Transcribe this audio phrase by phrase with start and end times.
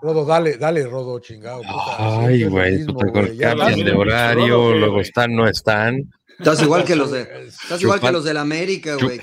[0.00, 1.62] Rodo, dale, dale, Rodo, chingado.
[1.98, 2.86] Ay, güey,
[3.38, 6.10] cambian de horario, luego están, no están.
[6.38, 9.20] Estás igual que los de, estás igual que los del América, güey.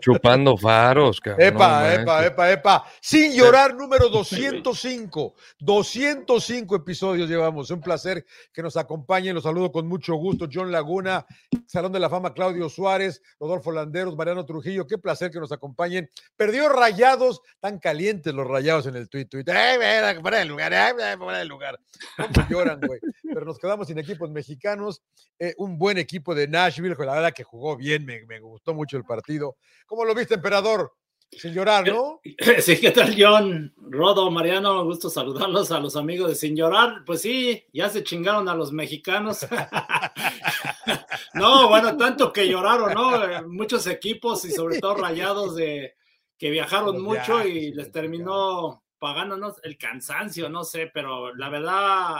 [0.00, 1.46] Chupando faros, cabrón.
[1.48, 2.84] Epa, epa, epa, epa.
[3.00, 5.34] Sin llorar, número 205.
[5.58, 7.70] 205 episodios llevamos.
[7.70, 9.34] Un placer que nos acompañen.
[9.34, 10.48] Los saludo con mucho gusto.
[10.52, 11.24] John Laguna,
[11.66, 14.86] Salón de la Fama, Claudio Suárez, Rodolfo Landeros, Mariano Trujillo.
[14.86, 16.10] Qué placer que nos acompañen.
[16.36, 19.26] Perdió rayados, tan calientes los rayados en el tweet.
[19.26, 19.44] tweet.
[19.46, 20.74] ¡Eh, para el lugar!
[20.74, 21.80] ¡Eh, para el lugar!
[22.16, 23.00] ¿Cómo lloran, güey?
[23.22, 25.00] Pero nos quedamos sin equipos mexicanos.
[25.38, 29.04] Eh, un buen equipo de Nashville, la verdad que jugó bien, me, gustó mucho el
[29.04, 29.56] partido.
[29.86, 30.92] ¿Cómo lo viste, emperador?
[31.30, 32.20] Sin llorar, ¿no?
[32.60, 33.72] Sí, ¿qué tal, John?
[33.76, 37.04] Rodo, Mariano, gusto saludarlos a los amigos de Sin Llorar.
[37.06, 39.46] Pues sí, ya se chingaron a los mexicanos.
[41.34, 43.48] no, bueno, tanto que lloraron, ¿no?
[43.48, 45.94] Muchos equipos y sobre todo rayados de
[46.36, 52.16] que viajaron mucho y les terminó pagándonos el cansancio, no sé, pero la verdad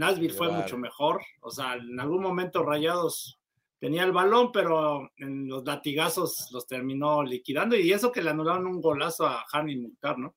[0.00, 1.20] Nashville fue mucho mejor.
[1.42, 3.38] O sea, en algún momento Rayados
[3.78, 7.76] tenía el balón, pero en los latigazos los terminó liquidando.
[7.76, 10.34] Y eso que le anularon un golazo a Harry Mukhtar, ¿no?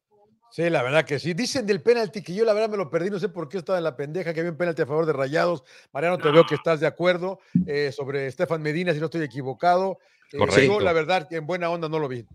[0.51, 1.33] Sí, la verdad que sí.
[1.33, 3.79] Dicen del penalti que yo la verdad me lo perdí, no sé por qué estaba
[3.79, 5.63] en la pendeja, que había un penalti a favor de Rayados.
[5.91, 9.97] Mariano, te veo que estás de acuerdo eh, sobre Estefan Medina, si no estoy equivocado.
[10.31, 10.79] Eh, Correcto.
[10.79, 12.25] la verdad, que en buena onda no lo vi.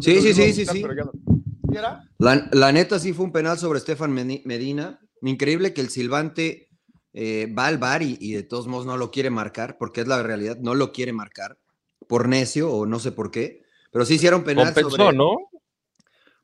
[0.00, 0.84] sí, sí, sí, sí, sí.
[2.18, 4.98] La, la, neta sí fue un penal sobre Estefan Medina.
[5.22, 6.69] Increíble que el silbante
[7.12, 10.22] eh, va al bar y, de todos modos no lo quiere marcar, porque es la
[10.22, 11.58] realidad, no lo quiere marcar
[12.06, 13.62] por necio o no sé por qué.
[13.90, 15.12] Pero sí hicieron penal sobre...
[15.16, 15.36] ¿no?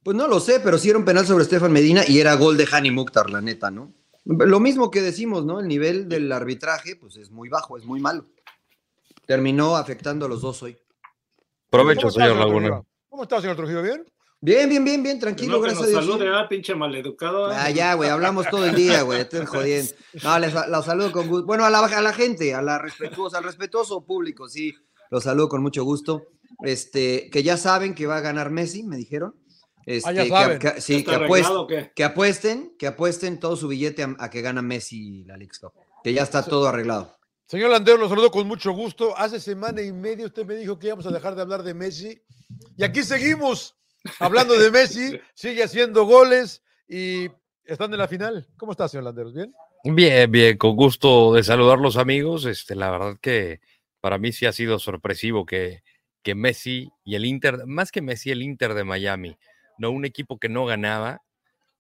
[0.03, 2.69] Pues no lo sé, pero sí hicieron penal sobre Estefan Medina y era gol de
[2.71, 3.93] Hani Mukhtar, la neta, ¿no?
[4.25, 5.61] Lo mismo que decimos, ¿no?
[5.61, 8.27] El nivel del arbitraje, pues es muy bajo, es muy malo.
[9.27, 10.77] Terminó afectando a los dos hoy.
[11.71, 12.83] Provecho, señor Laguna.
[13.09, 13.83] ¿Cómo está, señor Trujillo?
[13.83, 14.05] ¿Bien?
[14.41, 16.05] Bien, bien, bien, bien, tranquilo, gracias a Dios.
[16.05, 17.47] Salude, ah, pinche maleducado.
[17.47, 19.93] Ah, ya, güey, hablamos todo el día, güey, estoy jodiendo.
[20.23, 21.47] No, les, los saludo con gusto.
[21.47, 24.75] Bueno, a la, a la gente, a la respetuosa, al respetuoso público, sí,
[25.11, 26.29] los saludo con mucho gusto.
[26.63, 29.35] Este, que ya saben que va a ganar Messi, me dijeron.
[29.85, 30.59] Este, ah, ya saben.
[30.59, 35.25] Que, sí, que, apuesten, que apuesten, que apuesten todo su billete a, que gana Messi
[35.25, 35.73] la League Cup.
[36.03, 37.17] Que ya está todo arreglado.
[37.47, 39.17] Señor Landero, los saludo con mucho gusto.
[39.17, 42.21] Hace semana y media usted me dijo que íbamos a dejar de hablar de Messi.
[42.77, 43.77] Y aquí seguimos.
[44.19, 47.29] Hablando de Messi, sigue haciendo goles y
[47.65, 48.47] están en la final.
[48.57, 49.35] ¿Cómo estás, señor Landeros?
[49.35, 49.53] ¿Bien?
[49.85, 52.45] Bien, bien, con gusto de saludar los amigos.
[52.45, 53.61] Este, la verdad que
[54.01, 55.83] para mí sí ha sido sorpresivo que,
[56.23, 59.37] que Messi y el Inter, más que Messi, el Inter de Miami,
[59.79, 61.23] no un equipo que no ganaba,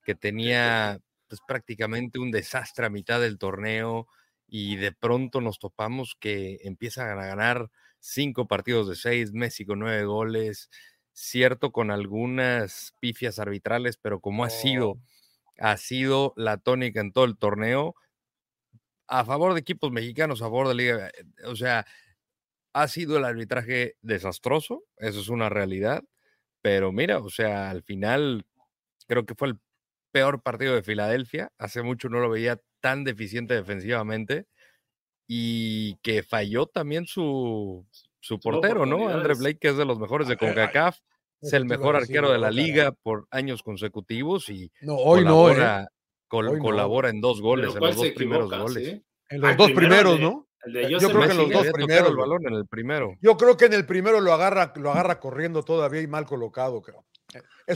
[0.05, 4.07] que tenía pues, prácticamente un desastre a mitad del torneo
[4.47, 9.81] y de pronto nos topamos que empiezan a ganar cinco partidos de seis, Messi con
[9.81, 10.71] nueve goles,
[11.17, 15.01] cierto con algunas pifias arbitrales, pero como ha sido, oh.
[15.59, 17.97] ha sido la tónica en todo el torneo,
[19.09, 21.87] a favor de equipos mexicanos, a favor de Liga, eh, o sea,
[22.75, 26.05] ha sido el arbitraje desastroso, eso es una realidad,
[26.61, 28.45] pero mira, o sea, al final
[29.09, 29.59] creo que fue el
[30.13, 34.47] peor partido de Filadelfia, hace mucho no lo veía tan deficiente defensivamente
[35.27, 37.87] y que falló también su,
[38.27, 39.09] su portero, ¿no?
[39.09, 40.99] Andre Blake, que es de los mejores de CONCACAF,
[41.41, 45.89] es el mejor arquero de la liga por años consecutivos y no, hoy colabora,
[46.33, 46.59] no, ¿eh?
[46.59, 49.01] colabora en dos goles, en los dos primeros goles.
[49.29, 50.47] En los dos primeros, ¿no?
[50.67, 52.11] Yo creo que en los dos primeros.
[52.11, 53.17] El balón en el primero.
[53.21, 56.83] Yo creo que en el primero lo agarra, lo agarra corriendo todavía y mal colocado,
[56.83, 57.05] creo.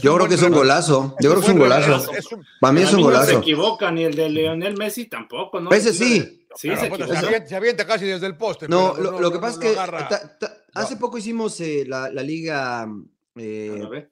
[0.01, 1.15] Yo creo que es un golazo.
[1.19, 2.11] Yo creo que es un golazo.
[2.59, 3.25] Para mí es un golazo.
[3.25, 5.71] No se equivocan y el de Leonel Messi tampoco, ¿no?
[5.71, 6.37] Ese sí.
[6.53, 8.67] Sí, se, se, avienta, casi desde el poste.
[8.67, 12.89] No, lo, que pasa es que hace poco hicimos eh, la, la, liga
[13.37, 14.09] eh,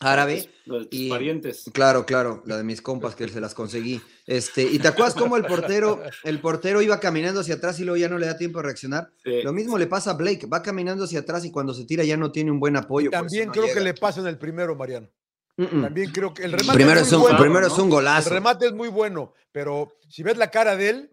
[0.00, 0.50] árabe.
[0.90, 1.64] y, parientes.
[1.72, 4.00] Claro, claro, la de mis compas que se las conseguí.
[4.26, 7.96] Este, y te acuerdas cómo el portero, el portero iba caminando hacia atrás y luego
[7.96, 9.10] ya no le da tiempo de reaccionar.
[9.24, 12.16] Lo mismo le pasa a Blake, va caminando hacia atrás y cuando se tira ya
[12.16, 13.10] no tiene un buen apoyo.
[13.10, 15.08] también creo que le pasa en el primero, Mariano.
[15.56, 18.28] También creo que el remate primero es, un, primero es un golazo.
[18.28, 21.12] El remate es muy bueno, pero si ves la cara de él,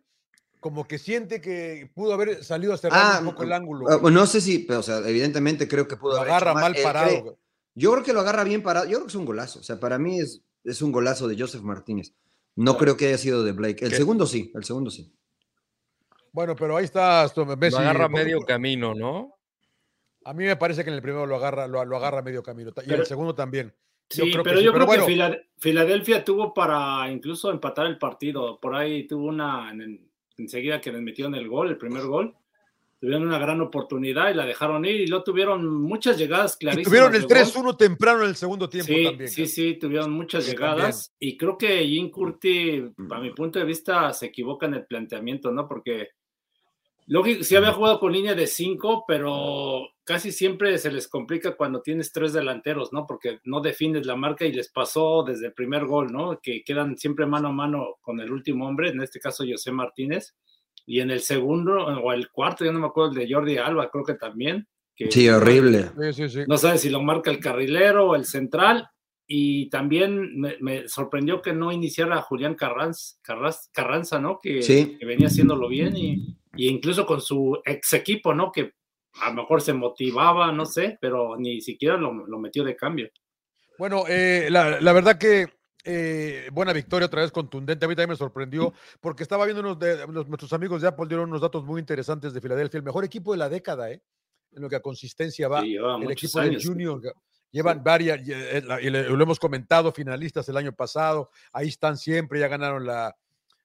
[0.59, 3.87] como que siente que pudo haber salido a cerrar ah, un poco el ángulo.
[3.89, 7.39] Ah, no sé si, pero o sea, evidentemente creo que pudo lo agarra mal parado.
[7.75, 8.85] Yo creo que lo agarra bien parado.
[8.85, 9.59] Yo creo que es un golazo.
[9.59, 12.13] O sea, para mí es, es un golazo de Joseph Martínez.
[12.55, 13.83] No creo que haya sido de Blake.
[13.85, 15.13] El segundo sí, el segundo sí.
[16.31, 17.29] Bueno, pero ahí está.
[17.57, 19.35] Messi, lo agarra medio camino, ¿no?
[20.23, 22.71] A mí me parece que en el primero lo agarra, lo, agarra medio camino.
[22.85, 23.73] Y en el segundo también.
[24.09, 28.59] Sí, pero yo creo que Filadelfia tuvo para incluso empatar el partido.
[28.59, 29.73] Por ahí tuvo una
[30.37, 32.35] enseguida que les metieron el gol, el primer gol.
[32.99, 36.87] Tuvieron una gran oportunidad y la dejaron ir y lo tuvieron muchas llegadas clarísimas.
[36.87, 39.29] tuvieron el 3-1 temprano en el segundo tiempo sí, también.
[39.29, 44.13] Sí, sí, tuvieron muchas llegadas y creo que Jim Curti, a mi punto de vista,
[44.13, 45.67] se equivoca en el planteamiento, ¿no?
[45.67, 46.09] Porque
[47.07, 51.81] lógico, sí había jugado con línea de 5, pero casi siempre se les complica cuando
[51.81, 53.05] tienes tres delanteros, ¿no?
[53.05, 56.39] Porque no defines la marca y les pasó desde el primer gol, ¿no?
[56.41, 60.33] Que quedan siempre mano a mano con el último hombre, en este caso José Martínez
[60.85, 63.89] y en el segundo o el cuarto, yo no me acuerdo, el de Jordi Alba,
[63.89, 64.67] creo que también.
[64.95, 65.91] Que sí, horrible.
[66.47, 68.87] No sabes si lo marca el carrilero o el central.
[69.27, 73.15] Y también me, sorprendió que no iniciara Julián Carranza,
[73.73, 74.39] Carranza ¿no?
[74.39, 78.51] Que, que, venía haciéndolo bien y, y, incluso con su ex equipo, ¿no?
[78.51, 78.73] Que
[79.21, 83.09] a lo mejor se motivaba, no sé, pero ni siquiera lo, lo metió de cambio.
[83.79, 85.47] Bueno, eh, la, la, verdad que
[85.85, 87.85] eh, buena victoria, otra vez contundente.
[87.85, 91.29] A mí también me sorprendió porque estaba viendo unos de nuestros amigos de Apple dieron
[91.29, 92.79] unos datos muy interesantes de Filadelfia.
[92.79, 94.01] El mejor equipo de la década, ¿eh?
[94.51, 95.61] En lo que a consistencia va.
[95.61, 97.01] el equipo de Junior.
[97.51, 101.29] Llevan varias, eh, y lo hemos comentado, finalistas el año pasado.
[101.53, 103.15] Ahí están siempre, ya ganaron la,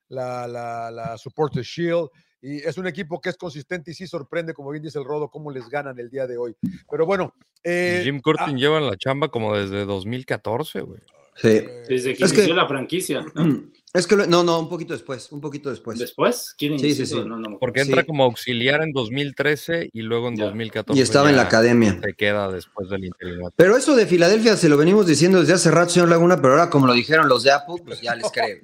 [0.09, 2.09] la, la, la Supporter Shield.
[2.43, 5.29] Y es un equipo que es consistente y sí sorprende, como bien dice el Rodo,
[5.29, 6.55] cómo les ganan el día de hoy.
[6.91, 7.35] Pero bueno.
[7.63, 11.01] Eh, Jim Curtin ah lleva en la chamba como desde 2014, güey.
[11.41, 11.63] Sí.
[11.89, 13.25] Desde que inició la franquicia.
[13.35, 13.71] ¿no?
[13.93, 15.99] Es que no, no, un poquito después, un poquito después.
[15.99, 16.55] ¿Después?
[16.57, 17.17] ¿Quién sí, sí, sí.
[17.27, 20.97] No, no, Porque entra como auxiliar en 2013 y luego en 2014.
[20.97, 21.99] Y estaba en la academia.
[22.01, 23.53] Se queda después del interinato.
[23.57, 26.71] Pero eso de Filadelfia se lo venimos diciendo desde hace rato, señor Laguna, pero ahora
[26.71, 28.59] como lo dijeron los de Apple, pues ya les creo.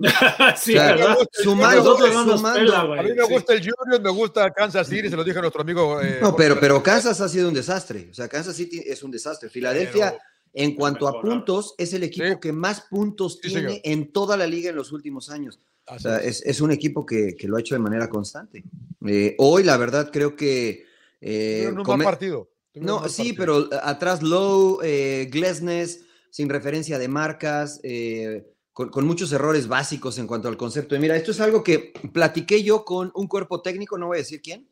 [0.56, 2.76] sí, o sea, sumando, sumando.
[2.76, 5.62] a mí me gusta el Junior, me gusta Kansas City, se lo dije a nuestro
[5.62, 6.00] amigo.
[6.02, 8.06] Eh, no, pero, pero Kansas ha sido un desastre.
[8.12, 9.50] O sea, Kansas City es un desastre.
[9.50, 10.10] Filadelfia...
[10.10, 14.46] Pero en cuanto a puntos, es el equipo que más puntos tiene en toda la
[14.46, 15.60] liga en los últimos años.
[15.86, 18.64] O sea, es, un equipo que, lo ha hecho de manera constante.
[19.06, 20.86] Eh, hoy, la verdad, creo que.
[21.20, 22.50] Eh, un buen partido.
[22.74, 29.68] No, sí, pero atrás Low, eh, Glesnes, sin referencia de marcas, eh, con, muchos errores
[29.68, 30.96] básicos en cuanto al concepto.
[30.96, 34.20] Y mira, esto es algo que platiqué yo con un cuerpo técnico, no voy a
[34.20, 34.68] decir quién,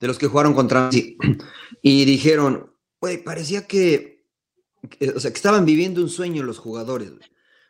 [0.00, 1.16] de los que jugaron contra Messi,
[1.82, 4.15] y dijeron, güey, parecía que
[5.14, 7.10] o sea, que estaban viviendo un sueño los jugadores.
[7.10, 7.18] O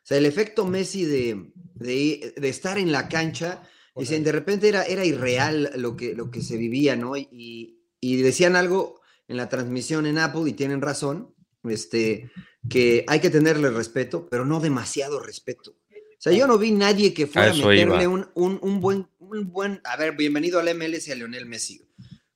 [0.02, 3.62] sea, el efecto Messi de, de, estar en la cancha,
[3.94, 7.16] dicen, de repente era, era irreal lo que, lo que se vivía, ¿no?
[7.16, 11.34] Y, y, decían algo en la transmisión en Apple, y tienen razón,
[11.64, 12.30] este,
[12.70, 15.76] que hay que tenerle respeto, pero no demasiado respeto.
[15.90, 19.50] O sea, yo no vi nadie que fuera a, meterle un, un, un, buen, un
[19.52, 21.85] buen, a ver, bienvenido al MLS y a Leonel Messi.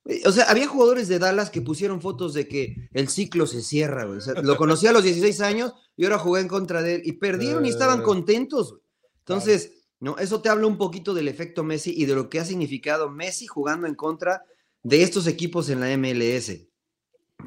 [0.05, 3.61] Eh, o sea, había jugadores de Dallas que pusieron fotos de que el ciclo se
[3.61, 4.19] cierra, güey.
[4.43, 7.01] lo conocí a los 16 años y ahora jugué en contra de él.
[7.05, 8.03] Y perdieron y estaban eh.
[8.03, 8.75] contentos,
[9.19, 10.17] Entonces, ¿no?
[10.17, 13.45] Eso te habla un poquito del efecto Messi y de lo que ha significado Messi
[13.47, 14.43] jugando en contra
[14.83, 16.67] de estos equipos en la MLS.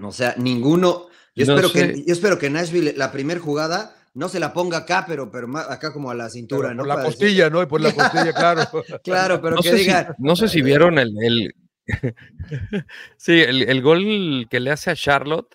[0.02, 1.06] O sea, ninguno.
[1.34, 5.04] Yo, espero, que, yo espero que Nashville, la primera jugada, no se la ponga acá,
[5.06, 6.84] pero, pero acá como a la cintura, ¿no?
[6.84, 7.60] Por la costilla, ¿no?
[7.60, 8.62] Y por la costilla, claro.
[9.02, 10.14] claro, pero que digan.
[10.18, 11.52] no sé si vieron el,
[13.16, 15.54] sí, el, gol que le hace a Charlotte,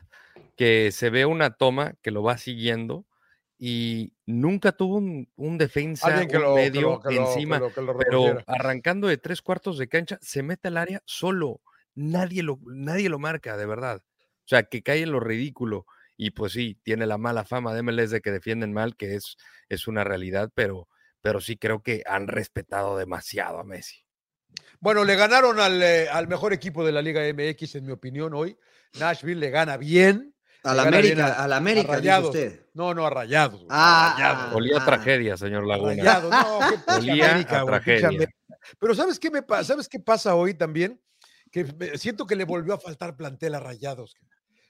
[0.56, 3.06] que se ve una toma que lo va siguiendo
[3.58, 7.62] y nunca tuvo un, defensa medio encima,
[7.98, 11.62] pero arrancando de tres cuartos de cancha, se mete al área solo.
[11.96, 14.02] Nadie lo, nadie lo marca, de verdad.
[14.02, 15.86] O sea, que cae en lo ridículo.
[16.16, 19.36] Y pues sí, tiene la mala fama de MLS de que defienden mal, que es,
[19.68, 20.88] es una realidad, pero,
[21.22, 24.06] pero sí creo que han respetado demasiado a Messi.
[24.80, 28.58] Bueno, le ganaron eh, al, mejor equipo de la Liga MX, en mi opinión, hoy.
[29.00, 30.34] Nashville le gana bien.
[30.64, 32.66] A la América, a la América, dice usted.
[32.74, 33.66] No, no, a Rayados.
[33.70, 34.86] Ah, Olía ah.
[34.86, 35.96] tragedia, señor Laguna.
[35.96, 36.60] Rayados, no,
[36.98, 38.30] Olía América, tragedia.
[38.78, 41.02] Pero ¿sabes qué, me, ¿sabes qué pasa hoy también?
[41.52, 41.66] Que
[41.98, 44.16] siento que le volvió a faltar plantel a Rayados.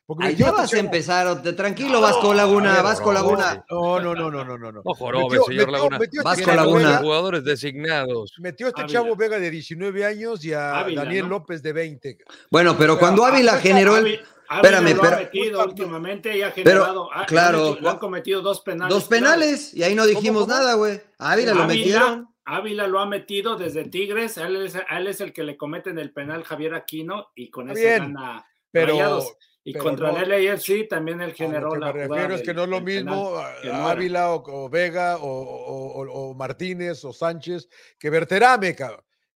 [0.09, 3.63] Porque ya vas a empezar, tranquilo, Vasco Laguna, Vasco Laguna.
[3.69, 4.71] No, no, no, no, no, no.
[4.71, 5.99] No jorobe, señor Laguna.
[6.23, 6.97] Vasco Laguna.
[6.97, 8.33] Jugadores designados.
[8.39, 12.17] Metió este chavo Vega de 19 años y a Daniel López de 20.
[12.49, 14.19] Bueno, pero cuando Ávila generó el...
[14.51, 15.15] Espérame, pero.
[15.15, 17.09] Ha metido últimamente y ha generado.
[17.13, 17.77] Pero, claro.
[17.87, 18.91] han cometido dos penales.
[18.91, 20.99] Dos penales, y ahí no dijimos nada, güey.
[21.19, 22.29] Ávila lo metieron.
[22.45, 24.37] Ávila lo ha metido desde Tigres.
[24.37, 27.99] Él, es, él es el que le cometen el penal Javier Aquino y con ese
[27.99, 28.43] gana.
[28.71, 29.23] Pero,
[29.69, 31.93] y contra el sí también el generó la.
[31.93, 33.37] Me refiero es que no es lo mismo
[33.71, 38.75] Ávila o, Vega o, Martínez o Sánchez que Berterame,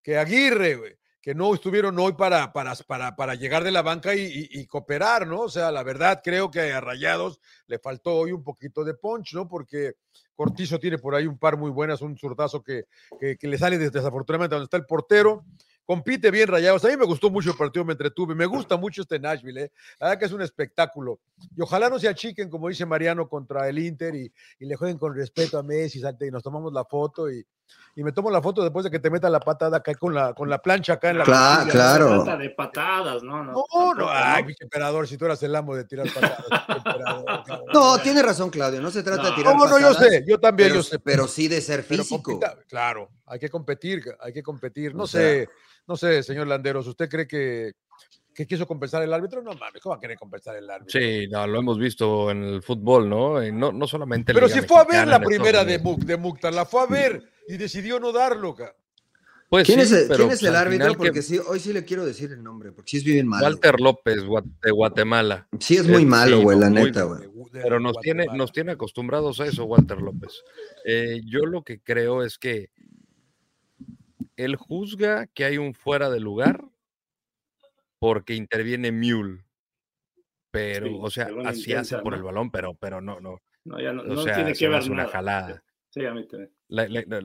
[0.02, 4.66] que Aguirre, que no estuvieron hoy para, para, para, para llegar de la banca y,
[4.68, 5.42] cooperar, ¿no?
[5.42, 9.34] O sea, la verdad creo que a Rayados le faltó hoy un poquito de punch,
[9.34, 9.48] ¿no?
[9.48, 9.94] Porque
[10.36, 12.86] Cortizo tiene por ahí un par muy buenas, un zurdazo que,
[13.20, 15.46] que, le sale desafortunadamente donde está el portero
[15.86, 16.84] compite bien Rayados.
[16.86, 18.36] A mí me gustó mucho el partido, me entretuve.
[18.36, 19.72] Me gusta mucho este Nashville, ¿eh?
[20.00, 21.20] La verdad que es un espectáculo.
[21.56, 25.16] Y ojalá no se achiquen, como dice Mariano, contra el Inter y, le jueguen con
[25.16, 27.46] respeto a Messi y nos tomamos la foto y,
[27.96, 30.34] y me tomo la foto después de que te meta la patada acá con la,
[30.34, 31.24] con la plancha acá en la.
[31.26, 32.38] Claro, claro.
[32.38, 33.44] de patadas, ¿no?
[33.44, 36.44] No, no, no ay, mi emperador, si tú eras el amo de tirar patadas.
[37.74, 39.82] no, tiene razón, Claudio, no se trata de tirar no, patadas.
[39.82, 40.98] No, yo sé, yo también, yo sé.
[41.00, 42.40] Pero sí de ser físico.
[42.68, 44.96] claro, hay que competir, hay que competir.
[44.96, 45.48] No sé,
[45.88, 47.74] no sé, señor Landeros, ¿usted cree que,
[48.34, 49.42] que quiso compensar el árbitro?
[49.42, 51.00] No mames, ¿cómo va a querer compensar el árbitro?
[51.00, 53.42] Sí, no, lo hemos visto en el fútbol, ¿no?
[53.52, 54.34] No, no solamente.
[54.34, 57.24] Pero si fue a ver la primera de, Muk, de Mukhtar, la fue a ver
[57.48, 58.56] y decidió no darlo.
[59.50, 60.96] Pues ¿Quién, es el, ¿quién es el árbitro?
[60.96, 63.46] Porque sí, hoy sí le quiero decir el nombre, porque sí es bien malo.
[63.46, 64.24] Walter López,
[64.64, 65.48] de Guatemala.
[65.60, 67.30] Sí es muy malo, güey, la neta, güey.
[67.52, 70.44] Pero nos tiene, nos tiene acostumbrados a eso, Walter López.
[70.86, 72.72] Eh, yo lo que creo es que
[74.38, 76.66] él juzga que hay un fuera de lugar
[78.04, 79.46] porque interviene Mule.
[80.52, 83.42] Pero, o sea, así hace por el balón, pero, pero no, no.
[83.64, 85.64] No, ya no, no tiene que ver una jalada.
[85.90, 86.52] Sí, a mí también.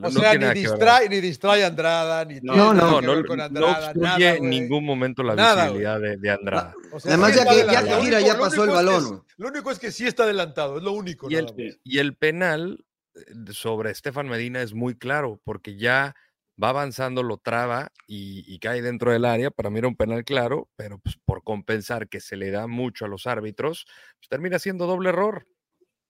[0.01, 4.03] o sea, ni distrae, ni distrae a Andrada, ni no, no, no, con Andrada, no
[4.03, 6.73] obstruye en ningún momento la visibilidad de, de, Andrada.
[6.93, 9.25] O sea, Además, ya que ya, gira, ya pasó el balón.
[9.35, 11.29] lo único es que sí está adelantado, es lo único.
[11.29, 13.21] Y, el, y el penal eh,
[13.51, 16.15] sobre Estefan Medina es muy claro, porque ya
[16.61, 19.51] va avanzando, lo traba y, cae dentro del área.
[19.51, 23.05] Para mí era un penal claro, pero pues, por compensar que se le da mucho
[23.05, 23.85] a los árbitros,
[24.19, 25.47] pues, termina siendo doble error.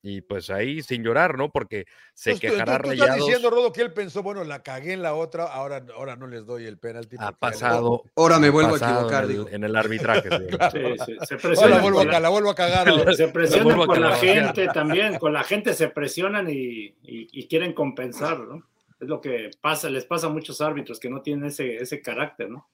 [0.01, 1.51] Y pues ahí sin llorar, ¿no?
[1.51, 4.93] Porque se pues, quejará tú, tú, estás diciendo, Rodo, que él pensó, bueno, la cagué
[4.93, 7.17] en la otra, ahora, ahora no les doy el penalti.
[7.19, 8.03] Ha pasado.
[8.15, 10.29] Ahora me vuelvo a equivocar, en el, arbitraje.
[10.71, 12.87] sí, sí, se ahora vuelvo a, la vuelvo a cagar.
[13.13, 18.39] Se presionan con la gente también, con la gente se presionan y, y quieren compensar,
[18.39, 18.63] ¿no?
[18.99, 22.49] Es lo que pasa, les pasa a muchos árbitros que no tienen ese, ese carácter,
[22.49, 22.69] ¿no?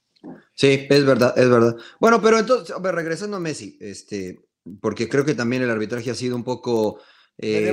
[0.54, 1.76] Sí, es verdad, es verdad.
[2.00, 4.40] Bueno, pero entonces, regresando a Messi, este,
[4.82, 7.00] porque creo que también el arbitraje ha sido un poco
[7.38, 7.72] eh,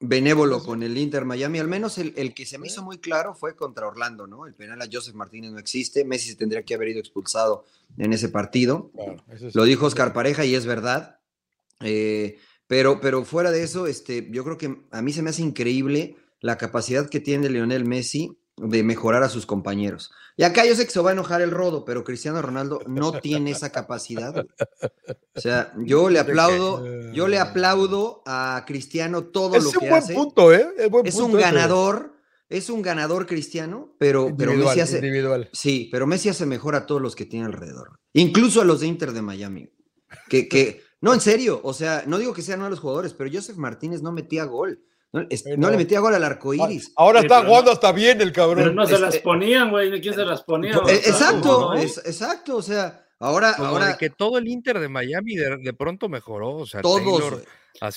[0.00, 1.58] benévolo, con el Inter Miami.
[1.58, 4.46] Al menos el, el, que se me hizo muy claro fue contra Orlando, ¿no?
[4.46, 6.04] El penal a Joseph Martínez no existe.
[6.04, 7.64] Messi se tendría que haber ido expulsado
[7.96, 8.92] en ese partido.
[9.54, 11.18] Lo dijo Oscar Pareja y es verdad.
[11.80, 15.42] Eh, pero, pero fuera de eso, este, yo creo que a mí se me hace
[15.42, 20.10] increíble la capacidad que tiene Lionel Messi de mejorar a sus compañeros.
[20.36, 23.12] Y acá yo sé que se va a enojar el rodo, pero Cristiano Ronaldo no
[23.20, 24.46] tiene esa capacidad.
[25.34, 30.14] O sea, yo le aplaudo, yo le aplaudo a Cristiano todo lo que hace.
[30.14, 30.68] Punto, ¿eh?
[31.04, 32.14] Es, un ganador,
[32.48, 35.48] es un ganador Cristiano, pero, pero Messi hace, individual.
[35.52, 38.86] sí, pero Messi hace mejor a todos los que tiene alrededor, incluso a los de
[38.86, 39.70] Inter de Miami.
[40.28, 43.56] Que, que, no, en serio, o sea, no digo que sean malos jugadores, pero Joseph
[43.56, 44.82] Martínez no metía gol.
[45.10, 46.92] No, le metía gol al arco iris.
[46.96, 48.58] Ahora está jugando hasta bien el cabrón.
[48.58, 50.00] Pero no se las ponían, güey.
[50.02, 50.72] ¿Quién se las ponía?
[50.86, 52.56] Eh, exacto, exacto.
[52.56, 53.52] O sea, ahora.
[53.52, 53.96] ahora...
[53.96, 56.56] que todo el Inter de Miami de, pronto mejoró.
[56.56, 57.42] O sea, todos.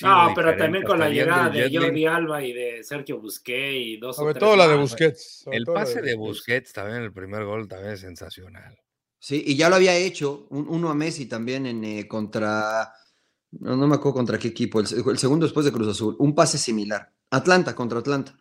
[0.02, 4.16] no, pero también con la llegada de Jordi Alba y de Sergio Busquets y dos.
[4.16, 5.46] Sobre todo la de Busquets.
[5.52, 8.78] El pase de Busquets también, el primer gol también es sensacional.
[9.20, 12.92] Sí, y ya lo había hecho, uno a Messi también en eh, contra
[13.52, 16.58] no, no me acuerdo contra qué equipo, el, segundo después de Cruz Azul, un pase
[16.58, 17.12] similar.
[17.30, 18.38] Atlanta contra Atlanta.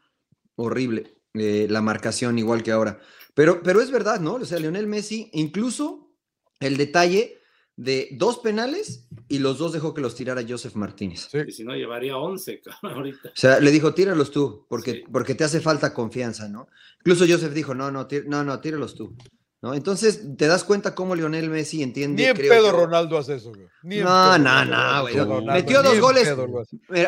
[0.56, 1.16] Horrible.
[1.34, 2.98] Eh, la marcación igual que ahora.
[3.34, 4.34] Pero, pero es verdad, ¿no?
[4.34, 6.12] O sea, Lionel Messi, incluso
[6.58, 7.38] el detalle
[7.76, 11.28] de dos penales y los dos dejó que los tirara Joseph Martínez.
[11.30, 11.50] Sí.
[11.50, 13.28] si no, llevaría 11 ahorita.
[13.30, 16.68] O sea, le dijo, tíralos tú, porque, porque te hace falta confianza, ¿no?
[16.98, 19.16] Incluso Joseph dijo, no, no, no, no, tíralos tú.
[19.62, 19.74] ¿No?
[19.74, 22.22] Entonces te das cuenta cómo Lionel Messi entiende.
[22.22, 24.00] Ni en pedo Ronaldo hace eso, güey.
[24.00, 25.44] no, no, no, güey.
[25.44, 26.34] Metió dos goles.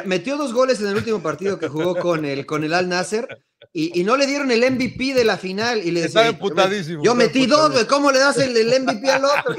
[0.05, 3.27] metió dos goles en el último partido que jugó con el, con el Al Nasser
[3.75, 5.81] y, y, no le dieron el MVP de la final.
[5.83, 7.03] Y le Estaba emputadísimo.
[7.03, 7.87] Yo metí dos, güey.
[7.87, 9.55] ¿Cómo le das el, el MVP al otro?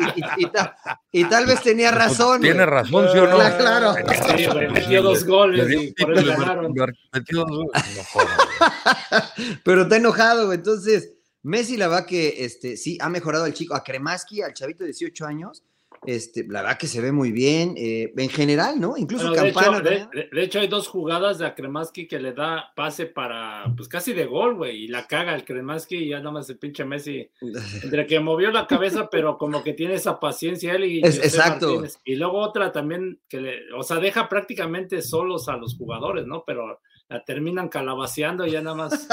[1.11, 2.41] Y, y, tal vez tenía razón.
[2.41, 3.37] Tiene razón, ¿sí o no?
[3.37, 3.95] Claro.
[4.37, 6.73] Sí, metió dos goles y por eso ganaron.
[7.11, 8.07] Metió dos goles.
[9.63, 10.57] Pero está enojado, güey.
[10.59, 14.83] Entonces Messi, la verdad que este, sí ha mejorado al chico, a Kremaski, al chavito
[14.83, 15.63] de 18 años.
[16.05, 18.97] Este, la verdad que se ve muy bien, eh, en general, ¿no?
[18.97, 19.79] Incluso Campana.
[19.79, 24.25] De hecho, hay dos jugadas de Kremaski que le da pase para, pues casi de
[24.25, 27.29] gol, güey, y la caga el Kremaski y ya nada más el pinche Messi,
[27.83, 30.99] entre que movió la cabeza, pero como que tiene esa paciencia él y.
[30.99, 31.83] exacto.
[32.03, 36.43] Y luego otra también que le, o sea, deja prácticamente solos a los jugadores, ¿no?
[36.45, 36.81] Pero
[37.13, 39.07] la terminan calabaceando y ya nada más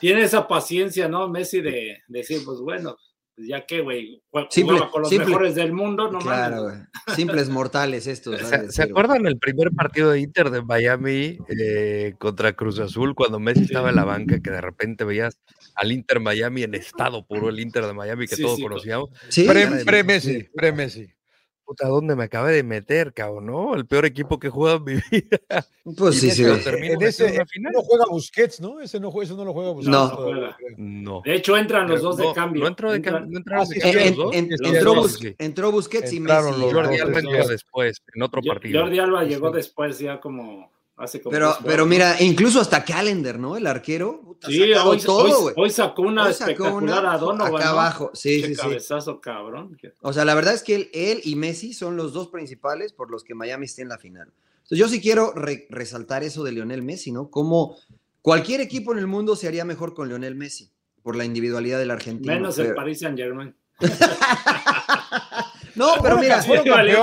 [0.00, 1.28] tiene esa paciencia, ¿no?
[1.28, 2.96] Messi de, decir, pues bueno,
[3.36, 4.48] ya que, güey, con
[5.02, 6.76] los mejores del mundo, no Claro, güey.
[7.14, 8.40] Simples mortales estos.
[8.70, 13.62] ¿Se, acuerdan el primer partido de Inter de Miami eh, contra Cruz Azul cuando Messi
[13.62, 15.38] estaba en la banca que de repente veías
[15.76, 19.10] al Inter Miami en estado puro, el Inter de Miami que todos conocíamos?
[19.28, 21.14] Sí, pre-Messi, pre-Messi
[21.70, 23.46] puta, ¿dónde me acabé de meter, cabrón?
[23.46, 23.76] ¿No?
[23.76, 25.38] El peor equipo que he jugado en mi vida.
[25.96, 26.42] Pues sí, sí.
[26.42, 28.80] En ese no juega Busquets, ¿no?
[28.80, 29.88] Ese no, ese no lo juega Busquets.
[29.88, 30.52] No.
[30.76, 31.22] no.
[31.24, 32.62] De hecho, entran los dos de cambio.
[32.62, 33.38] No entró de, cambio.
[35.38, 36.50] entró, Busquets y Messi.
[36.72, 38.80] Jordi Alba entró después, en otro partido.
[38.80, 40.72] Jordi Alba llegó después ya como
[41.30, 43.56] pero, pero mira, incluso hasta Calendar, ¿no?
[43.56, 44.36] El arquero.
[44.46, 47.54] sí, hoy, todo, hoy, sacó una espectacular a Donovan.
[47.54, 49.78] Acá abajo, sí, sí, cabezazo, cabrón.
[50.02, 53.10] O sea, la verdad es que él, él, y Messi son los dos principales por
[53.10, 54.30] los que Miami esté en la final.
[54.56, 55.32] Entonces, yo sí quiero
[55.70, 57.30] resaltar eso de Lionel Messi, ¿no?
[57.30, 57.76] Como
[58.22, 60.70] cualquier equipo en el mundo se haría mejor con Lionel Messi,
[61.02, 62.34] por la individualidad del argentino.
[62.34, 63.54] Menos el Paris Saint Germain.
[65.74, 66.96] No, pero mira, fueron, campeones,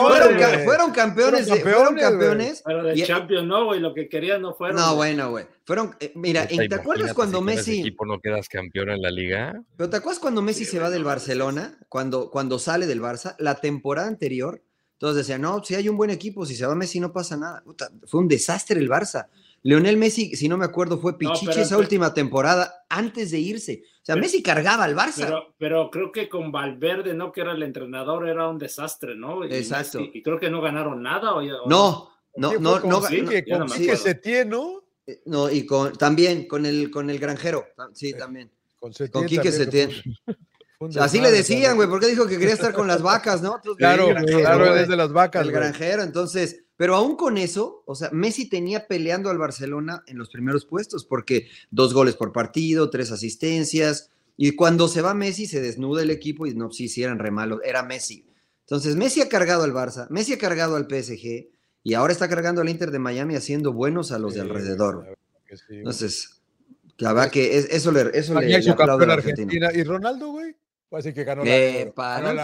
[0.63, 2.61] fueron, campeones, fueron campeones.
[2.65, 4.77] Pero de Champions no, güey, lo que querían no fueron.
[4.77, 5.45] No, bueno, güey.
[5.65, 7.81] Fueron, eh, mira, ¿te acuerdas cuando Messi.
[7.81, 9.61] equipo no quedas campeón en la liga?
[9.75, 11.77] Pero ¿te acuerdas cuando Messi se va del Barcelona?
[11.89, 14.61] Cuando, cuando sale del Barça, la temporada anterior,
[14.97, 17.63] todos decían, no, si hay un buen equipo, si se va Messi no pasa nada.
[18.05, 19.27] fue un desastre el Barça.
[19.63, 23.83] Leonel Messi, si no me acuerdo, fue Pichichi esa última temporada antes de irse.
[24.07, 25.47] O sea, Messi cargaba al Barça.
[25.57, 27.33] Pero, creo que con Valverde, ¿no?
[27.33, 29.45] Que era el entrenador, era un desastre, ¿no?
[29.45, 29.99] Y Exacto.
[29.99, 31.33] y creo que no ganaron nada.
[31.33, 34.81] O, no, no, no, no, sí, que con se tiene, ¿no?
[35.05, 38.49] Eh, no, y con, también con el, con el granjero, sí, también.
[38.79, 39.91] Con, con Quique Setién.
[41.01, 43.59] Así le decían, güey, porque dijo que quería estar con las vacas, ¿no?
[43.75, 45.45] claro, claro, desde las vacas.
[45.45, 50.17] El granjero, entonces, pero aún con eso, o sea, Messi tenía peleando al Barcelona en
[50.17, 55.47] los primeros puestos, porque dos goles por partido, tres asistencias, y cuando se va Messi
[55.47, 58.27] se desnuda el equipo y no, sí, sí, eran re malos, era Messi.
[58.61, 61.49] Entonces, Messi ha cargado al Barça, Messi ha cargado al PSG,
[61.83, 65.17] y ahora está cargando al Inter de Miami haciendo buenos a los de alrededor.
[65.69, 66.41] Entonces,
[66.97, 69.71] la verdad que eso le, eso le, le Argentina.
[69.73, 70.55] ¿Y Ronaldo, güey?
[70.91, 71.93] Así que ganó la euro.
[71.95, 72.43] Ganó la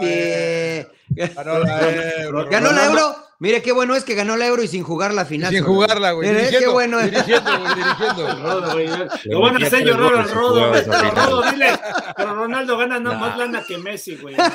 [2.24, 2.50] euro.
[2.50, 3.16] Ganó la euro.
[3.43, 5.53] Mire qué bueno es que ganó la euro y sin jugar la final.
[5.53, 6.29] sin jugarla, güey.
[6.29, 7.12] Mire qué bueno es.
[7.12, 8.25] Dirigiendo, güey, dirigiendo.
[9.25, 11.77] Lo van a hacer llorar al Rodo, Pero Rodo, dile.
[12.15, 14.38] Pero Ronaldo gana no, más lana que Messi, güey.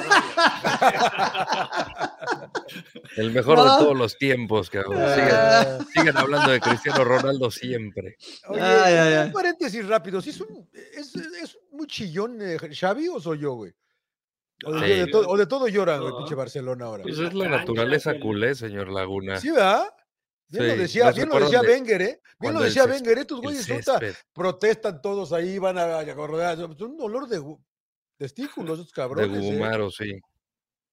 [3.16, 5.04] El mejor de todos los tiempos, cabrón.
[5.14, 8.16] Sigan, sigan, hablando de Cristiano Ronaldo siempre.
[8.46, 9.26] Oye, ay, ay, ay.
[9.26, 10.22] un paréntesis rápido.
[10.22, 13.74] ¿Sí es, un, es, es muy chillón eh, Xavi o soy yo, güey?
[14.64, 17.04] O de, todo, o de todo lloran, el pinche Barcelona ahora.
[17.06, 19.38] Eso es la naturaleza culé, señor Laguna.
[19.38, 19.88] Sí, ¿verdad?
[20.48, 22.22] Bien lo decía, bien lo decía Wenger, ¿eh?
[22.40, 23.68] Bien lo decía Wenger, estos güeyes
[24.32, 27.42] protestan todos ahí, van a, a, un dolor de
[28.16, 29.30] testículos, esos cabrones.
[29.30, 29.52] De ¿eh?
[29.52, 30.18] Gumaro, sí.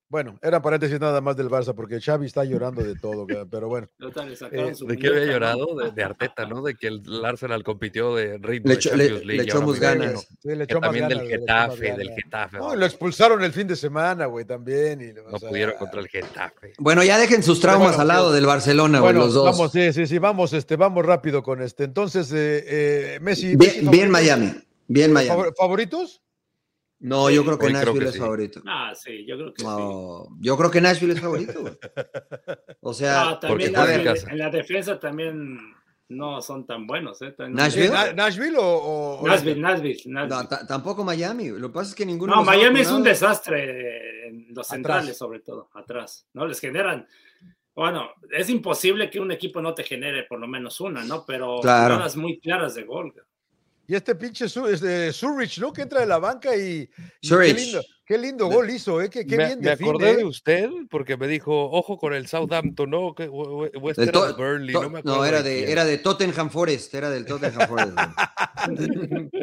[0.08, 3.88] Bueno, era paréntesis nada más del Barça, porque Xavi está llorando de todo, pero bueno.
[4.52, 5.76] Eh, ¿De qué había llorado?
[5.76, 6.62] De, Arteta, ¿no?
[6.62, 10.28] De que el Arsenal compitió de ritmo le, echó, le, le echó más ganas.
[10.42, 12.58] Sí, le echó más también ganas, del Getafe, del Getafe.
[12.58, 15.02] No, lo expulsaron el fin de semana, güey, también.
[15.02, 16.74] Y, no pudieron contra el Getafe.
[16.78, 19.46] Bueno, ya dejen sus traumas al lado del Barcelona, güey, los dos.
[19.46, 21.84] Vamos, sí, sí, sí, vamos, este, vamos rápido con este.
[21.84, 23.56] Entonces, eh, eh, Messi.
[23.56, 24.54] Bien, bien Miami,
[24.88, 25.44] bien Miami.
[25.58, 26.22] ¿Favoritos?
[27.00, 28.62] No, yo creo que Nashville es favorito.
[28.66, 29.68] Ah, sí, yo creo que sí.
[30.40, 31.78] Yo creo que Nashville es favorito.
[32.82, 35.58] O sea, también a ver, en la defensa también
[36.10, 37.22] no son tan buenos.
[37.22, 37.36] ¿eh?
[37.38, 38.14] ¿Nashville?
[38.16, 41.50] ¿Nashville o, Nashville, Nashville, No, tampoco Miami.
[41.50, 42.36] Lo que pasa es que ninguno.
[42.36, 46.28] No, Miami es un desastre en los centrales, sobre todo, atrás.
[46.34, 46.46] ¿No?
[46.46, 47.08] Les generan.
[47.74, 51.26] Bueno, es imposible que un equipo no te genere por lo menos una, ¿no?
[51.26, 52.00] Pero claro.
[52.16, 53.14] muy claras de gol.
[53.88, 55.72] Y este pinche este, Zurich, ¿no?
[55.72, 56.90] Que entra de la banca y.
[57.22, 59.10] qué lindo, qué lindo gol hizo, ¿eh?
[59.12, 60.26] Qué, qué me, bien Me acordé de ¿eh?
[60.26, 63.10] usted porque me dijo, ojo con el Southampton, ¿no?
[63.80, 65.18] Western Burnley, no me acuerdo.
[65.18, 67.98] No, era de, era de Tottenham Forest, era del Tottenham Forest.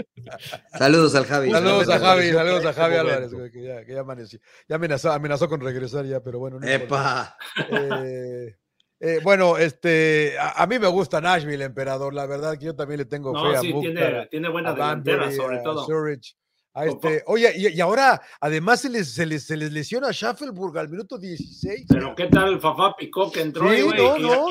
[0.79, 1.51] saludos al Javi.
[1.53, 4.41] Saludos, a Javi, saludos a Javi Álvarez, que ya, que ya amaneció.
[4.69, 6.59] Ya amenazó, amenazó con regresar ya, pero bueno.
[6.59, 7.37] No ¡Epa!
[7.71, 8.57] Eh,
[9.05, 12.15] eh, bueno, este, a, mí me gusta Nashville, emperador.
[12.15, 15.59] La verdad que yo también le tengo fe a sí, tiene, tiene buena delantera, sobre
[15.59, 15.85] todo.
[16.75, 20.79] a este, oye, y, ahora además se les, se les, se les lesiona a Schaffelburg
[20.79, 21.87] al minuto 16.
[21.89, 23.85] Pero qué tal Fafá Picó que entró sí,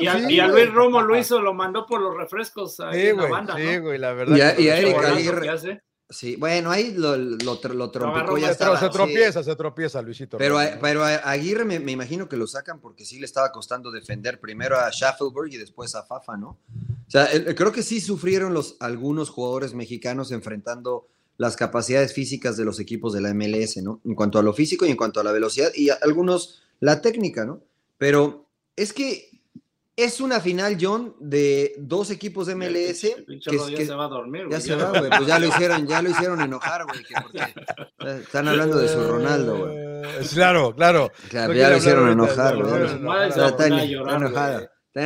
[0.00, 3.28] y, y, a, Luis Romo lo hizo, lo mandó por los refrescos ahí en la
[3.28, 3.56] banda.
[3.56, 4.36] Sí, güey, la verdad.
[4.36, 5.82] Y a, Eric Aguirre.
[6.12, 10.38] Sí, bueno, ahí lo, lo, lo trompicó ya estaba, Se tropieza, se tropieza, Luisito.
[10.38, 13.90] Pero, pero a Aguirre me, me, imagino que lo sacan porque sí le estaba costando
[13.90, 16.58] defender primero a Schaffelberg y después a Fafa, ¿no?
[17.06, 22.64] O sea, creo que sí sufrieron los, algunos jugadores mexicanos enfrentando las capacidades físicas de
[22.64, 24.00] los equipos de la MLS, ¿no?
[24.04, 27.44] En cuanto a lo físico y en cuanto a la velocidad y algunos la técnica,
[27.44, 27.60] ¿no?
[27.98, 28.46] Pero
[28.76, 29.31] es que
[29.96, 33.00] es una final, John, de dos equipos de MLS.
[33.00, 33.40] que,
[33.76, 34.46] ya se va a dormir.
[34.50, 35.10] Ya se va, güey.
[35.10, 37.00] Pues ya lo hicieron, ya lo hicieron enojar, güey.
[38.22, 39.76] Están hablando de su Ronaldo, güey.
[39.76, 40.02] Eh,
[40.32, 41.12] claro, claro.
[41.28, 42.72] Claro, ya lo hicieron enojar, güey.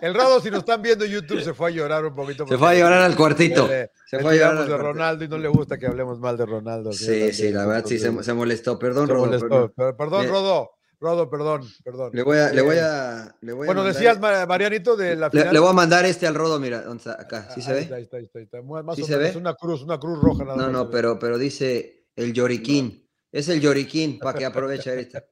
[0.00, 2.46] El Rodo, si nos están viendo en YouTube, se fue a llorar un poquito.
[2.46, 3.66] Se fue a llorar al cuartito.
[3.66, 6.46] se fue a llorar al de Ronaldo y no le gusta que hablemos mal de
[6.46, 6.92] Ronaldo.
[6.92, 8.78] Sí, sí, la verdad sí se, molestó.
[8.78, 9.72] Perdón, Rodo.
[9.96, 10.77] Perdón, Rodo.
[11.00, 12.10] Rodo, perdón, perdón.
[12.12, 15.52] Le voy a, le voy eh, a, le voy bueno, decías, Marianito, de la final.
[15.52, 16.84] Le, voy a mandar este al Rodo, mira,
[17.18, 17.78] acá, ¿sí se ve?
[17.94, 18.62] Ahí está, ahí está, ahí está.
[18.62, 19.36] Más ¿Sí se ve?
[19.36, 20.44] una cruz, una cruz roja.
[20.44, 23.08] Nada no, no, pero, pero dice el lloriquín.
[23.30, 25.24] Es el lloriquín, para que aproveche ahorita.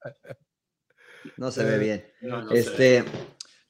[1.37, 2.47] No se ve eh, bien.
[2.53, 3.05] este,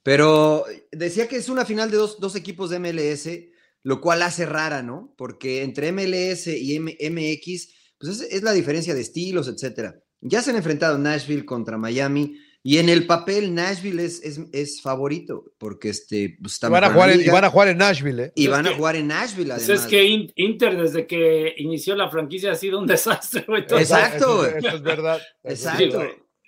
[0.02, 3.30] pero decía que es una final de dos, dos, equipos de MLS,
[3.84, 5.14] lo cual hace rara, ¿no?
[5.16, 9.98] Porque entre MLS y MX, pues es, es la diferencia de estilos, etcétera.
[10.20, 12.38] Ya se han enfrentado Nashville contra Miami.
[12.62, 14.20] Y en el papel, Nashville es,
[14.52, 18.24] es, favorito, porque este, pues, van, a jugar en, van a jugar en Nashville.
[18.24, 18.32] ¿eh?
[18.34, 19.84] Y van a jugar en Nashville, pues además.
[19.84, 23.44] Es que Inter, desde que inició la franquicia, ha sido un desastre.
[23.48, 24.44] Exacto.
[24.44, 25.20] Eso, es verdad.
[25.44, 26.02] Exacto.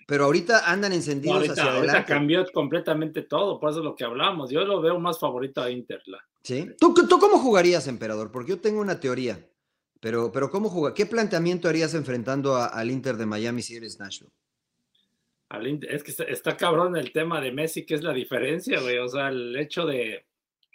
[0.08, 1.90] Pero ahorita andan encendidos hacia adelante.
[1.90, 4.50] Ahorita cambió completamente todo, por eso es lo que hablamos.
[4.50, 6.02] Yo lo veo más favorito a Inter.
[6.42, 6.68] ¿Sí?
[6.80, 8.32] ¿Tú, ¿Tú cómo jugarías, emperador?
[8.32, 9.38] Porque yo tengo una teoría.
[10.00, 10.94] Pero, pero ¿cómo juega?
[10.94, 14.32] ¿Qué planteamiento harías enfrentando al Inter de Miami si eres Nashville?
[15.88, 18.98] es que está, cabrón el tema de Messi, que es la diferencia, güey.
[18.98, 20.26] O sea, el hecho de,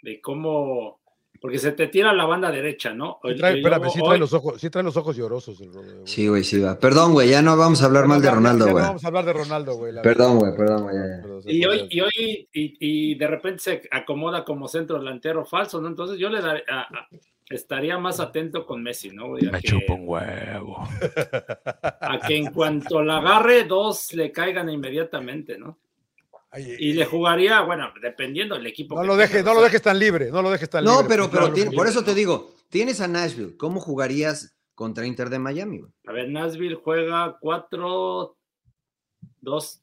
[0.02, 1.00] de cómo.
[1.44, 3.20] Porque se te tira la banda derecha, ¿no?
[3.22, 5.60] Sí trae, espérame, sí trae, los ojos, sí trae los ojos llorosos.
[5.60, 5.72] El,
[6.06, 6.78] sí, güey, sí va.
[6.78, 8.76] Perdón, güey, ya no vamos a hablar mal de Ronaldo, güey.
[8.76, 9.92] No vamos a hablar de Ronaldo, güey.
[10.02, 11.54] Perdón, güey, perdón, güey.
[11.54, 15.88] Y hoy, y hoy, y, de repente se acomoda como centro delantero falso, ¿no?
[15.88, 16.64] Entonces yo le daré,
[17.50, 19.32] estaría más atento con Messi, ¿no?
[19.32, 20.88] Me chupo un huevo.
[22.00, 25.76] A que en cuanto la agarre, dos le caigan inmediatamente, ¿no?
[26.56, 28.94] Y le jugaría, bueno, dependiendo del equipo.
[28.94, 31.02] No lo dejes, no lo dejes tan libre, no lo dejes tan libre.
[31.02, 35.38] No, pero, pero por eso te digo, tienes a Nashville, ¿cómo jugarías contra Inter de
[35.38, 35.82] Miami?
[36.06, 38.36] A ver, Nashville juega 4
[39.40, 39.80] 2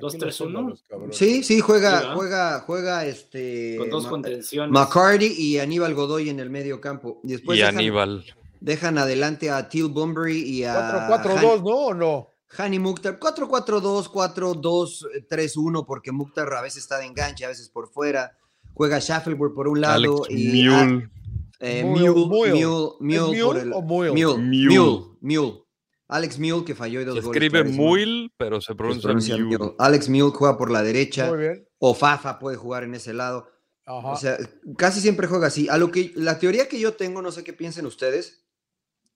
[0.00, 1.12] 2-3-1.
[1.12, 3.76] Sí, sí, juega, juega, juega este.
[3.76, 4.72] Con dos contenciones.
[4.72, 7.20] McCarty y Aníbal Godoy en el medio campo.
[7.22, 8.24] Después y Aníbal.
[8.60, 11.08] Dejan adelante a Till Bunbury y a.
[11.08, 11.70] 4-4-2, ¿no?
[11.70, 12.29] ¿O no?
[12.56, 18.36] Hani Mukhtar, 4-4-2, 4-2-3-1, porque Mukhtar a veces está de enganche, a veces por fuera.
[18.74, 20.64] Juega Shaffelburg por un lado y.
[20.68, 21.10] Mule.
[21.60, 22.52] Eh, Mule, Mule,
[23.00, 23.68] Mule, por el.
[23.68, 25.64] Mule, Mule, Mule.
[26.08, 29.74] Alex Mule, que falló y dos se Escribe Mule, pero se pronuncia, Mule.
[29.78, 31.30] Alex Mule juega por la derecha.
[31.78, 33.48] O Fafa puede jugar en ese lado.
[33.86, 34.38] O sea,
[34.76, 35.68] casi siempre juega así.
[35.68, 38.44] A lo que la teoría que yo tengo, no sé qué piensen ustedes,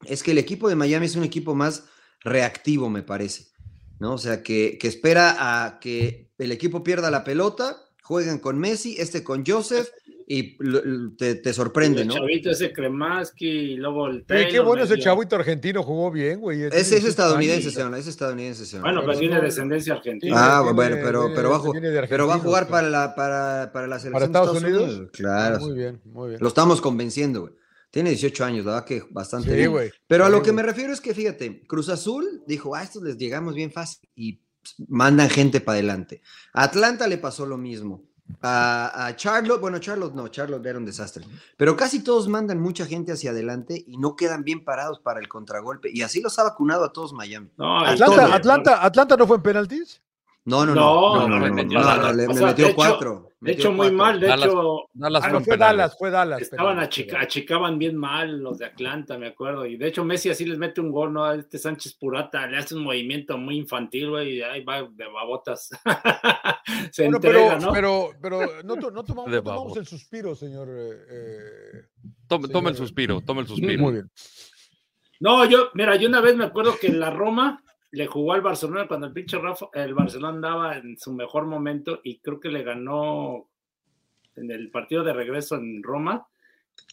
[0.04, 1.84] es que el equipo de Miami es un equipo más
[2.24, 3.54] reactivo, me parece.
[3.98, 4.14] ¿no?
[4.14, 8.96] O sea, que, que espera a que el equipo pierda la pelota, jueguen con Messi,
[8.98, 9.88] este con Joseph
[10.26, 10.56] y
[11.16, 12.14] te, te sorprende, el ¿no?
[12.14, 16.62] chavito ese Kremaski y luego el Taylor, Qué bueno ese chavito argentino, jugó bien, güey.
[16.62, 18.84] Es, es estadounidense, señor, es estadounidense, señor.
[18.84, 20.34] Bueno, pero tiene descendencia argentina.
[20.36, 21.62] Ah, bueno, pero, pero, va,
[22.08, 25.10] pero va a jugar para la, para, para la selección ¿Para Estados, Unidos?
[25.12, 25.60] Claro.
[25.60, 26.40] muy bien, muy bien.
[26.40, 27.52] Lo estamos convenciendo, güey.
[27.94, 29.92] Tiene 18 años, la verdad que bastante sí, bien.
[30.08, 33.16] Pero a lo que me refiero es que, fíjate, Cruz Azul dijo, a estos les
[33.16, 34.40] llegamos bien fácil y
[34.88, 36.20] mandan gente para adelante.
[36.54, 38.02] A Atlanta le pasó lo mismo.
[38.42, 41.24] A, Charlotte, bueno, Charlotte no, Charlotte era un desastre,
[41.56, 45.28] pero casi todos mandan mucha gente hacia adelante y no quedan bien parados para el
[45.28, 45.88] contragolpe.
[45.92, 47.52] Y así los ha vacunado a todos Miami.
[47.58, 50.02] Atlanta, Atlanta, Atlanta no fue en penaltis.
[50.46, 51.26] No, no, no.
[51.26, 53.30] No, no, me metió cuatro.
[53.40, 54.20] De hecho, muy mal.
[54.20, 56.40] De hecho, ah, fue Dallas, fue Dallas.
[56.40, 59.66] Estaban achicaban bien mal los de Atlanta, me acuerdo.
[59.66, 61.24] Y de hecho, Messi así les mete un gol, ¿no?
[61.24, 65.06] A este Sánchez Purata le hace un movimiento muy infantil, güey, y ahí va de
[65.06, 65.70] babotas.
[66.90, 67.72] Se entrega, pero, ¿no?
[67.72, 70.68] Pero, pero no, no, tomamos, el suspiro, señor.
[70.70, 71.86] Eh,
[72.26, 73.82] tome, tome el suspiro, tome el suspiro.
[73.82, 74.10] Muy bien.
[75.20, 77.63] No, yo, mira, yo una vez me acuerdo que en la Roma
[77.94, 82.00] le jugó al Barcelona cuando el pinche Rafa, el Barcelona andaba en su mejor momento
[82.02, 83.48] y creo que le ganó
[84.34, 86.26] en el partido de regreso en Roma.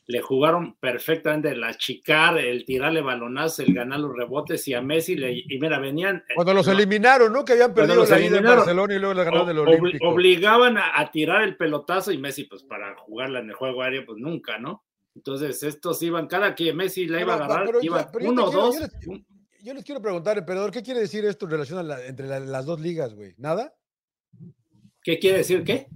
[0.06, 5.16] Le jugaron perfectamente el achicar, el tirarle balonazo, el ganar los rebotes y a Messi
[5.16, 6.18] le, y mira, venían.
[6.18, 7.44] Eh, Cuando los eliminaron, ¿no?
[7.44, 10.08] Que habían perdido la ida en Barcelona y luego le ganaron del Olímpico.
[10.08, 14.20] Obligaban a, tirar el pelotazo y Messi, pues para jugarla en el juego aéreo, pues
[14.20, 14.84] nunca, ¿no?
[15.16, 18.78] Entonces estos iban, cada que Messi la iba a agarrar, iba uno o dos
[19.64, 22.80] yo les quiero preguntar, emperador, ¿qué quiere decir esto en relación a entre las dos
[22.80, 23.34] ligas, güey?
[23.38, 23.74] ¿Nada?
[25.04, 25.88] ¿Qué quiere decir qué?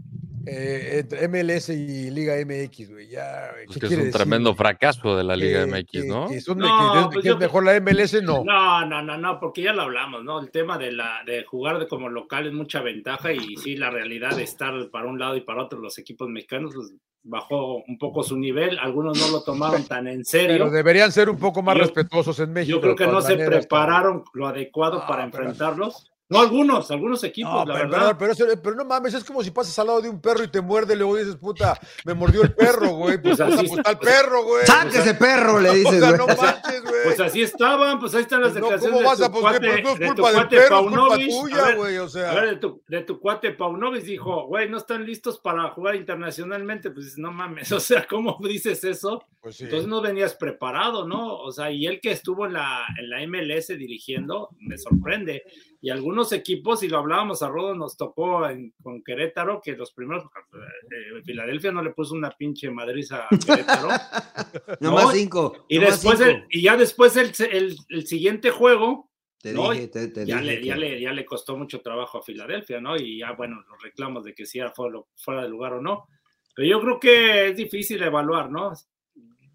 [0.45, 3.09] eh, entre MLS y Liga MX, güey.
[3.09, 6.27] Ya, pues que es un tremendo fracaso de la Liga MX, ¿no?
[6.27, 8.43] Que, no, pues es mejor la MLS, no.
[8.43, 10.39] No, no, no, no, porque ya lo hablamos, ¿no?
[10.39, 13.89] El tema de la de jugar de como local es mucha ventaja y sí, la
[13.89, 16.93] realidad de estar para un lado y para otro los equipos mexicanos pues,
[17.25, 20.57] bajó un poco su nivel, algunos no lo tomaron tan en serio.
[20.57, 22.77] Pero deberían ser un poco más respetuosos en México.
[22.77, 26.11] Yo creo que no se prepararon lo adecuado para enfrentarlos.
[26.27, 28.17] No, algunos, algunos equipos, la pero, verdad.
[28.63, 30.95] Pero, no mames, es como si pasas al lado de un perro y te muerde
[30.95, 33.21] y luego dices, puta, me mordió el perro, güey.
[33.21, 34.65] Pues, pues así está el perro, güey.
[34.65, 35.59] ¡Saque ese perro!
[35.59, 36.94] Le dices, no manches, güey.
[37.05, 39.43] Pues así estaban, pues ahí están las pues declaraciones ¿cómo vas a, de tu pues,
[39.43, 42.31] cuate, no es culpa del perro, culpa tuya, güey, o sea.
[42.31, 45.95] A ver, de tu, de tu cuate Paunovic dijo, güey, no están listos para jugar
[45.95, 49.23] internacionalmente, pues no mames, o sea, ¿cómo dices eso?
[49.41, 49.65] Pues sí.
[49.65, 51.37] Entonces no venías preparado, ¿no?
[51.37, 55.43] O sea, y él que estuvo en la, en la MLS dirigiendo, me sorprende
[55.85, 58.41] y algunos equipos, y lo hablábamos a Rodo, nos tocó
[58.81, 63.89] con Querétaro, que los primeros, eh, Filadelfia no le puso una pinche madriza a Querétaro.
[64.79, 65.65] no, más cinco.
[65.67, 69.11] Y, después y ya después el, el, siguiente juego,
[69.43, 69.89] ya, le,
[70.25, 72.95] ya, le, ya, le, costó mucho trabajo a Filadelfia, ¿no?
[72.95, 76.07] Y ya, bueno, los reclamos de que si era fuera, fuera de lugar o no.
[76.55, 78.73] Pero yo creo que es difícil evaluar, ¿no?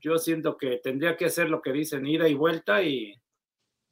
[0.00, 3.14] Yo siento que tendría que hacer lo que dicen, ida y vuelta y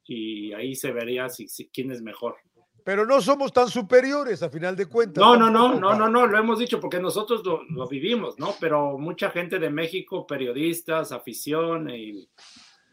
[0.09, 2.35] y ahí se vería si, quién es mejor.
[2.83, 5.21] Pero no somos tan superiores a final de cuentas.
[5.23, 8.55] No, no, no, no, no, no, lo hemos dicho porque nosotros lo, vivimos, ¿no?
[8.59, 12.27] Pero mucha gente de México, periodistas, afición y,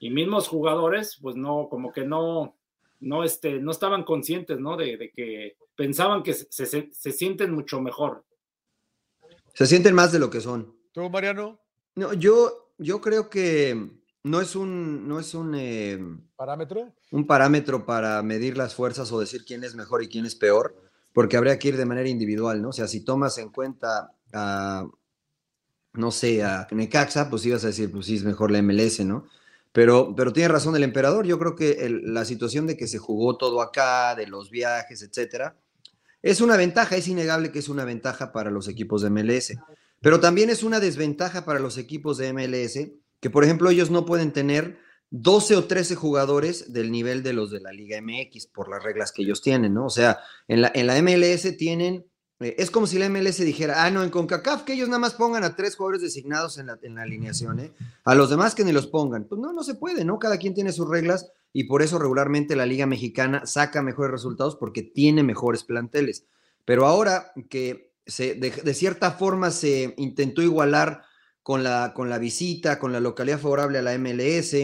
[0.01, 2.57] mismos jugadores, pues no, como que no,
[3.01, 4.77] no, este, no estaban conscientes, ¿no?
[4.77, 8.25] De, que pensaban que se, se, sienten mucho mejor.
[9.55, 10.75] Se sienten más de lo que son.
[10.93, 11.61] ¿Tú, Mariano?
[11.95, 13.91] No, yo, yo creo que
[14.23, 16.93] no es un, no es un em, parámetro.
[17.11, 20.77] Un parámetro para medir las fuerzas o decir quién es mejor y quién es peor,
[21.13, 22.71] porque habría que ir de manera individual, ¿no?
[22.71, 24.87] O sea, si tomas en cuenta a,
[25.95, 29.27] no sé, a Necaxa, pues ibas a decir, pues sí, es mejor la MLS, ¿no?
[29.77, 31.27] Pero, pero tiene razón el emperador.
[31.27, 35.55] Yo creo que la situación de que se jugó todo acá, de los viajes, etcétera,
[36.23, 39.53] es una ventaja, es innegable que es una ventaja para los equipos de MLS.
[40.01, 42.79] Pero también es una desventaja para los equipos de MLS
[43.21, 44.79] que por ejemplo ellos no pueden tener
[45.11, 49.13] 12 o 13 jugadores del nivel de los de la Liga MX por las reglas
[49.13, 49.85] que ellos tienen, ¿no?
[49.85, 52.07] O sea, en la, en la MLS tienen,
[52.41, 55.15] eh, es como si la MLS dijera, ah, no, en CONCACAF que ellos nada más
[55.15, 57.73] pongan a tres jugadores designados en la, en la alineación, ¿eh?
[58.05, 59.25] A los demás que ni los pongan.
[59.25, 60.19] Pues no, no se puede, ¿no?
[60.19, 64.57] Cada quien tiene sus reglas y por eso regularmente la Liga Mexicana saca mejores resultados
[64.57, 66.27] porque tiene mejores planteles.
[66.65, 71.03] Pero ahora que se, de cierta forma se intentó igualar
[71.47, 74.55] con la, con la visita, con la localidad favorable a la MLS,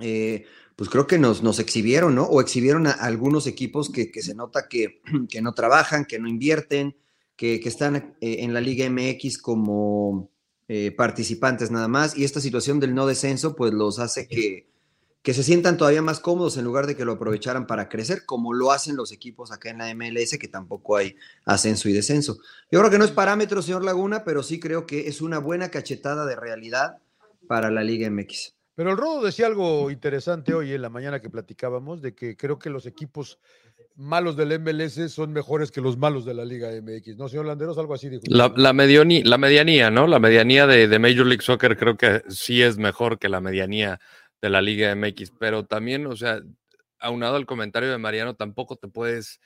[0.00, 0.44] eh,
[0.76, 2.24] pues creo que nos, nos exhibieron, ¿no?
[2.24, 6.96] O exhibieron a, algunos equipos que, se nota que, que, no trabajan, que no invierten,
[7.36, 10.30] que, están eh, en la Liga MX como
[10.68, 12.16] eh, participantes nada más.
[12.16, 14.68] Y esta situación del no descenso, pues los hace que,
[15.22, 18.52] que se sientan todavía más cómodos en lugar de que lo aprovecharan para crecer, como
[18.52, 22.38] lo hacen los equipos acá en la MLS, que tampoco hay ascenso y descenso.
[22.70, 25.70] Yo creo que no es parámetro, señor Laguna, pero sí creo que es una buena
[25.70, 26.98] cachetada de realidad
[27.46, 28.54] para la Liga MX.
[28.74, 32.58] Pero el Rodo decía algo interesante hoy en la mañana que platicábamos, de que creo
[32.58, 33.38] que los equipos
[33.96, 37.76] malos del MLS son mejores que los malos de la Liga MX, ¿no, señor Landeros?
[37.76, 38.22] Algo así dijo.
[38.26, 40.06] La, la, medianía, ¿no?
[40.06, 44.00] La medianía de, de Major League Soccer creo que sí es mejor que la medianía
[44.40, 46.40] de la Liga MX, pero también, o sea,
[46.98, 49.40] aunado al comentario de Mariano, tampoco te puedes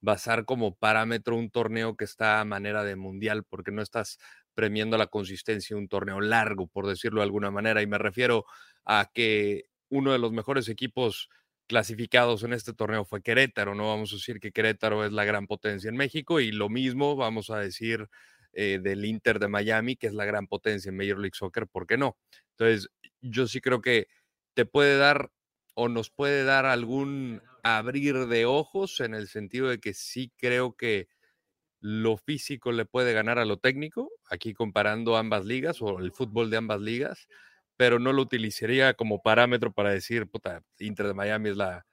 [0.00, 4.18] basar como parámetro un torneo que está a manera de mundial, porque no estás
[4.54, 8.44] premiando la consistencia de un torneo largo, por decirlo de alguna manera, y me refiero
[8.84, 11.28] a que uno de los mejores equipos
[11.66, 15.46] clasificados en este torneo fue Querétaro, no vamos a decir que Querétaro es la gran
[15.46, 18.08] potencia en México, y lo mismo vamos a decir
[18.52, 21.86] eh, del Inter de Miami, que es la gran potencia en Major League Soccer, ¿por
[21.86, 22.18] qué no?
[22.50, 22.88] Entonces,
[23.20, 24.08] yo sí creo que
[24.54, 25.30] te puede dar
[25.74, 30.74] o nos puede dar algún abrir de ojos en el sentido de que sí creo
[30.76, 31.08] que
[31.82, 36.48] lo físico le puede ganar a lo técnico, aquí comparando ambas ligas o el fútbol
[36.48, 37.26] de ambas ligas,
[37.76, 41.84] pero no lo utilizaría como parámetro para decir, puta, Inter de Miami es la,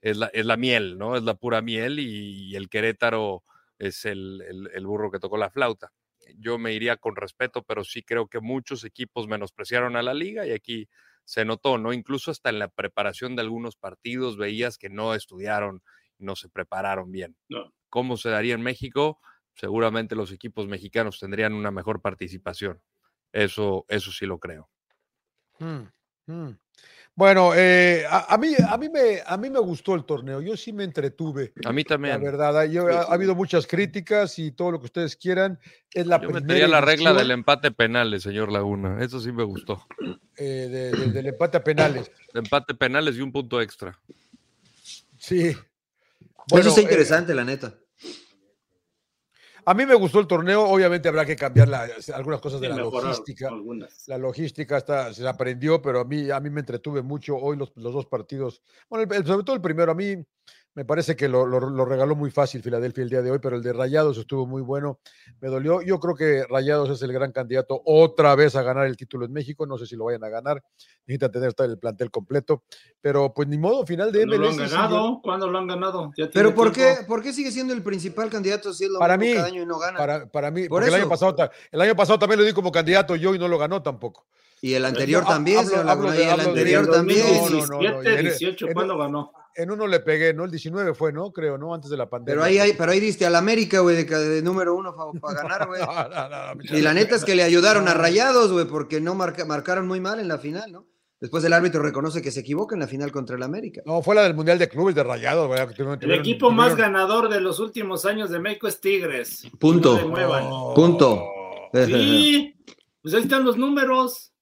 [0.00, 1.16] es la, es la miel, ¿no?
[1.16, 3.44] Es la pura miel y, el Querétaro
[3.78, 5.92] es el, el burro que tocó la flauta.
[6.38, 10.44] Yo me iría con respeto, pero sí creo que muchos equipos menospreciaron a la liga
[10.44, 10.88] y aquí
[11.24, 11.92] se notó, ¿no?
[11.92, 15.82] Incluso hasta en la preparación de algunos partidos veías que no estudiaron
[16.18, 17.36] no se prepararon bien.
[17.88, 19.20] ¿Cómo se daría en México?
[19.56, 22.80] Seguramente los equipos mexicanos tendrían una mejor participación.
[23.32, 24.68] Eso, eso sí lo creo.
[25.58, 26.58] Mm, mm.
[27.14, 30.74] Bueno, eh, a, mí, a, mí me, a mí me gustó el torneo, yo sí
[30.74, 31.54] me entretuve.
[31.64, 32.12] A mí también.
[32.12, 35.58] La verdad, ha, habido muchas críticas y todo lo que ustedes quieran.
[35.90, 39.86] Es la yo metería la regla del empate penales, señor Laguna, eso sí me gustó.
[40.36, 42.10] Eh, del empate a penales.
[42.34, 43.98] empate penales y un punto extra.
[45.18, 45.56] Sí.
[46.50, 47.74] Bueno, eso es interesante, la neta.
[49.68, 51.68] A mí me gustó el torneo, obviamente habrá que cambiar
[52.14, 53.50] algunas cosas de la logística.
[54.06, 57.74] La logística está, se aprendió, pero a mí, a mí me entretuve mucho hoy los,
[57.74, 58.62] dos partidos.
[58.88, 60.24] Bueno, sobre todo el primero, a mí
[60.76, 61.46] me parece que lo,
[61.86, 65.00] regaló muy fácil Filadelfia el día de hoy, pero el de Rayados estuvo muy bueno.
[65.40, 65.80] Me dolió.
[65.80, 69.32] Yo creo que Rayados es el gran candidato otra vez a ganar el título en
[69.32, 69.64] México.
[69.64, 70.62] No sé si lo vayan a ganar.
[71.06, 72.62] Necesitan tener el plantel completo.
[73.00, 74.38] Pero pues ni modo, final de MLS.
[74.38, 75.20] lo han ganado?
[75.22, 76.12] ¿Cuándo lo han ganado?
[76.34, 79.32] pero ¿por qué, ¿por qué sigue siendo el principal candidato si es lo para mí,
[79.32, 79.96] cada año y no gana?
[79.96, 81.34] Para, para mí, porque el año, pasado,
[81.70, 84.26] el año pasado también lo di como candidato yo y no lo ganó tampoco.
[84.62, 87.26] Y el anterior también, hablo, el anterior también.
[87.26, 89.32] 17, 18, ¿cuándo ganó?
[89.56, 90.44] en uno le pegué, ¿no?
[90.44, 91.32] El 19 fue, ¿no?
[91.32, 91.74] Creo, ¿no?
[91.74, 92.44] Antes de la pandemia.
[92.44, 95.80] Pero ahí, pero ahí diste al América, güey, de, número uno para ganar, güey.
[96.78, 100.20] y la neta es que le ayudaron a Rayados, güey, porque no marcaron muy mal
[100.20, 100.86] en la final, ¿no?
[101.18, 103.80] Después el árbitro reconoce que se equivoca en la final contra el América.
[103.86, 105.58] No, fue la del Mundial de Clubes de Rayados, güey.
[106.02, 109.48] El equipo más ganador de los últimos años de México es Tigres.
[109.58, 110.12] Punto.
[110.74, 111.24] Punto.
[111.72, 112.54] Sí,
[113.00, 114.34] pues ahí están los números.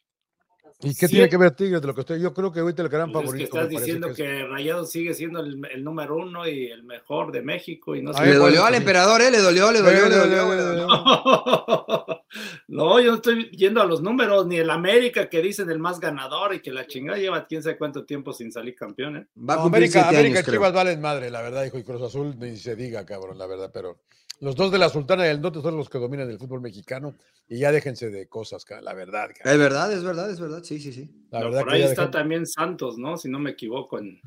[0.85, 2.21] ¿Y qué tiene que ver Tigres de lo que estoy?
[2.21, 3.45] Yo creo que ahorita el gran favorito.
[3.45, 7.43] Es que estás diciendo que, Rayado sigue siendo el, número uno y el mejor de
[7.43, 7.97] México.
[7.97, 9.31] y no Le dolió al emperador, ¿eh?
[9.31, 10.89] Le dolió, le dolió, le dolió.
[12.67, 16.01] No, yo no estoy yendo a los números, ni el América que dicen el más
[16.01, 19.27] ganador y que la chingada lleva quién sabe cuánto tiempo sin salir campeón, ¿eh?
[19.39, 22.57] Va a América, América años, Chivas valen madre, la verdad, hijo, y Cruz Azul ni
[22.57, 24.01] se diga, cabrón, la verdad, pero
[24.41, 27.15] los dos de la Sultana del Norte son los que dominan el fútbol mexicano
[27.49, 29.31] y ya déjense de cosas, la verdad.
[29.45, 31.11] Es verdad, es verdad, es verdad, sí, sí, sí.
[31.31, 33.17] La verdad por ahí está también Santos, ¿no?
[33.17, 33.99] Si no me equivoco.
[33.99, 34.21] En,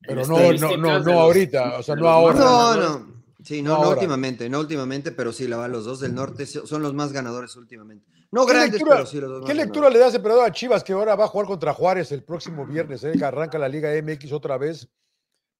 [0.00, 2.38] pero no, no, no, no ahorita, o sea, no ahora.
[2.38, 3.16] No, no.
[3.42, 6.94] Sí, no, no, últimamente, no últimamente, pero sí, la los dos del norte son los
[6.94, 8.04] más ganadores últimamente.
[8.32, 11.14] No grandes, pero sí los dos ¿Qué lectura le das, emperador, a Chivas que ahora
[11.14, 14.58] va a jugar contra Juárez el próximo viernes, eh, que arranca la Liga MX otra
[14.58, 14.88] vez?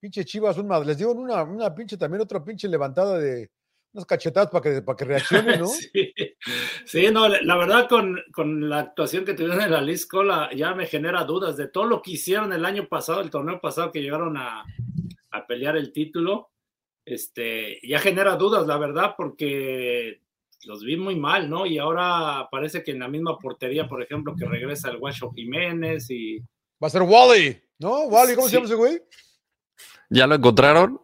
[0.00, 3.50] Pinche Chivas, un les digo una, una pinche, también otra pinche levantada de,
[3.96, 5.68] unas cachetadas para que, para que reaccione, ¿no?
[6.85, 7.11] sí.
[7.11, 11.24] no, la verdad con, con, la actuación que tuvieron en la Liscola ya me genera
[11.24, 14.64] dudas de todo lo que hicieron el año pasado, el torneo pasado que llegaron a,
[15.30, 16.50] a pelear el título.
[17.04, 20.20] Este, ya genera dudas, la verdad, porque
[20.64, 21.64] los vi muy mal, ¿no?
[21.64, 26.11] Y ahora parece que en la misma portería, por ejemplo, que regresa el Guacho Jiménez
[26.11, 26.38] y...
[26.82, 28.06] Va a ser Wally, ¿no?
[28.06, 29.00] Wally, ¿cómo se llama ese güey?
[30.10, 31.00] ¿Ya lo encontraron?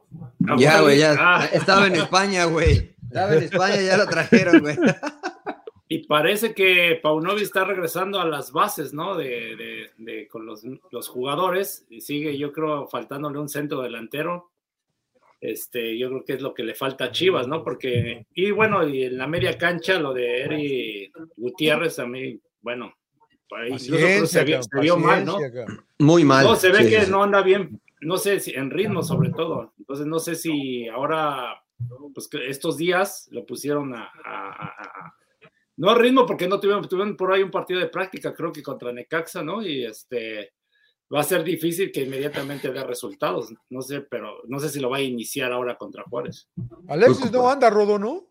[0.59, 1.17] Ya, güey, ya.
[1.19, 1.49] Ah.
[1.53, 2.95] Estaba en España, güey.
[3.03, 4.77] Estaba en España, ya lo trajeron, güey.
[5.89, 9.15] Y parece que Paunovi está regresando a las bases, ¿no?
[9.15, 11.85] De, de, con los, los, jugadores.
[11.91, 14.51] Y sigue, yo creo, faltándole un centro delantero.
[15.39, 17.63] Este, yo creo que es lo que le falta a Chivas, ¿no?
[17.63, 22.95] Porque, y bueno, y en la media cancha, lo de Eri Gutiérrez, a mí, bueno,
[23.51, 24.45] ahí se,
[24.81, 25.39] vio, mal, ¿no?
[25.99, 26.47] Muy mal.
[26.47, 29.73] No, se ve que no anda bien no sé si en ritmo sobre todo.
[29.79, 31.63] Entonces no sé si ahora,
[32.15, 34.11] pues estos días lo pusieron a,
[35.77, 38.63] no a ritmo porque no tuvieron, tuvieron por ahí un partido de práctica, creo que
[38.63, 39.63] contra Necaxa, ¿no?
[39.63, 40.53] Y este
[41.13, 43.53] va a ser difícil que inmediatamente dé resultados.
[43.71, 46.49] No sé, pero no sé si lo va a iniciar ahora contra Juárez.
[46.89, 48.27] Alexis no anda, Rodo, ¿no?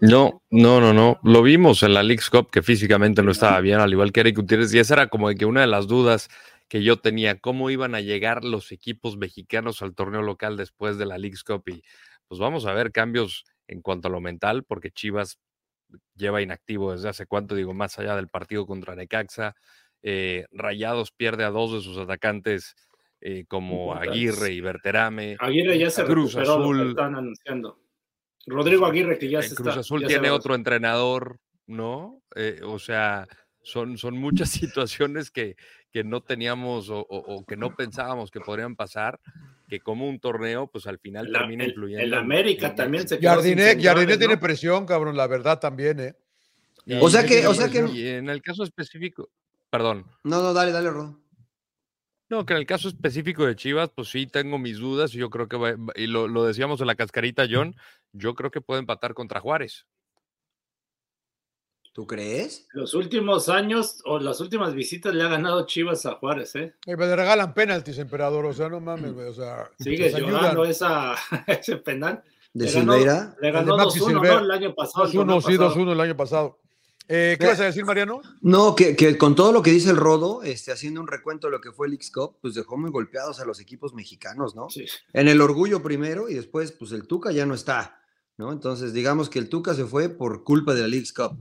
[0.00, 1.18] No, no, no, no.
[1.22, 4.36] Lo vimos en la League's Cup que físicamente no estaba bien, al igual que Eric
[4.36, 6.28] Gutiérrez, y esa era como de que una de las dudas
[6.68, 11.06] que yo tenía, cómo iban a llegar los equipos mexicanos al torneo local después de
[11.06, 11.62] la League's Cup.
[11.68, 11.82] Y
[12.26, 15.38] pues vamos a ver cambios en cuanto a lo mental, porque Chivas
[16.14, 19.54] lleva inactivo desde hace cuánto, digo, más allá del partido contra Necaxa.
[20.02, 22.74] Eh, Rayados pierde a dos de sus atacantes
[23.20, 25.36] eh, como Aguirre y Berterame.
[25.40, 26.90] Aguirre ya se Cruz Azul.
[26.90, 27.80] están anunciando.
[28.46, 32.22] Rodrigo Aguirre, que ya se Cruz Azul tiene otro entrenador, ¿no?
[32.36, 33.26] Eh, o sea,
[33.62, 35.56] son, son muchas situaciones que,
[35.94, 39.20] que no teníamos o, que no pensábamos que podrían pasar,
[39.68, 42.02] que como un torneo, pues al final termina influyendo.
[42.04, 46.16] El América también se Jardiné tiene presión, cabrón, la verdad también, ¿eh?
[47.00, 47.78] o sea que, o sea que.
[48.18, 49.30] en el caso específico,
[49.70, 50.04] perdón.
[50.24, 51.22] No, no, dale, dale, Ron.
[52.28, 55.30] No, que en el caso específico de Chivas, pues sí tengo mis dudas y yo
[55.30, 57.76] creo que, y lo, lo decíamos en la cascarita, John,
[58.10, 59.86] yo creo que puede empatar contra Juárez.
[61.94, 62.66] ¿Tú crees?
[62.72, 66.74] Los últimos años o las últimas visitas le ha ganado Chivas a Juárez, ¿eh?
[66.86, 69.70] Le regalan penaltis, emperador, o sea, no mames, güey, o sea.
[69.78, 71.14] Sigue llorando esa,
[71.46, 72.20] ese penal.
[72.52, 73.36] ¿De Silveira?
[73.40, 74.38] Le ganó 2-1 ¿no?
[74.40, 75.06] el año pasado.
[75.06, 76.58] 2-1, sí, 2-1 el año pasado.
[77.06, 78.22] Eh, ¿Qué vas a decir, Mariano?
[78.40, 81.60] No, que, con todo lo que dice el Rodo, este, haciendo un recuento de lo
[81.60, 84.68] que fue el X-Cup, pues dejó muy golpeados a los equipos mexicanos, ¿no?
[84.68, 84.86] Sí.
[85.12, 88.00] En el orgullo primero y después, pues el Tuca ya no está,
[88.36, 88.52] ¿no?
[88.52, 91.36] Entonces, digamos que el Tuca se fue por culpa de la X-Cup.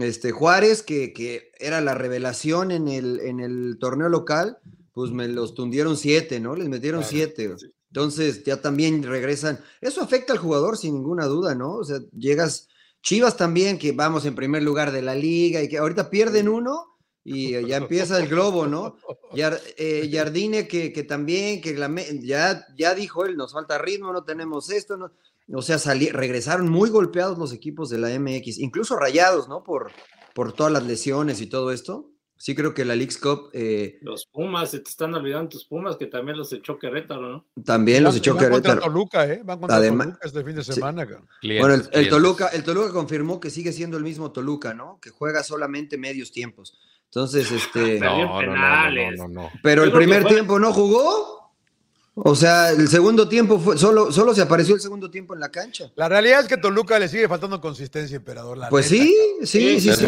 [0.00, 4.58] Este, Juárez, que, que, era la revelación en el, en el torneo local,
[4.92, 6.54] pues me los tundieron siete, ¿no?
[6.54, 7.54] Les metieron siete.
[7.90, 9.58] Entonces, ya también regresan.
[9.80, 11.74] Eso afecta al jugador sin ninguna duda, ¿no?
[11.74, 12.68] O sea, llegas
[13.02, 16.98] Chivas también, que vamos en primer lugar de la liga y que ahorita pierden uno
[17.24, 18.96] y ya empieza el globo, ¿no?
[19.32, 21.76] Eh, Jardine que, que, también, que
[22.20, 25.12] ya, ya dijo él, nos falta ritmo, no tenemos esto, no,
[25.52, 25.78] o sea,
[26.12, 29.62] regresaron muy golpeados los equipos de la MX, incluso rayados, ¿no?
[29.62, 29.90] Por,
[30.34, 33.50] por todas las lesiones y todo esto sí creo que la League's Cup.
[33.52, 37.46] Eh, los Pumas, se te están olvidando tus Pumas, que también los echó Querétaro, ¿no?
[37.64, 38.80] También los echó Querétaro.
[38.80, 39.42] Contra Toluca, ¿eh?
[39.44, 41.06] Van contra Toluca este fin de semana.
[41.42, 44.98] bueno, el, Toluca, el Toluca confirmó que sigue siendo el mismo Toluca, ¿no?
[45.00, 46.78] Que juega solamente medios tiempos.
[47.04, 48.00] Entonces, este.
[48.00, 51.39] no, no, no, Pero el primer tiempo no jugó.
[52.14, 55.50] O sea, el segundo tiempo fue, solo, solo se apareció el segundo tiempo en la
[55.50, 55.92] cancha.
[55.94, 58.58] La realidad es que Toluca le sigue faltando consistencia, emperador.
[58.68, 60.06] pues sí, sí, sí, sí,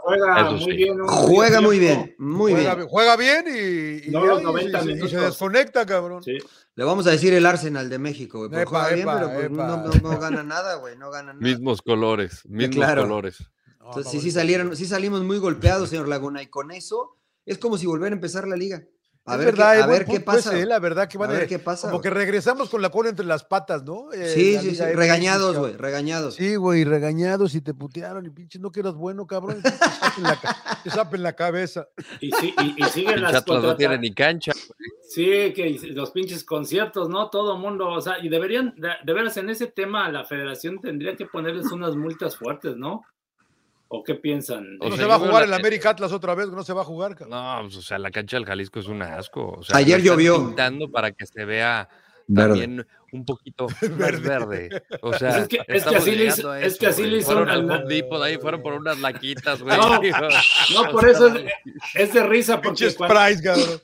[0.00, 0.98] Juega muy bien.
[1.06, 2.86] Juega muy bien, muy bien.
[2.88, 6.22] Juega bien y, se desconecta, cabrón.
[6.74, 8.64] Le vamos a decir el Arsenal de México, güey.
[8.64, 9.30] juega bien, pero
[9.84, 10.96] pues no, gana nada, güey.
[10.96, 11.40] No gana nada.
[11.40, 13.38] Mismos colores, mismos colores.
[13.84, 17.76] Entonces, sí, sí, salieron, sí salimos muy golpeados, señor Laguna, y con eso es como
[17.76, 18.84] si volviera a empezar la liga.
[19.24, 20.52] A ver, verdad, qué, a ver qué pasa.
[20.52, 21.88] la verdad que van a ver qué pasa.
[21.88, 24.12] Como que regresamos con la cola entre las patas, ¿no?
[24.12, 24.82] Eh, sí, sí, sí.
[24.82, 26.34] Regañados, güey, regañados.
[26.34, 29.62] Sí, güey, regañados y te putearon y pinche no que eras bueno, cabrón.
[30.82, 31.86] Te sapen la, cabeza.
[32.20, 34.52] Y, sí, y, siguen las no tienen ni cancha.
[35.08, 37.30] Sí, que los pinches conciertos, ¿no?
[37.30, 41.14] Todo mundo, o sea, y deberían, de, de veras, en ese tema la federación tendría
[41.14, 43.02] que ponerles unas multas fuertes, ¿no?
[43.94, 44.78] ¿O qué piensan?
[44.78, 47.14] no se va a jugar el América Atlas otra vez, no se va a jugar.
[47.28, 49.60] No, pues, o sea, la cancha del Jalisco es un asco.
[49.74, 50.38] Ayer llovió.
[50.38, 51.90] Pintando para que se vea
[52.34, 53.66] también un poquito
[53.98, 54.82] más verde.
[55.02, 57.50] O sea, es que, es que así le hizo, es que así le hizo fueron
[57.50, 59.76] al Depot, ahí fueron por unas laquitas, güey.
[59.76, 60.00] No,
[60.74, 61.30] no, por eso
[61.94, 63.80] es, de risa porque cuando, Price,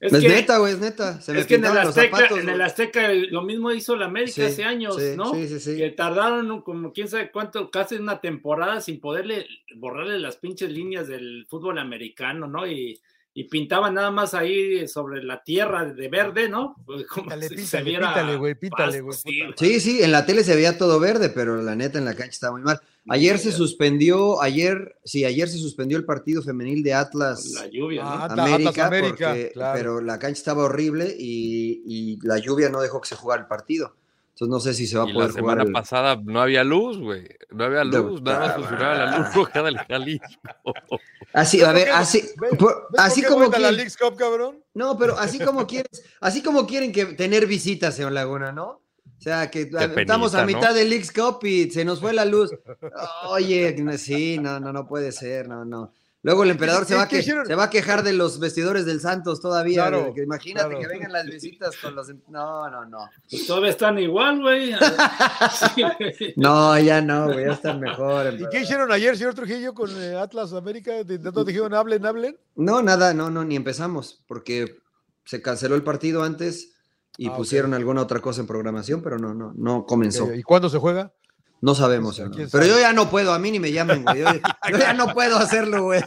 [0.00, 1.18] Es, neta, güey, es neta.
[1.18, 4.96] es que en el, Azteca, en el Azteca lo mismo hizo la América hace años,
[5.16, 5.34] ¿no?
[5.34, 5.76] Sí, sí, sí.
[5.76, 11.08] Que tardaron como quién sabe cuánto, casi una temporada sin poderle borrarle las pinches líneas
[11.08, 12.66] del fútbol americano, ¿no?
[12.66, 13.00] Y,
[13.38, 16.74] y pintaban nada más ahí sobre la tierra de verde, ¿no?
[17.08, 19.16] Como pítale, se pítale, güey, pítale, güey.
[19.56, 22.32] Sí, sí, en la tele se veía todo verde, pero la neta en la cancha
[22.32, 22.80] estaba muy mal.
[23.08, 27.52] Ayer se suspendió, ayer, sí, ayer se suspendió el partido femenil de Atlas.
[27.54, 28.10] La lluvia, ¿no?
[28.10, 28.90] Ah, América,
[29.72, 33.94] pero la cancha estaba horrible y, la lluvia no dejó que se jugara el partido.
[34.40, 35.58] Entonces no sé si se va a poder jugar.
[35.58, 37.26] La semana pasada no había luz, güey.
[37.50, 40.26] No había luz, nada más funcionaba la luz roja del Jalisco.
[41.32, 42.22] Así, a ver, así,
[42.96, 44.62] así como la Cup, cabrón?
[44.74, 48.68] No, pero así como quieres, así como quieren que tener visitas, señor Laguna, ¿no?
[48.68, 52.52] O sea, que estamos a mitad del Leagues Cup y se nos fue la luz.
[53.30, 55.92] Oye, sí, no, no, no puede ser, no, no.
[56.22, 59.40] Luego el emperador se va, a se va a quejar de los vestidores del Santos
[59.40, 59.88] todavía.
[60.16, 62.08] imagínate que vengan las visitas con los.
[62.28, 63.08] No, no, no.
[63.30, 64.72] Pues todavía están igual, güey.
[66.36, 68.34] no, ya no, güey, ya están mejor.
[68.34, 70.92] ¿Y qué hicieron ayer, señor Trujillo, con eh, Atlas América?
[71.32, 72.36] ¿No dijeron hablen, hablen?
[72.56, 74.82] No, nada, no, no, ni empezamos, porque
[75.24, 76.74] se canceló el partido antes
[77.16, 80.34] y ah, pusieron alguna otra cosa en programación, pero no, no, no comenzó.
[80.34, 81.12] ¿Y cuándo se juega?
[81.60, 82.20] No sabemos,
[82.52, 84.22] pero yo ya no puedo, a mí ni me llamen, güey.
[84.22, 86.02] Yo, ya no puedo hacerlo, güey.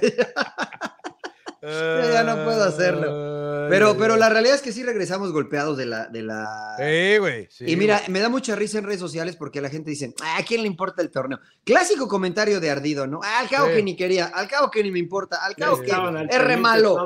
[1.62, 3.32] yo ya no puedo hacerlo.
[3.70, 6.08] Pero, pero la realidad es que sí regresamos golpeados de la.
[6.08, 6.76] De la...
[6.78, 7.48] Sí, güey.
[7.62, 10.44] y mira, me da mucha risa en redes sociales porque la gente dice, ah, ¿a
[10.44, 11.40] quién le importa el torneo?
[11.64, 13.22] Clásico comentario de ardido, ¿no?
[13.24, 15.92] Ah, al cabo que ni quería, al cabo que ni me importa, al cabo que
[16.30, 16.98] es re malo.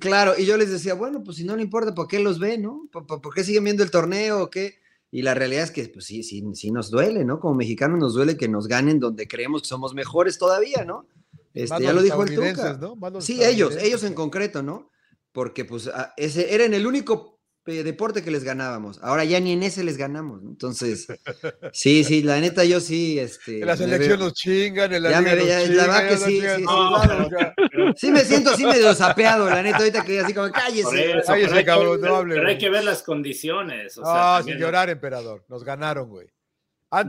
[0.00, 2.58] Claro, y yo les decía, bueno, pues si no le importa, ¿por qué los ve,
[2.58, 2.88] no?
[2.90, 4.78] ¿Por, qué siguen viendo el torneo o qué?
[5.10, 7.40] Y la realidad es que, pues sí, sí, sí nos duele, ¿no?
[7.40, 11.06] Como mexicanos nos duele que nos ganen donde creemos que somos mejores todavía, ¿no?
[11.54, 12.78] Este, ya lo dijo el Tuca.
[12.78, 13.20] ¿no?
[13.20, 14.90] Sí, ellos, ellos en concreto, ¿no?
[15.32, 17.37] Porque pues ese era en el único
[17.76, 18.98] deporte que les ganábamos.
[19.02, 20.42] Ahora ya ni en ese les ganamos.
[20.42, 21.06] Entonces,
[21.72, 23.18] sí, sí, la neta yo sí.
[23.18, 26.46] Este, en la selección nos chingan, en la ya me la verdad que sí, sí,
[26.56, 31.22] sí, sí, me siento así medio sapeado, la neta, ahorita que así como cállese.
[31.26, 32.34] cállese, cabrón, no hable.
[32.36, 33.98] Pero hay que ver las condiciones.
[33.98, 35.44] O sea, sin llorar, emperador.
[35.48, 36.28] Nos ganaron, güey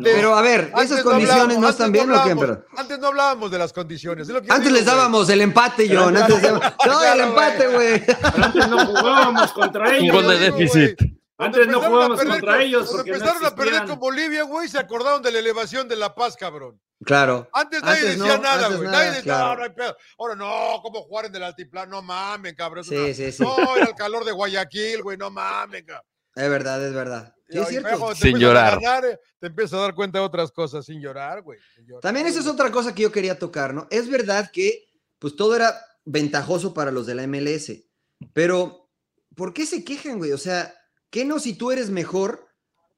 [0.04, 2.58] pero a ver, esas condiciones no, están bien, ¿o qué?
[2.78, 4.30] Antes no hablábamos de las condiciones.
[4.50, 6.16] antes les dábamos el empate, John.
[6.18, 6.42] Antes
[6.86, 8.04] no, el empate, güey.
[8.44, 10.16] Antes no jugábamos contra ellos.
[10.16, 11.20] Un gol de déficit.
[11.38, 12.90] Antes no jugamos contra ellos.
[12.92, 16.36] Porque empezaron a perder con Bolivia, güey, se acordaron de la elevación de La Paz,
[16.36, 16.80] cabrón.
[17.06, 17.48] Claro.
[17.54, 18.90] Antes nadie decía nada, güey.
[18.90, 19.96] Nadie decía, no, hay pedo.
[20.18, 21.92] Ahora no, ¿cómo jugar en el altiplano?
[21.92, 22.84] No mames, cabrón.
[22.84, 23.42] Sí, sí, sí.
[23.42, 26.06] No, era el calor de Guayaquil, güey, no mames, cabrón.
[26.36, 27.34] Es verdad, es verdad.
[27.50, 28.16] Sí, es cierto.
[28.16, 28.80] Sin llorar.
[29.40, 31.60] te empiezas a dar cuenta de otras cosas sin llorar, güey.
[32.02, 33.88] También esa es otra cosa que yo quería tocar, ¿no?
[33.90, 34.88] Es verdad que,
[35.18, 35.76] pues todo era
[36.06, 37.72] ventajoso para los de la MLS,
[38.34, 38.90] pero
[39.36, 40.32] ¿por qué se quejan, güey?
[40.32, 40.74] O sea,
[41.10, 42.48] ¿qué no si tú eres mejor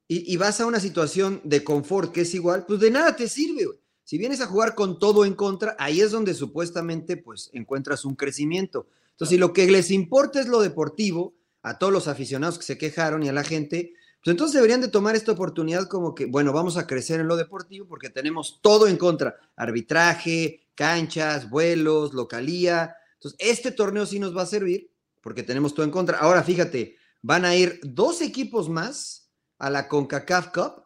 [0.08, 2.66] y, vas a una situación de confort que es igual?
[2.66, 3.78] Pues de nada te sirve, güey.
[4.04, 8.14] Si vienes a jugar con todo en contra, ahí es donde supuestamente pues encuentras un
[8.14, 8.88] crecimiento.
[9.12, 12.78] Entonces, si lo que les importa es lo deportivo, a todos los aficionados que se
[12.78, 16.52] quejaron y a la gente, pues entonces deberían de tomar esta oportunidad como que, bueno,
[16.52, 22.94] vamos a crecer en lo deportivo porque tenemos todo en contra, arbitraje, canchas, vuelos, localía.
[23.14, 26.18] Entonces, este torneo sí nos va a servir porque tenemos todo en contra.
[26.18, 30.82] Ahora, fíjate, van a ir dos equipos más a la CONCACAF Cup,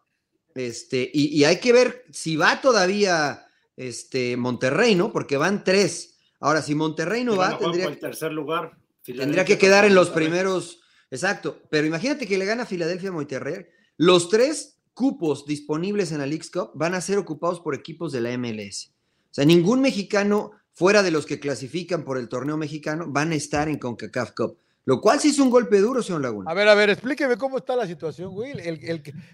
[0.54, 5.12] este, y, hay que ver si va todavía este, Monterrey, ¿no?
[5.12, 6.16] Porque van tres.
[6.40, 8.78] Ahora, si Monterrey no va, tendría, el tercer lugar.
[9.04, 10.80] tendría que quedar en los primeros.
[11.10, 11.62] Exacto.
[11.70, 13.66] Pero imagínate que le gana Filadelfia a Monterrey.
[13.96, 18.20] Los tres cupos disponibles en la League's Cup van a ser ocupados por equipos de
[18.20, 18.92] la MLS.
[19.30, 23.34] O sea, ningún mexicano fuera de los que clasifican por el torneo mexicano van a
[23.34, 24.58] estar en CONCACAF Cup.
[24.86, 26.50] Lo cual sí es un golpe duro, señor Laguna.
[26.50, 28.52] A ver, a ver, explíqueme cómo está la situación, güey.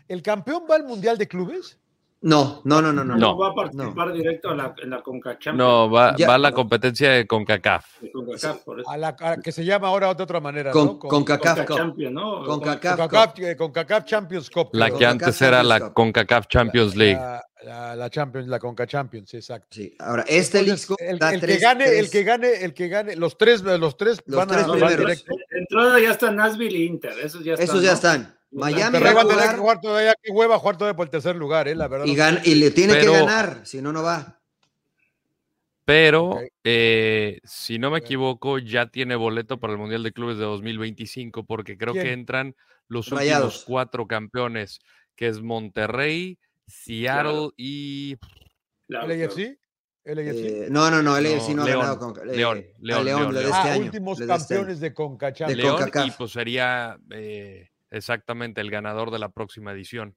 [0.09, 1.79] ¿El, campeón va al Mundial de Clubes?
[2.23, 3.05] No, no, no, no.
[3.05, 5.57] No, no va a participar directo a la, en la CONCACAF.
[5.57, 7.85] No, va, va, a la competencia de CONCACAF.
[8.87, 10.99] A la que se llama ahora de otra manera, ¿no?
[11.01, 12.45] CONCACAF Champions, ¿no?
[12.45, 14.69] CONCACAF, Champions Cup.
[14.73, 17.21] La que antes era la CONCACAF Champions League.
[17.65, 19.69] La, Champions, la Conca Champions, exacto.
[19.71, 20.77] Sí, ahora este el,
[21.41, 24.97] que gane, el que gane, el que gane, los tres, los tres van a van
[24.97, 25.33] directo.
[25.51, 27.65] Entrada ya están Nashville e Inter, esos ya están.
[27.65, 28.35] Esos ya están.
[28.53, 31.69] Miami va a tener que jugar todavía, que hueva jugar todavía por el tercer lugar,
[31.69, 32.07] eh, la verdad.
[32.07, 34.39] Y, y le tiene que ganar, si no, no va.
[35.85, 40.45] Pero, eh, si no me equivoco, ya tiene boleto para el Mundial de Clubes de
[40.45, 42.55] 2025, porque creo que entran
[42.89, 44.81] los últimos cuatro campeones,
[45.17, 48.17] que es Monterrey, Seattle y.
[48.89, 49.59] ¿LAFC?
[50.05, 53.53] Eh, no, no, no, LAFC no, ha ganado con León, eh, León, León, León, este
[53.55, 59.19] ah, últimos este campeones de Conca León, y pues sería eh, exactamente el ganador de
[59.19, 60.17] la próxima edición.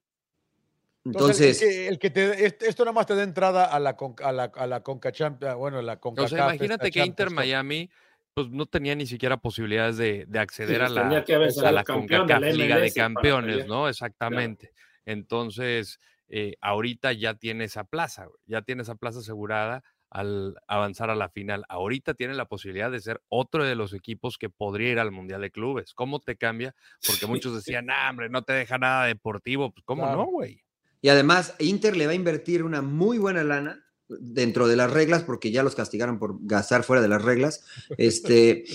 [1.03, 4.65] Entonces, el que, te, esto nada más te da entrada a la, a la, a
[4.65, 7.91] la Conca Champions, bueno, la Conca O sea, imagínate que Inter Miami
[8.33, 12.77] pues no tenía ni siquiera posibilidades de, de acceder a la, a la CONCACAF Liga
[12.79, 13.87] de Campeones, ¿no?
[13.87, 14.71] Exactamente.
[15.05, 19.83] Entonces, eh, ahorita ya tiene esa plaza, ya tiene esa plaza asegurada
[20.15, 21.65] al avanzar a la final.
[21.67, 25.41] Ahorita tiene la posibilidad de ser otro de los equipos que podría ir al Mundial
[25.41, 25.93] de Clubes.
[25.93, 26.73] ¿Cómo te cambia?
[27.05, 29.73] Porque muchos decían, nah, hombre, no te deja nada deportivo.
[29.73, 30.63] Pues, ¿cómo no, güey?
[31.01, 35.23] Y además, Inter le va a invertir una muy buena lana dentro de las reglas,
[35.23, 37.65] porque ya los castigaron por gastar fuera de las reglas,
[37.97, 38.65] este,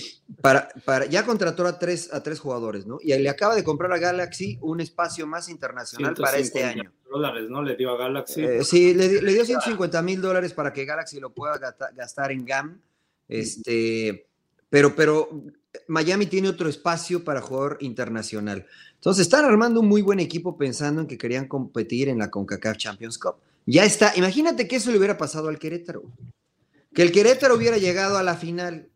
[0.41, 2.99] para, para, ya contrató a tres, a tres jugadores, ¿no?
[3.01, 6.91] Y le acaba de comprar a Galaxy un espacio más internacional para este año.
[7.09, 7.61] dólares, ¿no?
[7.61, 8.43] Le dio a Galaxy.
[8.43, 11.57] Eh, sí, le, le, dio 150 mil dólares para que Galaxy lo pueda
[11.95, 12.81] gastar en GAM,
[13.27, 14.27] este,
[14.69, 15.29] pero, pero
[15.87, 18.65] Miami tiene otro espacio para jugador internacional.
[18.95, 22.77] Entonces, están armando un muy buen equipo pensando en que querían competir en la CONCACAF
[22.77, 23.35] Champions Cup.
[23.65, 24.13] Ya está.
[24.15, 26.03] Imagínate que eso le hubiera pasado al Querétaro.
[26.93, 28.89] Que el Querétaro hubiera llegado a la final.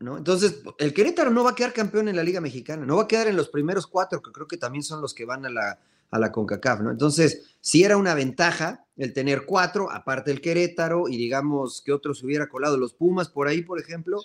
[0.00, 0.18] ¿no?
[0.18, 2.84] Entonces, el Querétaro no va a quedar campeón en la Liga Mexicana.
[2.84, 5.24] No va a quedar en los primeros cuatro, que creo que también son los que
[5.24, 5.78] van a la,
[6.10, 6.90] a la CONCACAF, ¿no?
[6.90, 12.22] Entonces, sí era una ventaja el tener cuatro, aparte el Querétaro, y digamos que otros
[12.22, 14.22] hubiera colado los Pumas por ahí, por ejemplo,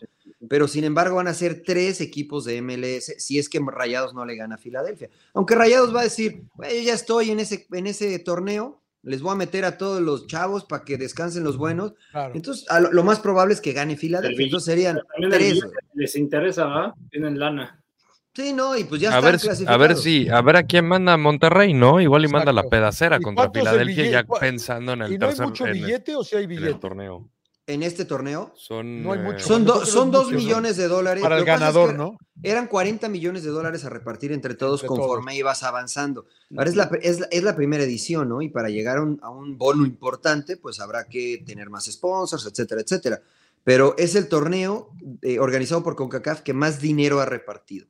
[0.48, 4.26] pero sin embargo van a ser tres equipos de MLS si es que Rayados no
[4.26, 5.10] le gana a Filadelfia.
[5.34, 9.32] Aunque Rayados va a decir, yo ya estoy en ese, en ese torneo, les voy
[9.32, 11.94] a meter a todos los chavos para que descansen los buenos.
[12.34, 14.46] Entonces, lo, más probable es que gane Filadelfia.
[14.46, 15.00] Entonces serían
[15.30, 15.60] tres.
[15.94, 16.96] Les interesa, ¿va?
[17.10, 17.82] Tienen lana.
[18.34, 19.38] Sí, no, y pues ya a ver,
[19.68, 22.00] A ver si, a ver a quién manda Monterrey, ¿no?
[22.00, 25.66] Igual y manda la pedacera contra Filadelfia ya pensando en el ¿Y no hay mucho
[25.66, 26.76] billete o si hay billete?
[26.76, 27.30] torneo
[27.68, 28.54] en este torneo.
[28.56, 31.22] Son, no hay mucho, son, son dos millones de dólares.
[31.22, 32.18] Para el ganador, ¿no?
[32.44, 36.26] Eran 40 millones de dólares a repartir entre todos conforme ibas avanzando.
[36.56, 38.42] Ahora es la, es, la, primera edición, ¿no?
[38.42, 42.46] Y para llegar a un, a un bono importante, pues habrá que tener más sponsors,
[42.46, 43.22] etcétera, etcétera.
[43.64, 44.90] Pero es el torneo
[45.22, 47.88] eh, organizado por CONCACAF que más dinero ha repartido.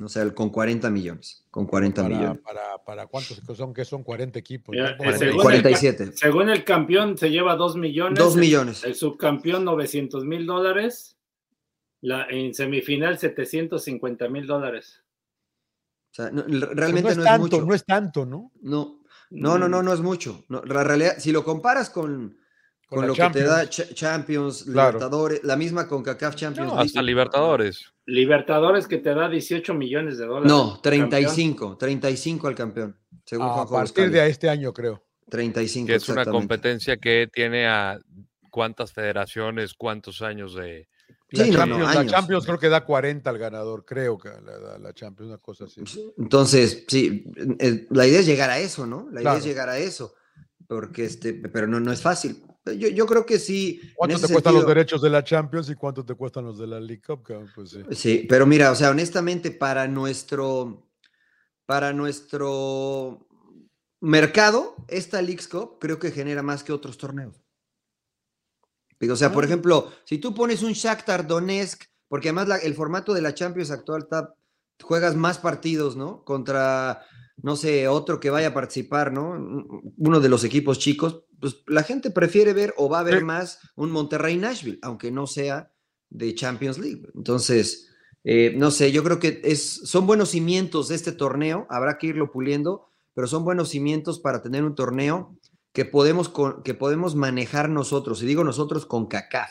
[0.00, 1.44] O sea, con 40 millones.
[1.50, 2.38] Con 40 millones.
[2.38, 3.74] Para, para, cuántos son?
[3.74, 4.74] que son 40 equipos?
[5.42, 6.04] 47.
[6.04, 8.18] Eh, según el campeón se lleva 2 millones.
[8.18, 8.84] 2 millones.
[8.84, 11.18] El, subcampeón 900 mil dólares.
[12.00, 15.02] La, en semifinal 750 mil dólares.
[16.10, 17.66] O sea, realmente no, es, tanto, mucho.
[17.66, 18.50] No es tanto, ¿no?
[18.60, 20.44] No, no, no, no, no es mucho.
[20.48, 22.38] la realidad, si lo comparas con,
[22.88, 26.72] con, lo que te da Champions, Libertadores, la misma con CACAF Champions.
[26.76, 27.91] hasta Libertadores.
[28.06, 30.50] Libertadores que te da 18 millones de dólares.
[30.50, 32.96] No, 35, 35 al campeón.
[33.24, 35.04] Según a partir de este año, creo.
[35.30, 35.86] 35.
[35.86, 37.98] Que es una competencia que tiene a
[38.50, 40.88] cuántas federaciones, cuántos años de.
[41.30, 45.30] La, Champions, la Champions creo que da 40 al ganador, creo que la, la Champions,
[45.30, 45.82] una cosa así.
[46.18, 47.24] Entonces, sí,
[47.58, 49.08] eh, la idea es llegar a eso, ¿no?
[49.10, 50.14] La idea es llegar a eso,
[50.68, 52.42] porque este, pero no, no es fácil.
[52.64, 53.80] Yo, yo creo que sí.
[53.94, 56.80] ¿Cuánto te cuestan los derechos de la Champions y cuánto te cuestan los de la
[56.80, 57.22] League Cup?
[57.54, 57.82] Pues sí.
[57.90, 60.88] sí, pero mira, o sea, honestamente, para nuestro,
[61.66, 63.26] para nuestro
[64.00, 67.42] mercado, esta League Cup creo que genera más que otros torneos.
[69.10, 69.46] O sea, por ah.
[69.46, 74.02] ejemplo, si tú pones un Shakhtar Donetsk, porque además el formato de la Champions actual
[74.02, 74.34] está,
[74.82, 76.24] juegas más partidos, ¿no?
[76.24, 77.02] Contra,
[77.42, 79.32] no sé, otro que vaya a participar, ¿no?
[79.96, 83.58] Uno de los equipos chicos, pues la gente prefiere ver o va a ver más
[83.74, 85.72] un Monterrey Nashville, aunque no sea
[86.08, 87.02] de Champions League.
[87.16, 87.88] Entonces,
[88.22, 92.06] eh, no sé, yo creo que es, son buenos cimientos de este torneo, habrá que
[92.06, 95.36] irlo puliendo, pero son buenos cimientos para tener un torneo
[95.72, 96.32] que podemos,
[96.62, 99.50] que podemos manejar nosotros, y digo nosotros con CACAF.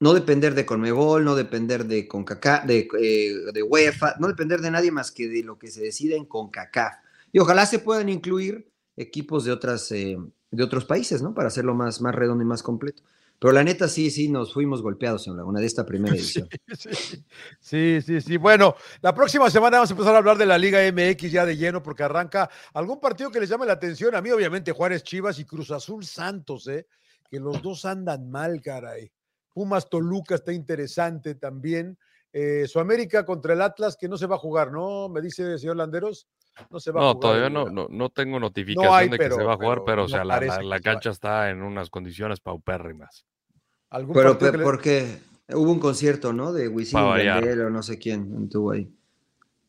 [0.00, 4.70] No depender de Conmebol, no depender de, CONCACAF, de, eh, de UEFA, no depender de
[4.70, 6.94] nadie más que de lo que se decide en CONCACAF.
[7.30, 10.16] Y ojalá se puedan incluir equipos de, otras, eh,
[10.54, 11.34] de otros países, ¿no?
[11.34, 13.02] Para hacerlo más, más redondo y más completo.
[13.38, 16.48] Pero la neta, sí, sí, nos fuimos golpeados en Laguna de esta primera edición.
[17.60, 20.80] Sí, sí, sí, Bueno, la próxima semana vamos a empezar a hablar de la Liga
[20.90, 24.14] MX ya de lleno, porque arranca algún partido que les llame la atención.
[24.14, 26.86] A mí, obviamente, Juárez Chivas y Cruz Azul Santos, ¿eh?
[27.28, 29.10] Que los dos andan mal, caray.
[29.52, 31.98] Pumas Toluca está interesante también.
[32.36, 35.08] Eh, América contra el Atlas, que no se va a jugar, ¿no?
[35.08, 36.26] Me dice el señor Landeros.
[36.68, 37.20] No se va a jugar.
[37.20, 40.24] todavía no, no, no, tengo notificación de que se va a jugar, pero, o sea,
[40.24, 43.24] la, la, cancha está en unas condiciones paupérrimas.
[44.12, 45.18] Pero, porque
[45.50, 46.52] hubo un concierto, ¿no?
[46.52, 48.90] De Wisin o no sé quién estuvo ahí.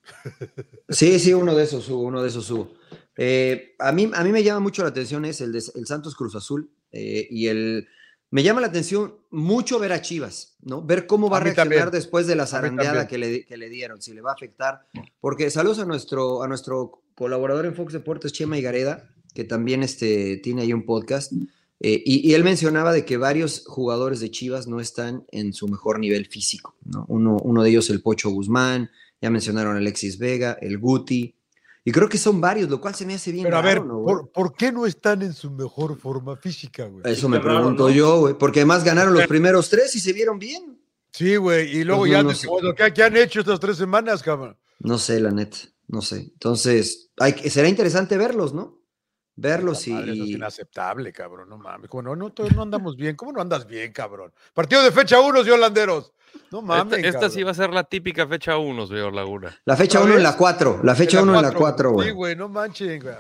[0.89, 2.74] Sí, sí, uno de esos hubo, uno de esos hubo.
[3.16, 6.16] Eh, a, mí, a mí me llama mucho la atención es el, de, el Santos
[6.16, 7.88] Cruz Azul eh, y el...
[8.32, 10.82] Me llama la atención mucho ver a Chivas, ¿no?
[10.82, 14.13] Ver cómo va a, reaccionar después de la zarandeada que le, que le, dieron, si
[14.13, 14.88] le va a afectar.
[15.21, 20.38] Porque saludos a nuestro, a nuestro colaborador en Fox Deportes, Chema Igareda, que también este,
[20.38, 21.32] tiene ahí un podcast.
[21.80, 25.99] Eh, y, él mencionaba de que varios jugadores de Chivas no están en su mejor
[25.99, 26.76] nivel físico.
[27.07, 28.89] Uno, uno de ellos el Pocho Guzmán,
[29.21, 31.34] ya mencionaron Alexis Vega, el Guti,
[31.88, 33.43] y creo que son varios, lo cual se me hace bien.
[33.43, 33.79] Pero a ver,
[34.33, 37.03] ¿por, qué no están en su mejor forma física, güey?
[37.05, 38.33] Eso me pregunto yo, güey.
[38.33, 40.81] Porque además ganaron los primeros tres y se vieron bien.
[41.11, 41.77] Sí, güey.
[41.77, 42.41] Y luego pues
[42.77, 44.57] ya, ¿qué, han hecho estas tres semanas, cabrón?
[44.79, 45.57] No sé, la neta.
[45.88, 46.31] No sé.
[46.33, 48.81] Entonces, hay, será interesante verlos, ¿no?
[49.36, 49.93] verlos y.
[49.93, 51.89] es inaceptable, cabrón, no mames.
[51.89, 53.15] Bueno, no, no, andamos bien.
[53.15, 54.33] ¿Cómo no andas bien, cabrón?
[54.53, 56.13] Partido de fecha 1, señor Landeros.
[56.51, 57.03] No mames.
[57.03, 59.57] Esta, sí va a ser la típica fecha 1, señor Laguna.
[59.65, 60.81] La fecha 1 en la 4.
[60.83, 62.07] La fecha 1 en la 4, güey.
[62.07, 63.15] Sí, güey, no manchen, güey.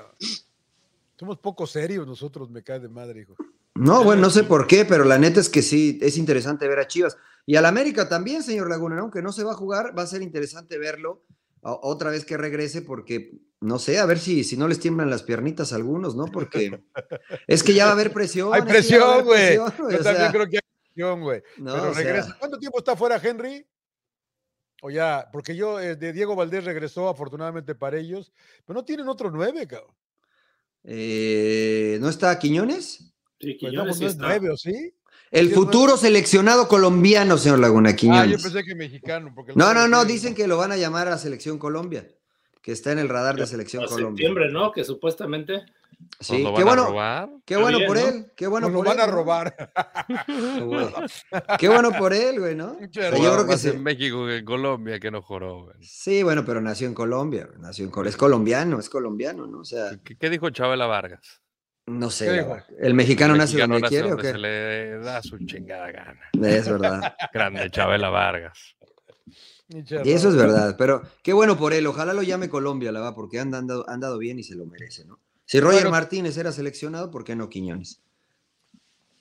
[1.17, 3.35] Somos poco serios nosotros, me cae de madre, hijo.
[3.75, 6.79] No, bueno, no sé por qué, pero la neta es que sí, es interesante ver
[6.79, 7.17] a Chivas.
[7.45, 10.21] Y al América también, señor Laguna, aunque no se va a jugar, va a ser
[10.21, 11.23] interesante verlo
[11.61, 15.23] otra vez que regrese, porque no sé, a ver si, si no les tiemblan las
[15.23, 16.25] piernitas a algunos, ¿no?
[16.27, 16.83] Porque
[17.47, 18.53] es que ya va a haber presión.
[18.53, 19.55] Hay presión, güey.
[19.55, 19.71] Yo
[20.03, 21.43] también creo que hay presión, güey.
[21.57, 22.35] Pero regresa.
[22.39, 23.65] ¿Cuánto tiempo está fuera Henry?
[24.81, 28.31] O ya, porque yo, eh, de Diego Valdés regresó afortunadamente para ellos,
[28.65, 29.95] pero no tienen otro nueve, cabrón.
[30.83, 33.13] Eh, ¿No está Quiñones?
[33.39, 34.93] Sí, pues Quiñones no, es nueve, ¿o sí?
[35.31, 38.21] El futuro seleccionado colombiano, señor Laguna Quiñones.
[38.21, 39.33] Ah, yo pensé que mexicano.
[39.55, 42.07] no, no, no, dicen que lo van a llamar a Selección Colombia,
[42.61, 44.09] que está en el radar de Selección Colombia.
[44.09, 44.71] septiembre, ¿no?
[44.71, 45.65] Que supuestamente.
[46.19, 49.55] Sí, qué bueno, qué bueno por él, qué bueno Nos por lo van a robar.
[51.59, 52.77] qué bueno por él, güey, ¿no?
[52.89, 55.75] yo creo que en México que en Colombia, que no joró, güey.
[55.81, 58.09] Sí, bueno, pero nació en Colombia, nació en Colombia.
[58.09, 59.59] Es colombiano, es colombiano, ¿no?
[59.59, 59.91] O sea.
[60.03, 61.41] ¿Qué, qué dijo Chabela Vargas?
[61.87, 62.45] No sé.
[62.79, 64.31] ¿El mexicano, nace donde quiere o qué?
[64.31, 66.21] Se le da su chingada gana.
[66.41, 67.15] Es verdad.
[67.33, 68.75] Grande Chabela Vargas.
[69.67, 71.85] Y eso es verdad, pero qué bueno por él.
[71.87, 74.65] Ojalá lo llame Colombia, la va, porque han andado, han dado bien y se lo
[74.65, 75.19] merece, ¿no?
[75.45, 78.01] Si Roger Martínez era seleccionado, ¿por qué no Quiñones?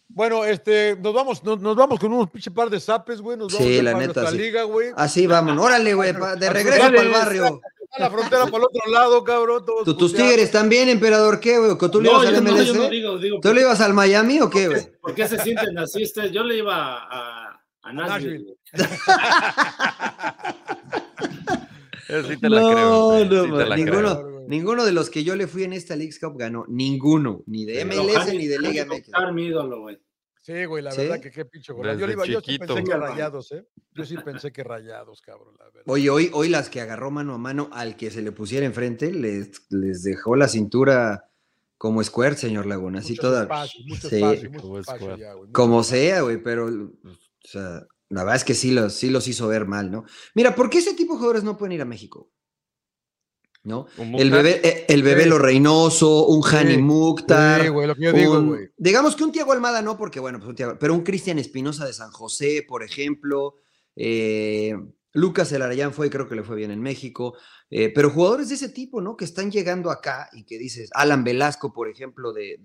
[0.08, 3.36] Bueno, este, nos vamos, nos, vamos con un pinche par de zapes, güey.
[3.36, 4.30] Nos vamos sí, la neta.
[4.30, 4.38] Sí.
[4.38, 4.90] Liga, güey.
[4.96, 5.58] Así vamos.
[5.58, 7.60] Órale, güey, de regreso para el barrio
[7.98, 9.64] la frontera por el otro lado, cabrón.
[9.84, 11.38] ¿Tus tigres también, emperador?
[11.40, 11.76] ¿Qué, güey?
[11.90, 12.74] ¿Tú le ibas al MLS?
[12.74, 14.86] No, digo, digo, ¿Tú le ibas al Miami o qué, güey?
[15.00, 18.56] ¿Por qué se sienten así Yo le iba a, a Nashville.
[22.28, 23.24] sí te la creo.
[23.24, 26.64] No, ninguno, ninguno de los que yo le fui en esta League Cup ganó.
[26.68, 27.42] Ninguno.
[27.46, 29.10] Ni de MLS ni de Liga MX.
[29.32, 29.98] mi ídolo, güey.
[30.44, 33.66] Sí, güey, la verdad que qué pinche Yo, iba, yo sí pensé que rayados, ¿eh?
[33.94, 35.82] Yo sí pensé que rayados, cabrón, la verdad.
[35.86, 39.10] Oye, hoy, hoy las que agarró mano a mano al que se le pusiera enfrente,
[39.10, 41.30] les, les dejó la cintura
[41.78, 43.48] como square, señor Laguna, así toda.
[43.66, 44.20] sí.
[45.52, 46.90] como sea, güey, pero, o
[47.42, 50.04] sea, la verdad es que sí los, sí los hizo ver mal, ¿no?
[50.34, 52.30] Mira, ¿por qué ese tipo de jugadores no pueden ir a México?
[53.64, 53.86] ¿No?
[53.98, 57.62] El bebé, eh, el bebé lo Reynoso, un Hani Mukhtar.
[58.76, 61.94] digamos que un Tiago Almada no, porque bueno, pues un pero un Cristian Espinosa de
[61.94, 63.56] San José, por ejemplo.
[63.96, 64.74] Eh,
[65.12, 67.36] Lucas Elarayán fue, creo que le fue bien en México.
[67.70, 69.16] Eh, pero jugadores de ese tipo, ¿no?
[69.16, 72.58] Que están llegando acá y que dices, Alan Velasco, por ejemplo, de,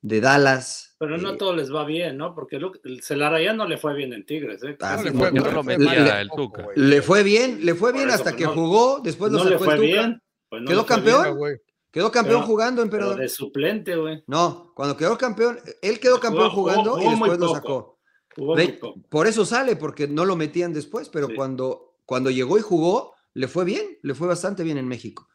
[0.00, 0.89] de Dallas.
[1.00, 2.34] Pero no todo les va bien, ¿no?
[2.34, 4.76] Porque el Celarayán no le fue bien en Tigres, ¿eh?
[4.80, 9.72] Ah, le, fue, le, fue bien, le fue bien hasta que jugó, después lo sacó
[9.72, 11.38] el Bien, pues ¿Quedó campeón?
[11.90, 13.18] quedó campeón jugando, emperador.
[13.18, 14.22] de suplente, güey.
[14.26, 17.98] No, cuando quedó campeón, él quedó campeón jugando y después lo sacó.
[19.08, 23.48] por eso sale, porque no lo metían después, pero cuando, cuando llegó y jugó, le
[23.48, 25.29] fue bien, le fue bastante bien en México.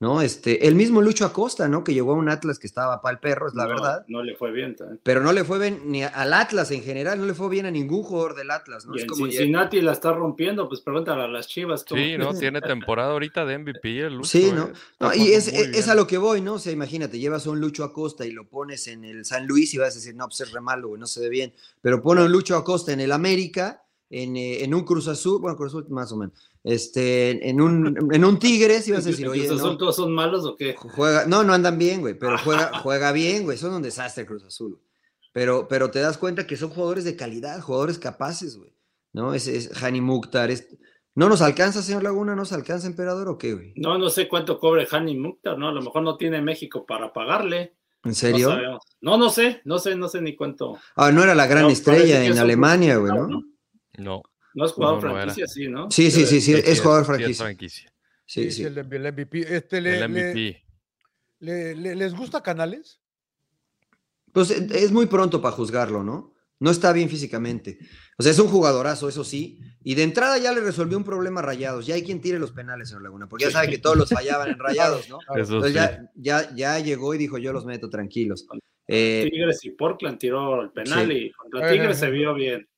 [0.00, 0.22] ¿No?
[0.22, 1.84] Este, el mismo Lucho Acosta, ¿no?
[1.84, 4.04] Que llegó a un Atlas que estaba para el perro, es la verdad.
[4.08, 4.74] No le fue bien.
[5.02, 7.70] Pero no le fue bien ni al Atlas en general, no le fue bien a
[7.70, 8.96] ningún jugador del Atlas, ¿no?
[8.96, 11.84] Y es como Cincinnati la está rompiendo, pues pregúntale a las Chivas.
[11.86, 12.32] Sí, ¿no?
[12.38, 14.30] Tiene temporada ahorita de MVP el Lucho.
[14.30, 14.70] Sí, ¿no?
[15.12, 15.16] ¿eh?
[15.18, 16.54] y es, a lo que voy, ¿no?
[16.54, 19.74] O sea, imagínate, llevas a un Lucho Acosta y lo pones en el San Luis
[19.74, 21.52] y vas a decir, no, pues es re malo, no se ve bien.
[21.82, 25.40] Pero pone a un Lucho Acosta en el América, en, eh, en un Cruz Azul,
[25.40, 29.28] bueno, Cruz Azul más o menos este, en un, en un Tigres ibas a decir,
[29.28, 30.74] oye, ¿Cruz Azul todos son malos o qué?
[30.76, 34.44] Juega, no, no andan bien, güey, pero juega, juega bien, güey, son un desastre Cruz
[34.44, 34.80] Azul.
[35.32, 38.74] Pero, pero te das cuenta que son jugadores de calidad, jugadores capaces, güey,
[39.12, 39.32] ¿no?
[39.32, 40.50] Es, es Hani Mukhtar,
[41.14, 43.72] ¿no nos alcanza, señor Laguna, nos alcanza, emperador, o qué, güey?
[43.76, 45.68] No, no sé cuánto cobre Hani Mukhtar, ¿no?
[45.68, 47.76] A lo mejor no tiene México para pagarle.
[48.02, 48.80] ¿En serio?
[49.02, 50.78] No, no, sé, no sé, no sé ni cuánto.
[50.96, 53.28] Ah, no era la gran estrella en Alemania, güey, ¿no?
[53.28, 53.44] No.
[54.54, 55.90] No es jugador franquicia, sí, ¿no?
[55.90, 57.56] Sí, sí, sí, sí, es jugador franquicia.
[58.26, 58.62] Sí, sí.
[58.64, 59.56] El, MVP.
[59.56, 60.62] Este, le, el MVP.
[61.40, 63.00] Le, ¿Les gusta Canales?
[64.32, 66.34] Pues eh, es muy pronto para juzgarlo, ¿no?
[66.60, 67.78] No está bien físicamente.
[68.18, 69.58] O sea, es un jugadorazo, eso sí.
[69.82, 71.86] Y de entrada ya le resolvió un problema rayados.
[71.86, 74.50] Ya hay quien tire los penales, señor Laguna, porque ya sabe que todos los fallaban
[74.50, 75.18] en rayados, ¿no?
[75.34, 78.46] Entonces ya, ya, ya llegó y dijo, yo los meto tranquilos.
[78.86, 82.68] Eh, Tigres y Portland tiró el penal y contra Tigres se vio bien,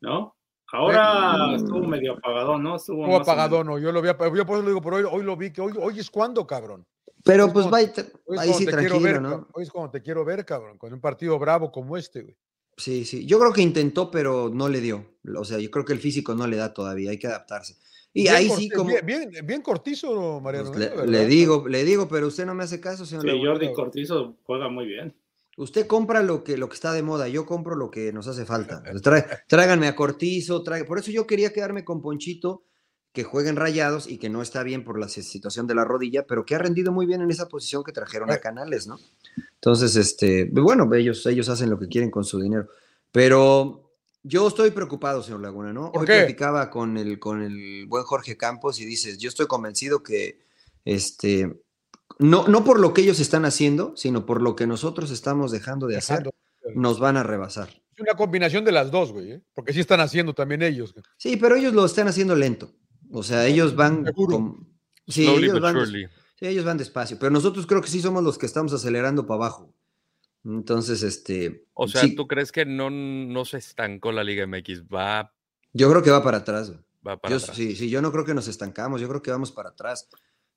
[0.00, 0.36] ¿no?
[0.72, 2.76] Ahora estuvo medio apagadón, ¿no?
[2.76, 3.78] Estuvo, apagadón, no.
[3.78, 5.72] Yo lo vi, yo por eso lo digo, pero hoy, hoy lo vi, que hoy,
[5.76, 6.86] hoy es cuando, cabrón.
[7.24, 9.48] Pero pues va ahí sí tranquilo, ver, ¿no?
[9.52, 12.36] Hoy es cuando te quiero ver, cabrón, con un partido bravo como este, güey.
[12.76, 13.26] Sí, sí.
[13.26, 15.04] Yo creo que intentó, pero no le dio.
[15.36, 17.76] O sea, yo creo que el físico no le da todavía, hay que adaptarse.
[18.12, 18.90] Y ahí sí, como.
[19.04, 20.72] Bien, bien, cortizo, Mariano.
[20.72, 21.06] Pues ¿eh?
[21.06, 23.24] le, digo, le digo, pero usted no me hace caso, señor.
[23.24, 25.14] Sí, Jordi Cortizo juega muy bien.
[25.60, 28.46] Usted compra lo que, lo que está de moda, yo compro lo que nos hace
[28.46, 28.82] falta.
[29.46, 32.62] tráiganme a Cortizo, por eso yo quería quedarme con Ponchito,
[33.12, 36.24] que juega en rayados y que no está bien por la situación de la rodilla,
[36.26, 38.98] pero que ha rendido muy bien en esa posición que trajeron a Canales, ¿no?
[39.56, 42.68] Entonces, este, bueno, ellos, ellos hacen lo que quieren con su dinero.
[43.12, 43.92] Pero
[44.22, 45.90] yo estoy preocupado, señor Laguna, ¿no?
[45.94, 50.40] Hoy platicaba con el, con el buen Jorge Campos y dices, yo estoy convencido que
[50.86, 51.60] este,
[52.18, 55.86] no, no por lo que ellos están haciendo, sino por lo que nosotros estamos dejando
[55.86, 56.30] de hacer,
[56.74, 57.68] nos van a rebasar.
[57.94, 59.42] Es una combinación de las dos, güey, ¿eh?
[59.54, 60.94] porque sí están haciendo también ellos.
[61.16, 62.74] Sí, pero ellos lo están haciendo lento.
[63.12, 64.04] O sea, ellos van...
[65.06, 66.06] Sí, ellos van, sí,
[66.46, 69.74] ellos van despacio, pero nosotros creo que sí somos los que estamos acelerando para abajo.
[70.44, 71.66] Entonces, este...
[71.74, 74.84] O sea, ¿tú crees que no, no se estancó la Liga MX?
[74.84, 75.34] Va...
[75.72, 76.72] Yo creo que va para atrás.
[77.06, 77.56] Va para atrás.
[77.56, 80.08] Sí, sí, yo no creo que nos estancamos, yo creo que vamos para atrás.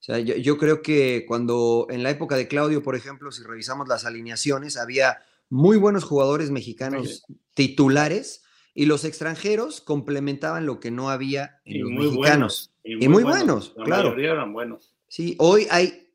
[0.03, 3.87] O sea, yo, creo que cuando en la época de Claudio, por ejemplo, si revisamos
[3.87, 7.23] las alineaciones, había muy buenos jugadores mexicanos
[7.53, 8.43] titulares
[8.73, 12.73] y los extranjeros complementaban lo que no había en los mexicanos.
[12.83, 14.19] y, muy, buenos, claro.
[14.19, 14.93] eran buenos.
[15.07, 16.09] Sí, hoy hay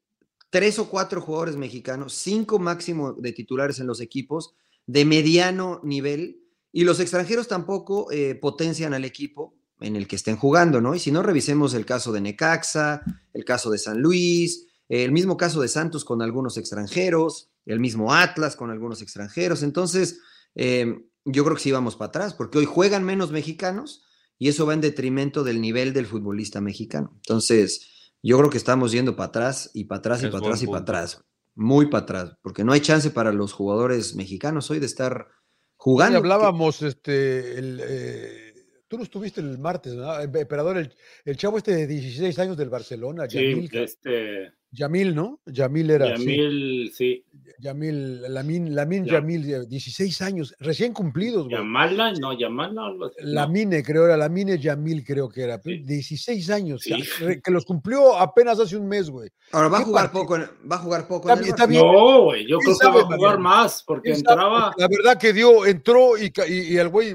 [0.50, 6.42] tres o cuatro jugadores mexicanos, cinco máximo de titulares en los equipos, de mediano nivel,
[6.72, 10.94] y los extranjeros tampoco eh, potencian al equipo en el que estén jugando, ¿no?
[10.94, 13.02] Y si no, revisemos el caso de Necaxa,
[13.32, 18.14] el caso de San Luis, el mismo caso de Santos con algunos extranjeros, el mismo
[18.14, 19.62] Atlas con algunos extranjeros.
[19.62, 20.20] Entonces,
[20.54, 24.04] em, yo creo que sí vamos para atrás, porque hoy juegan menos mexicanos
[24.38, 27.12] y eso va en detrimento del nivel del futbolista mexicano.
[27.16, 30.66] Entonces, yo creo que estamos yendo para atrás y para atrás y para atrás y
[30.66, 31.24] para atrás.
[31.54, 35.28] Muy para atrás, porque no hay chance para los jugadores mexicanos hoy de estar
[35.76, 36.18] jugando.
[36.18, 38.47] hablábamos, este, el, eh,
[38.88, 40.18] Tú no estuviste el martes, ¿no?
[40.20, 40.92] Emperador, el,
[41.24, 43.28] el, chavo este de 16 años del Barcelona.
[43.28, 44.52] Sí, este...
[44.70, 45.40] Yamil, ¿no?
[45.46, 46.10] Yamil era.
[46.10, 47.24] Yamil, sí.
[47.58, 51.56] Yamil, Lamin, Lamin Yamil, 16 años, recién cumplidos, güey.
[51.56, 52.92] Yamala, no, Yamala.
[53.20, 55.58] Lamine, creo era, Lamine Yamil, creo que era.
[55.58, 59.30] 16 años, que los cumplió apenas hace un mes, güey.
[59.52, 61.32] Ahora va a jugar poco, va a jugar poco.
[61.32, 64.72] Está, No, güey, yo creo que va a jugar más, porque entraba.
[64.76, 67.14] La verdad que dio, entró y, y, y el güey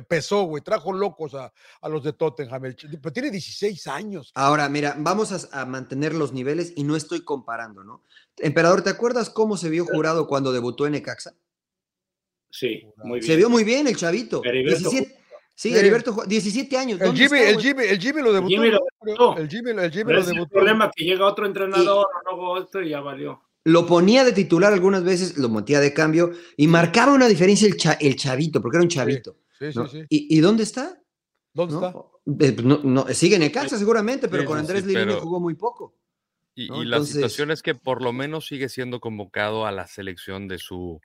[0.00, 1.52] pesó, güey, trajo locos a,
[1.88, 2.62] los de Tottenham.
[3.02, 4.32] pero tiene 16 años.
[4.34, 8.02] Ahora, mira, vamos a, mantener los niveles y no estoy comparando, ¿no?
[8.38, 11.34] Emperador, ¿te acuerdas cómo se vio jurado cuando debutó en Ecaxa?
[12.50, 13.26] Sí, muy bien.
[13.26, 14.40] Se vio muy bien el chavito.
[14.42, 15.18] 17,
[15.54, 17.00] sí, Heriberto, 17 años.
[17.00, 18.52] El Jimmy, el, Jimmy, el Jimmy lo debutó.
[19.36, 20.32] El Jimmy lo, debutó.
[20.32, 24.32] El problema que llega otro entrenador o no otro y ya valió lo ponía de
[24.32, 28.76] titular algunas veces, lo metía de cambio y marcaba una diferencia el, el chavito, porque
[28.76, 29.36] era un chavito.
[30.08, 31.02] ¿Y, dónde está?
[31.52, 31.94] ¿Dónde está?
[32.40, 35.94] Eh, no, sigue en casa seguramente, pero con Andrés Lilini jugó muy poco.
[36.54, 40.58] Y, la situación es que por lo menos sigue siendo convocado a la selección de
[40.58, 41.00] su,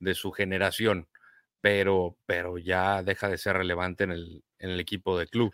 [0.00, 1.06] de su generación,
[1.60, 5.52] pero, pero ya deja de ser relevante en el, en el equipo de club.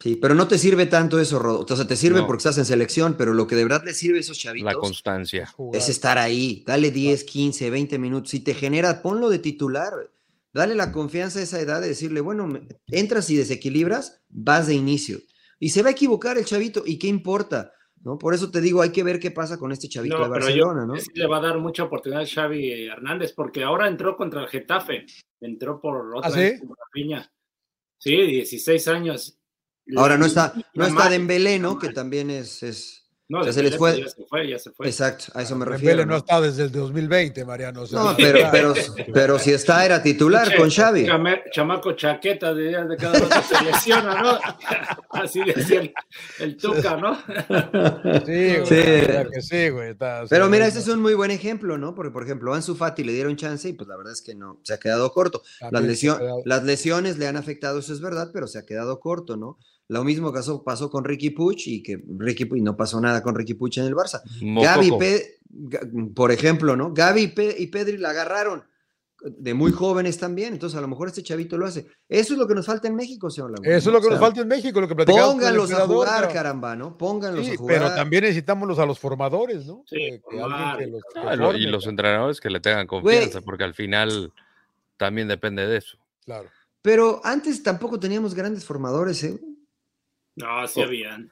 [0.00, 1.66] Sí, pero no te sirve tanto eso, Rodo.
[1.68, 4.18] O sea, te sirve porque estás en selección, pero lo que de verdad le sirve
[4.18, 4.72] a esos chavitos.
[4.72, 5.52] La constancia.
[5.72, 6.62] Es estar ahí.
[6.64, 8.30] Dale 10, 15, 20 minutos.
[8.30, 9.92] Si te genera, ponlo de titular.
[10.52, 12.48] Dale la confianza a esa edad de decirle, bueno,
[12.86, 15.18] entras y desequilibras, vas de inicio.
[15.60, 17.72] Y se va a equivocar el chavito, ¿y qué importa?
[18.02, 18.16] ¿No?
[18.16, 20.94] Por eso te digo, hay que ver qué pasa con este chavito de Barcelona, ¿no?
[20.94, 25.04] le va a dar mucha oportunidad a Xavi Hernández, porque ahora entró contra el Getafe,
[25.40, 26.60] entró por otra ¿Ah, sí?
[26.92, 27.30] piña.
[27.98, 29.38] Sí, 16 años.
[29.96, 31.78] Ahora no está, no está Dembélé, ¿no?
[31.78, 34.00] Que también es, es no, ya se les fue.
[34.00, 34.86] Ya se fue, ya se fue.
[34.86, 36.06] Exacto, a eso me refiero.
[36.06, 36.16] ¿no?
[36.16, 37.84] está desde el 2020, Mariano.
[37.90, 38.74] no, pero, pero,
[39.12, 41.06] pero, si está, era titular con Xavi.
[41.52, 44.38] chamaco chaqueta de, de cada uno se lesiona, ¿no?
[45.10, 45.94] Así decía el,
[46.40, 47.16] el Tuca, ¿no?
[48.24, 48.82] Sí, güey, sí.
[49.32, 49.94] Que sí, güey
[50.28, 51.94] pero mira, este es un muy buen ejemplo, ¿no?
[51.94, 54.60] Porque, por ejemplo, Ansu Fati le dieron chance y pues la verdad es que no,
[54.62, 55.42] se ha quedado corto.
[55.70, 55.82] Las,
[56.44, 59.58] las lesiones le han afectado, eso es verdad, pero se ha quedado corto, ¿no?
[59.88, 63.34] Lo mismo pasó, pasó con Ricky Puch y que Ricky y no pasó nada con
[63.34, 64.20] Ricky Puch en el Barça.
[64.40, 64.92] Gaby,
[66.14, 66.92] por ejemplo, ¿no?
[66.92, 68.64] Gaby y, Pedri la agarraron
[69.20, 71.86] de muy jóvenes también, entonces a lo mejor este chavito lo hace.
[72.06, 73.76] Eso es lo que nos falta en México, señor Laguna.
[73.76, 75.32] Eso es lo que nos falta en México, lo que platicamos.
[75.32, 76.96] Pónganlos a jugar, caramba, ¿no?
[76.96, 77.78] Pónganlos a jugar.
[77.78, 79.84] Pero también necesitamos a los formadores, ¿no?
[79.86, 80.20] Sí,
[81.56, 84.32] y los entrenadores que le tengan confianza, porque al final
[84.98, 85.96] también depende de eso.
[86.26, 86.50] Claro.
[86.82, 89.40] Pero antes tampoco teníamos grandes formadores, ¿eh?
[90.38, 91.30] No, sí habían.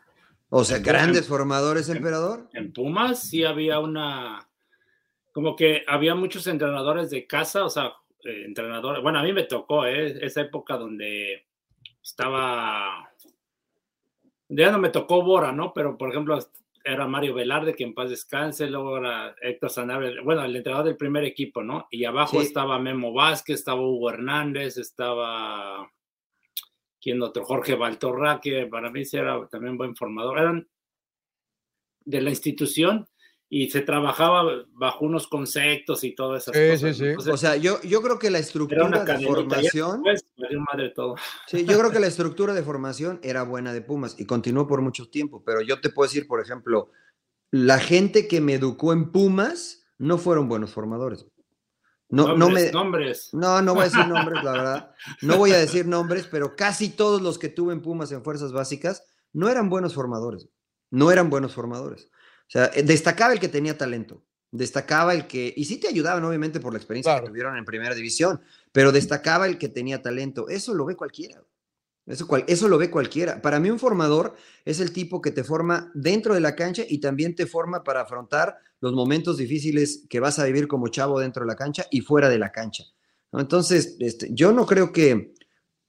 [0.48, 2.48] O sea, grandes formadores, emperador.
[2.52, 4.48] En Pumas sí había una,
[5.32, 7.92] como que había muchos entrenadores de casa, o sea,
[8.24, 10.18] eh, entrenadores, bueno, a mí me tocó, ¿eh?
[10.24, 11.46] esa época donde
[12.02, 13.10] estaba,
[14.48, 15.72] ya no me tocó Bora, ¿no?
[15.74, 16.38] Pero, por ejemplo,
[16.84, 20.96] era Mario Velarde, que en paz descanse, luego era Héctor Sanabria, bueno, el entrenador del
[20.96, 21.88] primer equipo, ¿no?
[21.90, 25.90] Y abajo estaba Memo Vázquez, estaba Hugo Hernández, estaba
[27.06, 30.68] quien otro, Jorge Baltorra, que para mí era también buen formador, eran
[32.04, 33.06] de la institución
[33.48, 34.42] y se trabajaba
[34.72, 36.50] bajo unos conceptos y todo eso.
[36.52, 37.30] Sí, sí, sí.
[37.30, 40.02] o sea, yo, yo creo que la estructura de formación.
[41.46, 44.82] Sí, yo creo que la estructura de formación era buena de Pumas y continuó por
[44.82, 46.90] mucho tiempo, pero yo te puedo decir, por ejemplo,
[47.52, 51.24] la gente que me educó en Pumas no fueron buenos formadores.
[52.08, 53.34] No, no, me, nombres.
[53.34, 54.90] no, no voy a decir nombres, la verdad.
[55.22, 58.52] No voy a decir nombres, pero casi todos los que tuve en Pumas en fuerzas
[58.52, 59.02] básicas
[59.32, 60.48] no eran buenos formadores.
[60.90, 62.04] No eran buenos formadores.
[62.04, 64.22] O sea, eh, destacaba el que tenía talento.
[64.52, 67.94] Destacaba el que, y sí te ayudaban obviamente por la experiencia que tuvieron en primera
[67.94, 68.40] división,
[68.70, 70.48] pero destacaba el que tenía talento.
[70.48, 71.42] Eso lo ve cualquiera.
[72.06, 73.42] Eso, eso lo ve cualquiera.
[73.42, 74.34] Para mí un formador
[74.64, 78.02] es el tipo que te forma dentro de la cancha y también te forma para
[78.02, 82.00] afrontar los momentos difíciles que vas a vivir como chavo dentro de la cancha y
[82.00, 82.84] fuera de la cancha.
[83.32, 85.34] Entonces, este, yo no creo que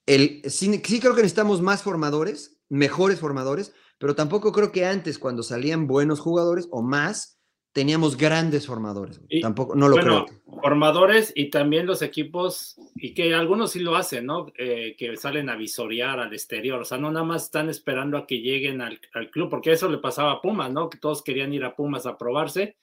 [0.05, 5.43] el, sí, creo que necesitamos más formadores, mejores formadores, pero tampoco creo que antes, cuando
[5.43, 7.37] salían buenos jugadores o más,
[7.78, 9.21] teníamos grandes formadores.
[9.39, 10.25] Tampoco, no lo creo.
[10.63, 14.47] Formadores y también los equipos, y que algunos sí lo hacen, ¿no?
[14.57, 18.25] Eh, que salen a visorear al exterior, o sea, no nada más están esperando a
[18.25, 18.99] que lleguen al,
[19.30, 20.89] club, porque eso le pasaba a Pumas, ¿no?
[20.89, 22.78] Que todos querían ir a Pumas a probarse.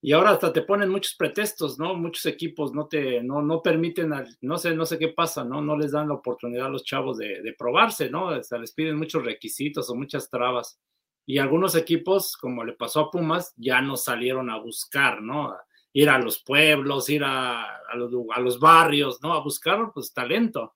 [0.00, 1.94] Y ahora hasta te ponen muchos pretextos, ¿no?
[1.94, 5.60] Muchos equipos no te, no, no permiten, no sé, no sé qué pasa, ¿no?
[5.60, 8.28] No les dan la oportunidad a los chavos de, de probarse, ¿no?
[8.28, 10.80] O sea, les piden muchos requisitos o muchas trabas
[11.28, 15.54] y algunos equipos, como le pasó a Pumas, ya no salieron a buscar, ¿no?
[15.92, 19.34] Ir a los pueblos, ir a, los, barrios, ¿no?
[19.34, 20.74] A buscar, pues, talento.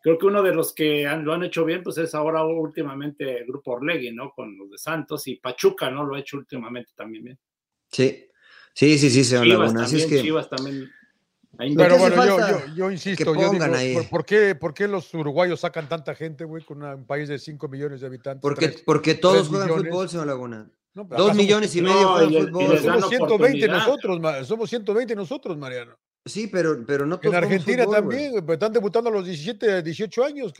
[0.00, 3.46] creo que uno de los que lo han hecho bien, pues es ahora últimamente el
[3.48, 4.30] grupo Orlegui, ¿no?
[4.30, 6.04] Con los de Santos y Pachuca, ¿no?
[6.04, 7.38] Lo ha hecho últimamente también bien.
[7.90, 8.28] Sí,
[8.72, 9.82] sí, sí, sí, señor Laguna.
[9.82, 10.20] Así es que...
[10.20, 10.88] Chivas también.
[11.76, 16.14] Pero bueno, yo, yo, insisto, yo digo, ¿por, qué, ¿por, qué, los uruguayos sacan tanta
[16.14, 18.40] gente, güey, con un país de 5 millones de habitantes?
[18.40, 20.70] Porque, porque todos juegan fútbol, señor Laguna.
[20.94, 22.78] Dos millones y medio juegan fútbol.
[22.78, 25.96] somos 120 nosotros, somos 120 nosotros, Mariano.
[26.24, 30.52] Sí, pero, pero no todos En Argentina también, están debutando a los 17, 18 años.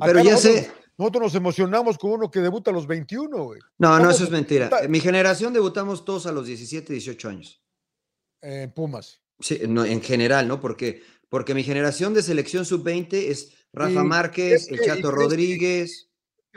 [0.00, 0.70] pero ya sé.
[0.96, 3.60] Nosotros nos emocionamos con uno que debuta a los 21, güey.
[3.78, 4.70] No, no, eso es mentira.
[4.82, 7.60] En mi generación debutamos todos a los 17, 18 años.
[8.40, 9.23] En Pumas.
[9.40, 10.60] Sí, no, en general, ¿no?
[10.60, 16.08] Porque, porque mi generación de selección sub-20 es Rafa Márquez, el Chato Rodríguez.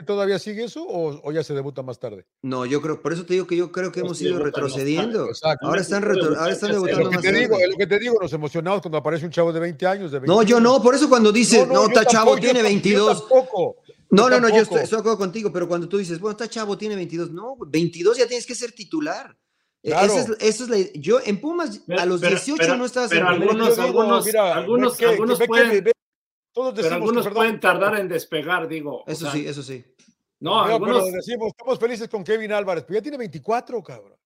[0.06, 2.24] ¿Todavía sigue eso o, ya se debuta más tarde?
[2.42, 5.28] No, yo creo, por eso te digo que yo creo que hemos ido retrocediendo.
[5.60, 8.32] Ahora están, ahora están debutando lo que más te Digo, lo que te digo, nos
[8.32, 10.12] emocionamos cuando aparece un chavo de 20 años.
[10.12, 13.26] De no, yo no, por eso cuando dices, no, está chavo, tiene 22.
[14.10, 16.48] no, no, no, yo estoy, estoy, de acuerdo contigo, pero cuando tú dices, bueno, está
[16.48, 19.36] chavo, tiene 22, no, 22 ya tienes que ser titular.
[19.88, 20.12] E, claro.
[20.12, 23.78] Esa es, es la, yo en Pumas a los 18 no estabas pero en algunos,
[23.78, 25.90] algunos, mira, algunos, algunos, pueden,
[26.52, 29.04] todos pero algunos pueden tardar en despegar, digo.
[29.06, 29.84] Eso sí, eso sí.
[30.40, 31.02] No, algunos...
[31.02, 34.18] pero decimos, estamos felices con Kevin Álvarez, pero ya tiene 24, cabrón.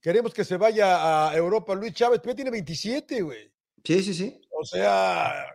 [0.00, 3.52] Queremos que se vaya a Europa Luis Chávez, pero ya tiene 27, güey.
[3.84, 4.40] Sí, sí, sí.
[4.50, 5.46] O sea,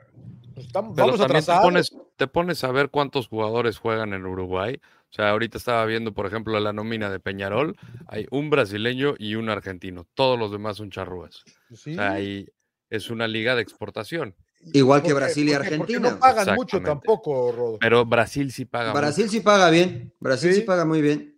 [0.55, 1.61] estamos, vamos atrasados.
[1.61, 4.79] Te pones, te pones a ver cuántos jugadores juegan en Uruguay.
[5.15, 7.77] O sea, ahorita estaba viendo, por ejemplo, la nómina de Peñarol.
[8.05, 10.05] Hay un brasileño y un argentino.
[10.13, 11.41] Todos los demás son charrúas.
[11.71, 12.49] O sea, ahí
[12.89, 14.35] es una liga de exportación.
[14.73, 16.11] Igual que Brasil y Argentina.
[16.11, 17.77] no pagan mucho tampoco, Rodo.
[17.79, 18.91] Pero Brasil sí paga.
[18.91, 20.13] Brasil sí paga bien.
[20.19, 21.37] Brasil sí, paga muy bien.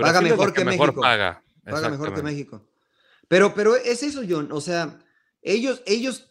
[0.00, 0.94] paga mejor que, México.
[0.98, 1.42] Paga.
[1.64, 2.66] paga mejor que México.
[3.28, 4.48] Pero, pero es eso, John.
[4.52, 5.00] O sea,
[5.42, 6.30] ellos, ellos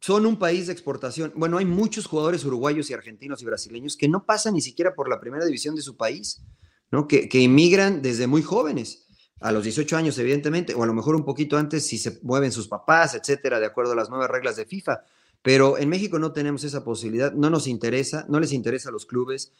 [0.00, 1.32] son un país de exportación.
[1.36, 5.08] Bueno, hay muchos jugadores uruguayos y argentinos y brasileños que no pasan ni siquiera por
[5.08, 6.42] la primera división de su país,
[6.90, 7.08] ¿no?
[7.08, 9.06] Que, que inmigran desde muy jóvenes
[9.40, 12.52] a los 18 años, evidentemente, o a lo mejor un poquito antes si se mueven
[12.52, 15.02] sus papás, etcétera, de acuerdo a las nuevas reglas de FIFA.
[15.42, 19.06] Pero en México no tenemos esa posibilidad, no nos interesa, no les interesa a los
[19.06, 19.52] clubes.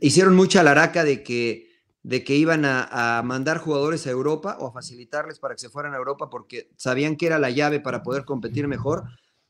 [0.00, 1.68] Hicieron mucha laraca de que,
[2.02, 5.94] de que iban a, mandar jugadores a Europa o a facilitarles para que se fueran
[5.94, 9.04] a Europa porque sabían que era la llave para poder competir mejor.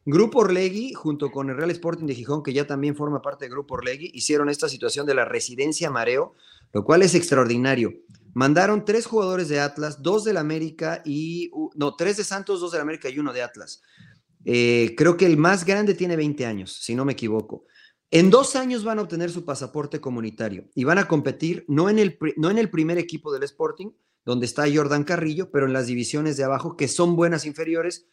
[0.09, 3.53] Grupo Orlegui, junto con el Real Sporting de Gijón, que ya también forma parte del
[3.53, 6.35] Grupo Orlegui, hicieron esta situación de la residencia mareo,
[6.73, 7.93] lo cual es extraordinario.
[8.33, 12.83] Mandaron tres jugadores de Atlas, dos del América y, no, tres de Santos, dos del
[12.83, 13.83] América y uno de Atlas.
[14.45, 17.65] Eh, creo que el más grande tiene 20 años, si no me equivoco.
[18.13, 21.99] En dos años van a obtener su pasaporte comunitario y van a competir no en
[21.99, 23.91] el, no en el primer equipo del Sporting,
[24.25, 28.07] donde está Jordan Carrillo, pero en las divisiones de abajo, que son buenas inferiores,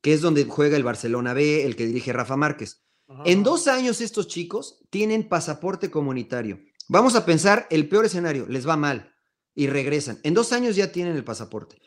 [0.00, 2.86] que es donde juega el Barcelona B, el que dirige Rafa Márquez.
[3.24, 6.58] En dos años estos chicos tienen pasaporte comunitario.
[6.88, 9.14] Vamos a pensar el peor escenario, les va mal
[9.54, 10.18] y regresan.
[10.22, 11.80] En dos años ya tienen el pasaporte.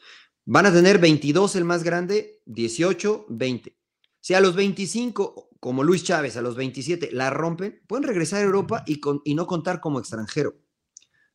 [0.45, 3.77] Van a tener 22 el más grande, 18, 20.
[4.21, 8.45] Si a los 25, como Luis Chávez, a los 27 la rompen, pueden regresar a
[8.45, 10.55] Europa y, y no contar como extranjero.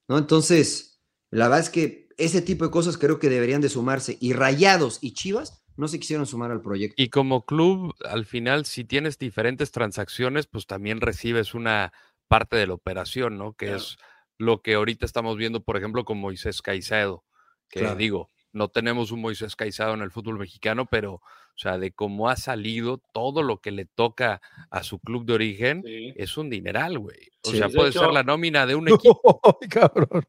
[0.08, 0.18] ¿no?
[0.18, 4.16] Entonces, la verdad es que ese tipo de cosas creo que deberían de sumarse.
[4.20, 7.02] Y Rayados y Chivas no se quisieron sumar al proyecto.
[7.02, 11.92] Y como club, al final, si tienes diferentes transacciones, pues también recibes una
[12.28, 13.54] parte de la operación, ¿no?
[13.54, 13.96] Que es
[14.38, 17.24] lo que ahorita estamos viendo, por ejemplo, con Moisés Caicedo,
[17.68, 21.20] que digo, no tenemos un Moisés Caicedo en el fútbol mexicano, pero
[21.56, 25.34] o sea, de cómo ha salido todo lo que le toca a su club de
[25.34, 25.84] origen,
[26.16, 27.30] es un dineral, güey.
[27.44, 29.40] O sea, puede ser la nómina de un equipo.
[29.70, 30.26] cabrón.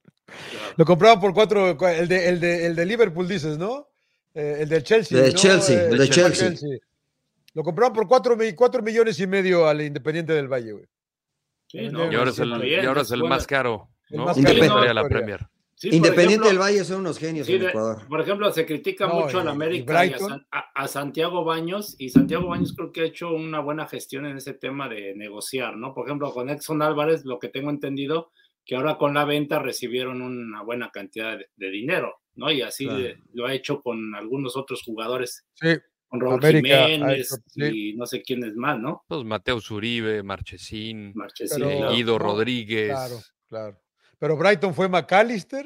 [0.77, 3.87] Lo compraban por cuatro, el de, el de, el de Liverpool, dices, ¿no?
[4.35, 5.19] Eh, el del Chelsea.
[5.19, 6.53] De Chelsea, eh, el de Chelsea.
[7.53, 10.85] Lo compraban por cuatro, cuatro, millones y medio al Independiente del Valle, güey.
[11.71, 14.25] y ahora es el, y ahora es el más caro, ¿no?
[14.25, 15.47] La Premier.
[15.83, 18.07] Independiente del Valle son unos genios en Ecuador.
[18.07, 20.13] Por ejemplo, se critica mucho al América y,
[20.51, 24.53] a, Santiago Baños, y Santiago Baños creo que ha hecho una buena gestión en ese
[24.53, 25.93] tema de negociar, ¿no?
[25.93, 28.31] Por ejemplo, con Exxon Álvarez, lo que tengo entendido,
[28.65, 32.51] que ahora con la venta recibieron una buena cantidad de, dinero, ¿no?
[32.51, 32.87] Y así
[33.33, 35.45] lo ha hecho con algunos otros jugadores.
[35.53, 35.75] Sí.
[36.07, 39.03] Con Raúl Jiménez y no sé quién es más, ¿no?
[39.07, 42.91] Pues Mateo Zuribe, Marchesín, Marchesín Guido Rodríguez.
[42.91, 43.81] Claro, claro.
[44.19, 45.65] Pero Brighton fue McAllister,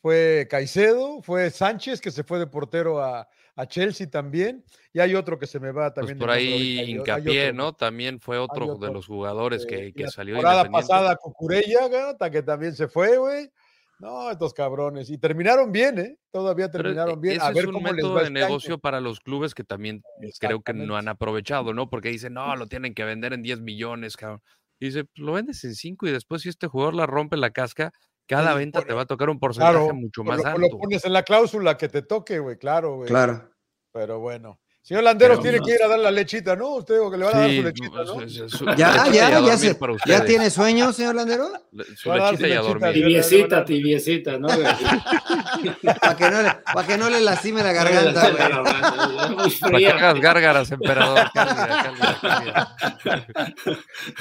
[0.00, 3.28] fue Caicedo, fue Sánchez, que se fue de portero a,
[3.68, 4.62] Chelsea también,
[4.92, 6.18] y hay otro que se me va pues también.
[6.18, 7.72] por ahí hincapié, ¿no?
[7.72, 10.34] También fue otro, de los jugadores que, que la salió.
[10.34, 13.50] La temporada pasada Cucurella, hasta que también se fue, güey.
[13.98, 15.08] No, estos cabrones.
[15.10, 16.18] Y terminaron bien, ¿eh?
[16.30, 17.40] Todavía terminaron e, bien.
[17.40, 20.02] a ver es un cómo método de negocio para los clubes que también
[20.38, 21.88] creo que no han aprovechado, ¿no?
[21.88, 24.42] Porque dicen, no, lo tienen que vender en 10 millones, cabrón.
[24.78, 27.50] Y dice, pues, lo vendes en 5 y después si este jugador la rompe la
[27.50, 27.92] casca,
[28.26, 30.60] cada venta te va a tocar un porcentaje mucho más alto.
[30.60, 33.08] Lo pones en la cláusula que te toque, güey, claro, güey.
[33.08, 33.50] Claro.
[33.92, 34.60] Pero bueno.
[34.86, 36.76] Señor Landeros tiene que ir a dar la lechita, ¿no?
[36.76, 38.76] Usted digo que le van a dar su lechita, ¿no?
[38.76, 39.76] ya, ya, ya, se,
[40.06, 41.50] ¿Ya tiene sueño, señor Landero?
[41.96, 42.92] Su lechita y a dormir.
[42.92, 44.46] Tibiecita, tibiecita, ¿no?
[46.00, 49.58] Para que, no le, pa que no le lastime la garganta, güey.
[49.60, 51.30] Para que hagas gárgaras, emperador.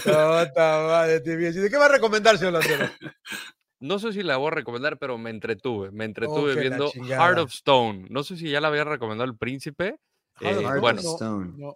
[0.03, 2.89] ¿Qué va a recomendar, señor Landero?
[3.81, 5.91] No sé si la voy a recomendar, pero me entretuve.
[5.91, 8.07] Me entretuve oh, viendo Heart of Stone.
[8.09, 9.99] No sé si ya la había recomendado el príncipe.
[10.41, 11.01] Eh, bueno,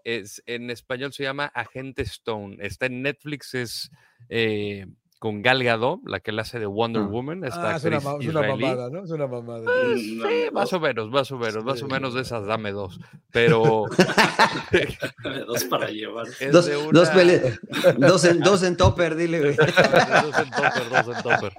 [0.03, 2.57] es, en español se llama Agente Stone.
[2.59, 3.91] Está en Netflix, es
[4.27, 4.85] eh,
[5.17, 7.07] con Gal Gadot, la que la hace de Wonder ah.
[7.07, 7.43] Woman.
[7.45, 7.99] Ah, es, una,
[8.41, 9.03] mamada, ¿no?
[9.03, 9.63] Es una mamada.
[9.63, 12.99] Pues, sí, más o menos, más o menos, más o menos de esas, dame dos.
[13.31, 13.85] Pero.
[15.23, 16.27] dame dos para llevar.
[16.51, 17.09] Dos, dos,
[17.97, 19.55] dos, en, dos en topper, dile, güey.
[19.55, 21.53] dos en topper, dos en topper.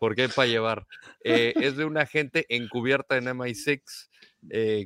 [0.00, 0.86] Porque hay para llevar.
[1.24, 4.08] Eh, es de una gente encubierta en MI6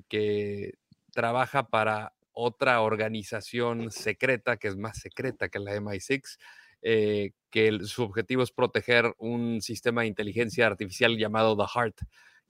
[0.08, 0.74] que
[1.12, 6.38] trabaja para otra organización secreta, que es más secreta que la MI6,
[6.82, 12.00] eh, que su objetivo es proteger un sistema de inteligencia artificial llamado The Heart,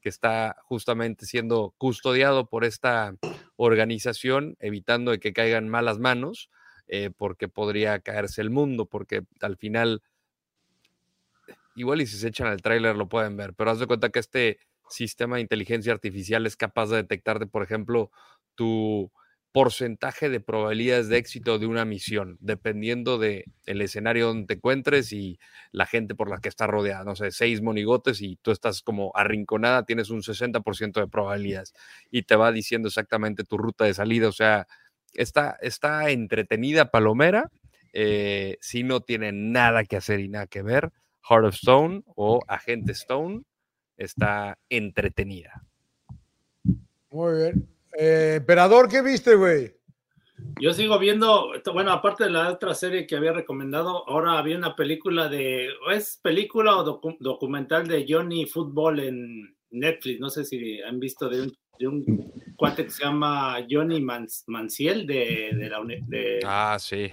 [0.01, 3.15] que está justamente siendo custodiado por esta
[3.57, 6.51] organización, evitando que caigan malas manos,
[6.89, 10.03] eh, porque podría caerse el mundo, porque al final,
[11.77, 14.19] igual y si se echan al tráiler lo pueden ver, pero haz de cuenta que
[14.19, 14.59] este
[14.93, 18.11] sistema de inteligencia artificial es capaz de detectarte, por ejemplo,
[18.55, 19.11] tu
[19.53, 25.13] porcentaje de probabilidades de éxito de una misión, dependiendo del el escenario donde te encuentres
[25.13, 25.39] y
[25.73, 27.05] la gente por la que estás rodeada.
[27.05, 31.75] No sé, seis monigotes y tú estás como arrinconada, tienes un 60% de probabilidades
[32.11, 34.29] y te va diciendo exactamente tu ruta de salida.
[34.29, 34.67] O sea,
[35.13, 37.51] está, está entretenida, palomera,
[37.93, 40.93] eh, si no tiene nada que hacer y nada que ver.
[41.29, 43.43] Heart of Stone o Agente Stone
[43.97, 45.65] está entretenida.
[47.11, 47.69] Muy bien.
[47.99, 49.75] Eh, Emperador, ¿qué viste, güey?
[50.61, 54.75] Yo sigo viendo, bueno, aparte de la otra serie que había recomendado, ahora había una
[54.75, 60.21] película de, ¿es película o documental de Johnny Football en Netflix?
[60.21, 61.53] No sé si han visto de
[61.89, 67.11] un, cuate que se llama Johnny Manciel de, de la de, Ah, sí.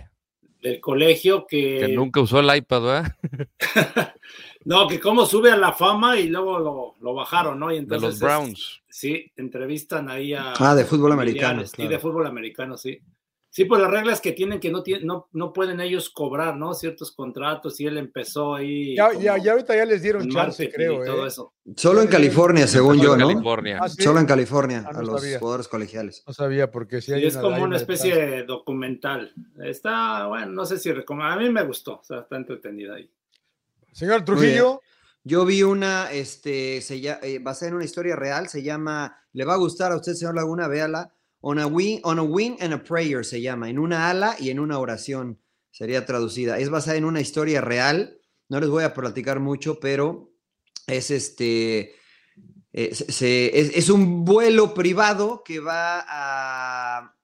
[0.61, 1.79] Del colegio que...
[1.79, 3.15] Que nunca usó el iPad, ¿verdad?
[4.65, 7.71] no, que cómo sube a la fama y luego lo, bajaron, ¿no?
[7.71, 8.81] Y entonces, de los Browns.
[8.89, 10.53] Sí, entrevistan ahí a.
[10.59, 11.65] Ah, de fútbol americano.
[11.65, 12.99] Sí, de fútbol americano, sí.
[13.51, 16.75] Sí, pues las reglas que tienen que no, no, no pueden ellos cobrar, ¿no?
[16.75, 18.95] Ciertos contratos y él empezó ahí.
[18.95, 21.03] Ya, ya, ya ahorita ya les dieron chance, creo.
[21.03, 21.29] Todo ¿eh?
[21.29, 21.53] eso.
[21.75, 23.27] Solo en California, según yo, ¿no?
[23.27, 23.79] California.
[23.81, 26.23] ¿Ah, Solo en California, ah, a los jugadores colegiales.
[26.27, 27.25] No sabía, porque si hay.
[27.25, 29.33] es como una especie de documental.
[29.63, 31.33] Está, bueno, no sé si recomiendo.
[31.33, 33.09] A mí me gustó, o sea, está entretenida ahí.
[33.91, 34.81] Señor Trujillo.
[35.23, 39.55] Yo vi una, este, se eh, basada en una historia real, se llama, le va
[39.55, 41.11] a gustar a usted, señor Laguna, véala.
[41.41, 44.49] On a, wing, on a wing and a prayer se llama, en una ala y
[44.49, 45.39] en una oración
[45.71, 46.59] sería traducida.
[46.59, 48.19] Es basada en una historia real,
[48.49, 50.33] no les voy a platicar mucho, pero
[50.87, 51.95] es este,
[52.73, 57.15] eh, es, un vuelo privado que va a,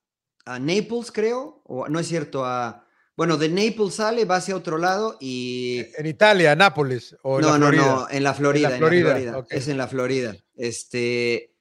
[0.45, 2.85] a Naples, creo, o no es cierto, a,
[3.15, 5.85] bueno, de Naples sale, va hacia otro lado y.
[5.97, 7.15] En Italia, Nápoles.
[7.23, 8.67] O no, no, no, en la Florida.
[8.67, 10.35] En la Florida, Es en la Florida.
[10.55, 11.54] Este.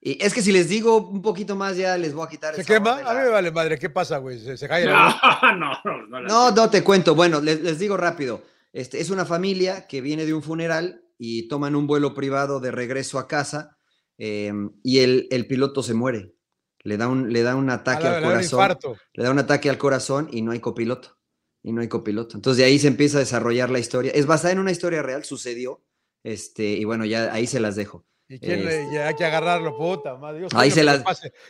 [0.00, 2.54] Y es que si les digo un poquito más, ya les voy a quitar.
[2.54, 3.00] ¿Se quema?
[3.00, 3.78] A mí me vale madre.
[3.78, 4.38] ¿Qué pasa, güey?
[4.38, 4.92] ¿Se, cae no,
[5.56, 5.72] no,
[6.08, 7.14] no, no, no, te cuento.
[7.14, 8.42] Bueno, les, digo rápido.
[8.72, 12.70] Este, es una familia que viene de un funeral y toman un vuelo privado de
[12.70, 13.76] regreso a casa
[14.18, 16.38] em, y el, el piloto se muere
[16.88, 18.96] le da un, le da un ataque al corazón.
[19.12, 21.18] Le da un ataque al corazón y no hay copiloto.
[21.62, 22.36] Y no hay copiloto.
[22.36, 24.12] Entonces de ahí se empieza a desarrollar la historia.
[24.12, 25.84] Es basada en una historia real, sucedió.
[26.22, 28.06] Este, y bueno, ya ahí se las dejo.
[28.30, 30.42] ¿Y quién le, este hay que agarrarlo, puta madre?
[30.42, 31.02] Yo ahí se las.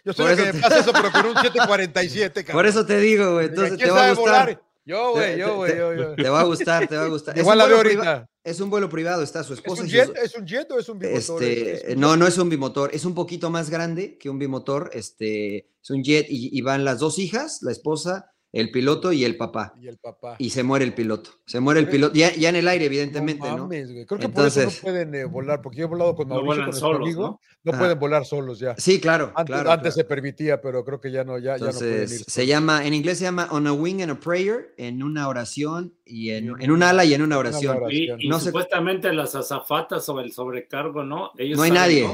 [0.05, 3.47] Yo sé que me pase eso, pero con un 747, Por eso te digo, güey.
[3.47, 4.63] Entonces te va a gustar.
[4.85, 5.77] Yo, güey, yo, güey.
[5.77, 7.37] Yo, Te va a gustar, te va a gustar.
[7.37, 8.31] Igual la veo ahorita.
[8.43, 9.83] Es un vuelo privado, está su esposa.
[9.83, 11.43] ¿Es un jet, ¿Es un jet o es un bimotor?
[11.43, 14.89] Este, no, no es un bimotor, es un poquito más grande que un bimotor.
[14.95, 19.25] Este, es un jet y, y van las dos hijas, la esposa el piloto y
[19.25, 19.75] el papá.
[19.81, 20.37] Y el papá.
[20.39, 21.31] Y se muere el piloto.
[21.45, 22.15] Se muere el piloto.
[22.15, 23.59] Ya, ya en el aire, evidentemente, ¿no?
[23.59, 24.07] Mames, ¿no?
[24.07, 26.65] Creo que por eso no pueden eh, volar, porque yo he volado con Mauricio, no
[26.65, 27.41] con solos, ¿no?
[27.63, 27.79] no ah.
[27.79, 28.75] pueden volar solos ya.
[28.77, 29.33] Sí, claro.
[29.35, 32.21] Antes, claro, antes se permitía, pero creo que ya no, ya, Entonces, ya no pueden
[32.21, 32.25] ir.
[32.27, 35.95] Se llama, en inglés se llama On a Wing and a Prayer, en una oración
[36.05, 37.79] y en, en un ala y en una oración.
[37.91, 41.33] Y, y no supuestamente las azafatas o el sobrecargo, ¿no?
[41.37, 42.09] Ellos no hay nadie.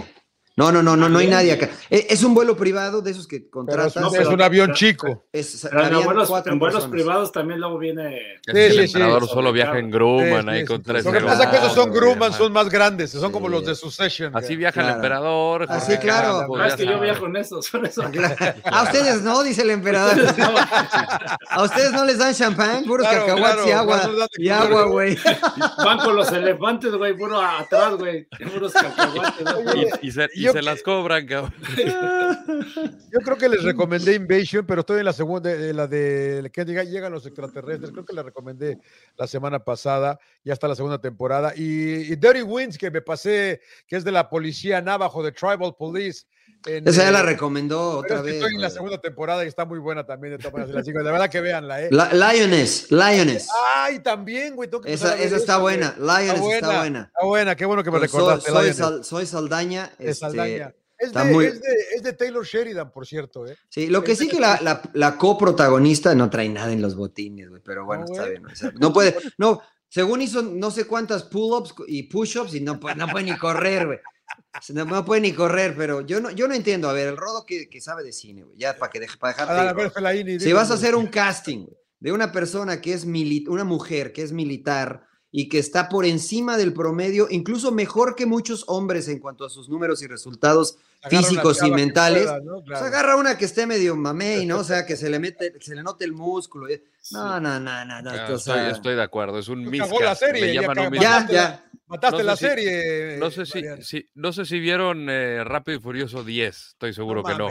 [0.56, 1.68] No, no, no, no, no hay nadie acá.
[1.90, 3.96] E, es, un vuelo privado de esos que contratas.
[3.96, 5.26] es, un avión chico.
[5.32, 8.20] Es, en vuelos, privados también luego viene.
[8.46, 11.04] Sí, el emperador solo viaja en Grumman ahí con tres.
[11.04, 13.74] Lo que pasa es que esos son Grumman, son más grandes, son como los de
[13.74, 14.36] Succession.
[14.36, 15.66] Así viaja el emperador.
[15.68, 16.46] Así, claro.
[16.46, 17.72] No, es que yo viajo en esos.
[18.64, 20.14] A ustedes no, dice el emperador.
[21.50, 24.28] A ustedes no les dan champán, puros cacahuates y agua.
[24.36, 25.18] Y agua, güey.
[25.78, 28.28] Van con los elefantes, güey, puro atrás, güey.
[28.52, 29.98] Puros cacahuates.
[30.43, 31.54] Y se las cobran, cabrón.
[33.12, 37.12] Yo creo que les recomendé Invasion, pero estoy en la segunda, la de que llegan
[37.12, 37.90] los extraterrestres.
[37.90, 38.78] Creo que la recomendé
[39.16, 41.52] la semana pasada, ya está la segunda temporada.
[41.56, 46.26] Y, Dirty Winds, que me pasé, que es de la policía Navajo, de Tribal Police.
[46.66, 48.36] Esa ya la recomendó otra vez.
[48.36, 50.36] Estoy en la segunda temporada y está muy buena también.
[50.36, 51.90] De, todas de verdad que veanla, ¿eh?
[51.90, 53.48] Lioness, Lioness.
[53.76, 54.70] Ay, también, güey.
[54.84, 55.94] Esa, esa está buena.
[55.98, 57.00] Lioness está buena.
[57.14, 59.02] Está buena, qué bueno que me pues recordaste.
[59.02, 59.92] Soy, Saldaña.
[59.98, 60.74] Es este, Saldaña.
[60.98, 61.60] Es de,
[61.96, 63.46] es, de, Taylor Sheridan, por cierto.
[63.46, 63.56] ¿eh?
[63.68, 67.50] Sí, lo que sí que la, la, la, coprotagonista no trae nada en los botines,
[67.50, 68.42] güey, pero bueno, está bien.
[68.78, 73.24] no puede, no, según hizo no sé cuántas pull-ups y push-ups y no, no puede
[73.24, 73.98] ni correr, güey.
[74.72, 76.88] No, puede ni correr, pero yo no, yo no entiendo.
[76.88, 79.34] A ver, el rodo que, que sabe de cine, güey, ya para que deje, para
[79.34, 80.40] dejarte.
[80.40, 81.66] si vas a hacer un casting
[81.98, 85.06] de una persona que es militar, una mujer que es militar
[85.36, 89.50] y que está por encima del promedio, incluso mejor que muchos hombres en cuanto a
[89.50, 90.78] sus números y resultados
[91.08, 92.28] físicos y mentales.
[92.64, 94.58] Pues agarra una que esté medio mamey, ¿no?
[94.60, 96.68] O sea, que se le mete, se le note el músculo.
[97.10, 98.34] No, no, no, no, no.
[98.36, 100.22] estoy, de acuerdo, es un miscast.
[101.00, 101.64] ya, ya,
[101.94, 103.16] Mataste la serie.
[103.18, 107.34] No sé si, no sé si vieron eh, Rápido y Furioso 10, estoy seguro que
[107.34, 107.46] no.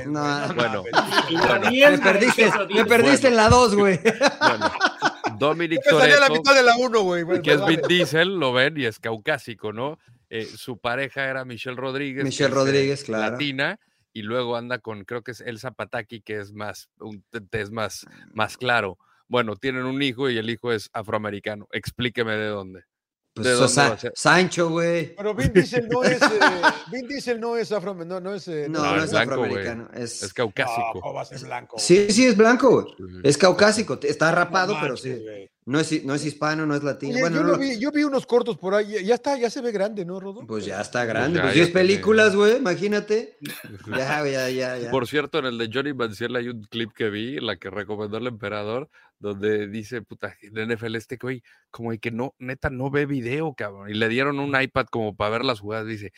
[0.53, 3.99] bueno, me perdiste, me perdiste en la 2, güey.
[4.39, 4.71] Bueno,
[5.39, 7.41] Dominic Toretto, la mitad de la 1, güey.
[7.41, 9.97] que es Vin Diesel, lo ven y es caucásico, ¿no?
[10.29, 12.23] Eh, su pareja era Michelle Rodríguez.
[12.23, 13.31] Michelle eh, Rodríguez, claro.
[13.31, 13.79] Latina
[14.13, 18.05] y luego anda con, creo que es Elsa Pataki, que es más, un es más,
[18.33, 18.97] más claro.
[19.27, 21.67] Bueno, tienen un hijo y el hijo es afroamericano.
[21.71, 22.83] Explíqueme de dónde.
[23.33, 23.79] Pues
[24.13, 25.15] Sancho, güey.
[25.15, 26.27] Pero Vin Diesel no es, eh,
[26.91, 29.89] Vin Diesel no es afro, no, no es, eh, no, no, es, afroamericano.
[29.93, 31.01] Es, es, caucásico.
[31.03, 31.79] No, va a ser blanco.
[31.79, 33.21] Sí, sí, es blanco, güey.
[33.23, 33.99] Es caucásico.
[34.03, 35.49] Está rapado, pero sí.
[35.65, 37.19] No es, no es hispano, no es latino.
[37.19, 39.05] bueno, yo, no, vi, yo vi unos cortos por ahí.
[39.05, 40.45] Ya está, ya se ve grande, ¿no, Rodo?
[40.45, 41.39] Pues ya está grande.
[41.39, 43.37] Pues, pues películas, güey, imagínate.
[43.87, 44.91] Ya, ya, ya, ya.
[44.91, 48.17] Por cierto, en el de Johnny Manciel hay un clip que vi, la que recomendó
[48.17, 53.05] el emperador, donde dice, puta, el NFL este, güey, como que no, neta, no ve
[53.05, 53.89] video, cabrón.
[53.89, 55.87] Y le dieron un iPad como para ver las jugadas.
[55.87, 56.11] Dice,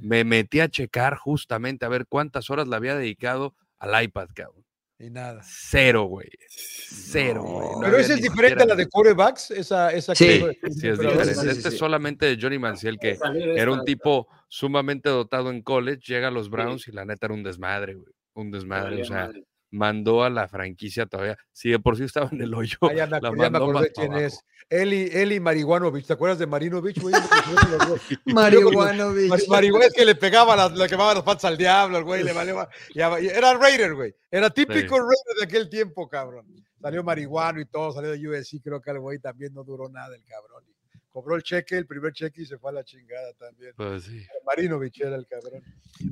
[0.00, 4.64] me metí a checar justamente a ver cuántas horas le había dedicado al iPad, cabrón.
[5.00, 5.40] Y nada.
[5.42, 6.28] Cero, güey.
[6.50, 7.68] Cero, güey.
[7.80, 11.50] Pero esa es diferente a la de corebacks, esa, esa sí, sí, es diferente.
[11.50, 13.18] este es solamente de Johnny Manciel, que
[13.56, 17.34] era un tipo sumamente dotado en college, llega a los Browns y la neta era
[17.34, 18.12] un desmadre, güey.
[18.34, 19.00] Un desmadre.
[19.00, 19.30] o sea,
[19.70, 21.38] mandó a la franquicia todavía.
[21.52, 22.78] Si de por sí estaba en el hoyo.
[22.94, 24.44] ya me, la mandó quién es.
[24.68, 27.00] Eli, Eli Marihuanovich, ¿te acuerdas de Marinovich?
[27.00, 27.14] Güey?
[28.26, 29.48] Marihuanovich.
[29.48, 32.32] Marihuana es que le pegaba, las, le quemaba las patas al diablo, el güey, le
[32.32, 32.68] valía.
[32.94, 34.14] Era Raider, güey.
[34.30, 36.46] Era típico Raider de aquel tiempo, cabrón.
[36.80, 40.14] Salió marihuano y todo, salió de USC, creo que el güey también no duró nada,
[40.14, 40.64] el cabrón
[41.12, 43.72] cobró el cheque, el primer cheque y se fue a la chingada también.
[43.76, 44.24] Pues sí.
[44.46, 45.62] Marinovich era el cabrón.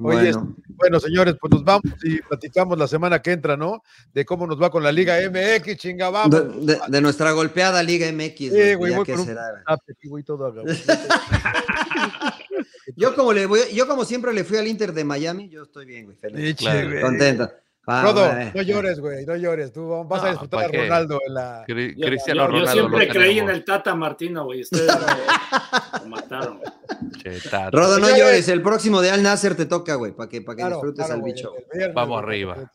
[0.01, 0.33] Oye,
[0.69, 1.01] bueno.
[1.01, 3.83] señores, pues nos vamos y platicamos la semana que entra, ¿no?
[4.13, 6.67] De cómo nos va con la Liga MX, chinga, vamos.
[6.67, 8.39] De, nuestra golpeada Liga MX.
[8.39, 9.65] Sí, güey, voy será,
[12.97, 15.87] yo como le voy, yo como siempre le fui al Inter de Miami, yo estoy
[15.87, 16.57] bien, güey, feliz.
[17.01, 17.51] Contento.
[17.89, 19.73] Rodo, no llores, güey, no llores.
[19.73, 21.65] Tú vas a disfrutar a Ronaldo en la.
[21.67, 22.67] Cristiano Ronaldo.
[22.67, 24.61] Yo siempre creí en el Tata Martino, güey.
[24.61, 27.71] Ustedes lo mataron, güey.
[27.71, 28.49] Rodo, no llores.
[28.49, 31.55] El próximo de Al Nasser te toca, güey, para que, que disfrutes al bicho.
[31.95, 32.71] Vamos arriba.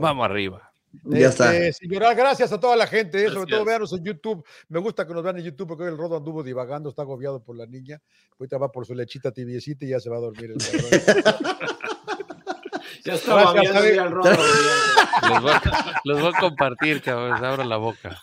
[0.00, 0.72] Vamos arriba.
[1.04, 1.56] Ya está.
[1.56, 4.44] Este, gracias a toda la gente, eh, sobre todo véanos en YouTube.
[4.68, 7.42] Me gusta que nos vean en YouTube porque hoy el Rodo anduvo divagando, está agobiado
[7.42, 8.00] por la niña.
[8.38, 10.58] Ahorita va por su lechita tibiecita y ya se va a dormir el
[13.04, 14.30] Ya estaba viendo al rodo.
[16.04, 17.44] Los voy, a, compartir, cabrón.
[17.44, 18.20] Abro la boca.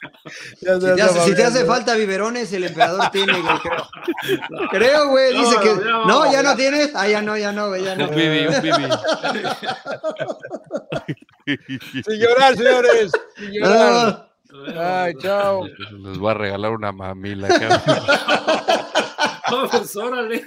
[1.26, 3.88] si, te hace, falta biberones, el emperador tiene, creo.
[4.72, 5.34] Creo, güey.
[5.34, 5.76] Dice que.
[5.76, 6.92] No, ya no tienes.
[6.96, 7.84] Ah, ya no, ya no, güey.
[7.84, 8.08] Ya no.
[8.08, 8.88] Un bibi, un bibi.
[12.04, 13.12] Sin llorar, señores.
[13.38, 14.30] Sin llorar.
[14.78, 15.66] Ay, chao.
[15.68, 17.82] Les voy a regalar una mamila, cabrón.
[19.52, 20.44] Vamos, órale.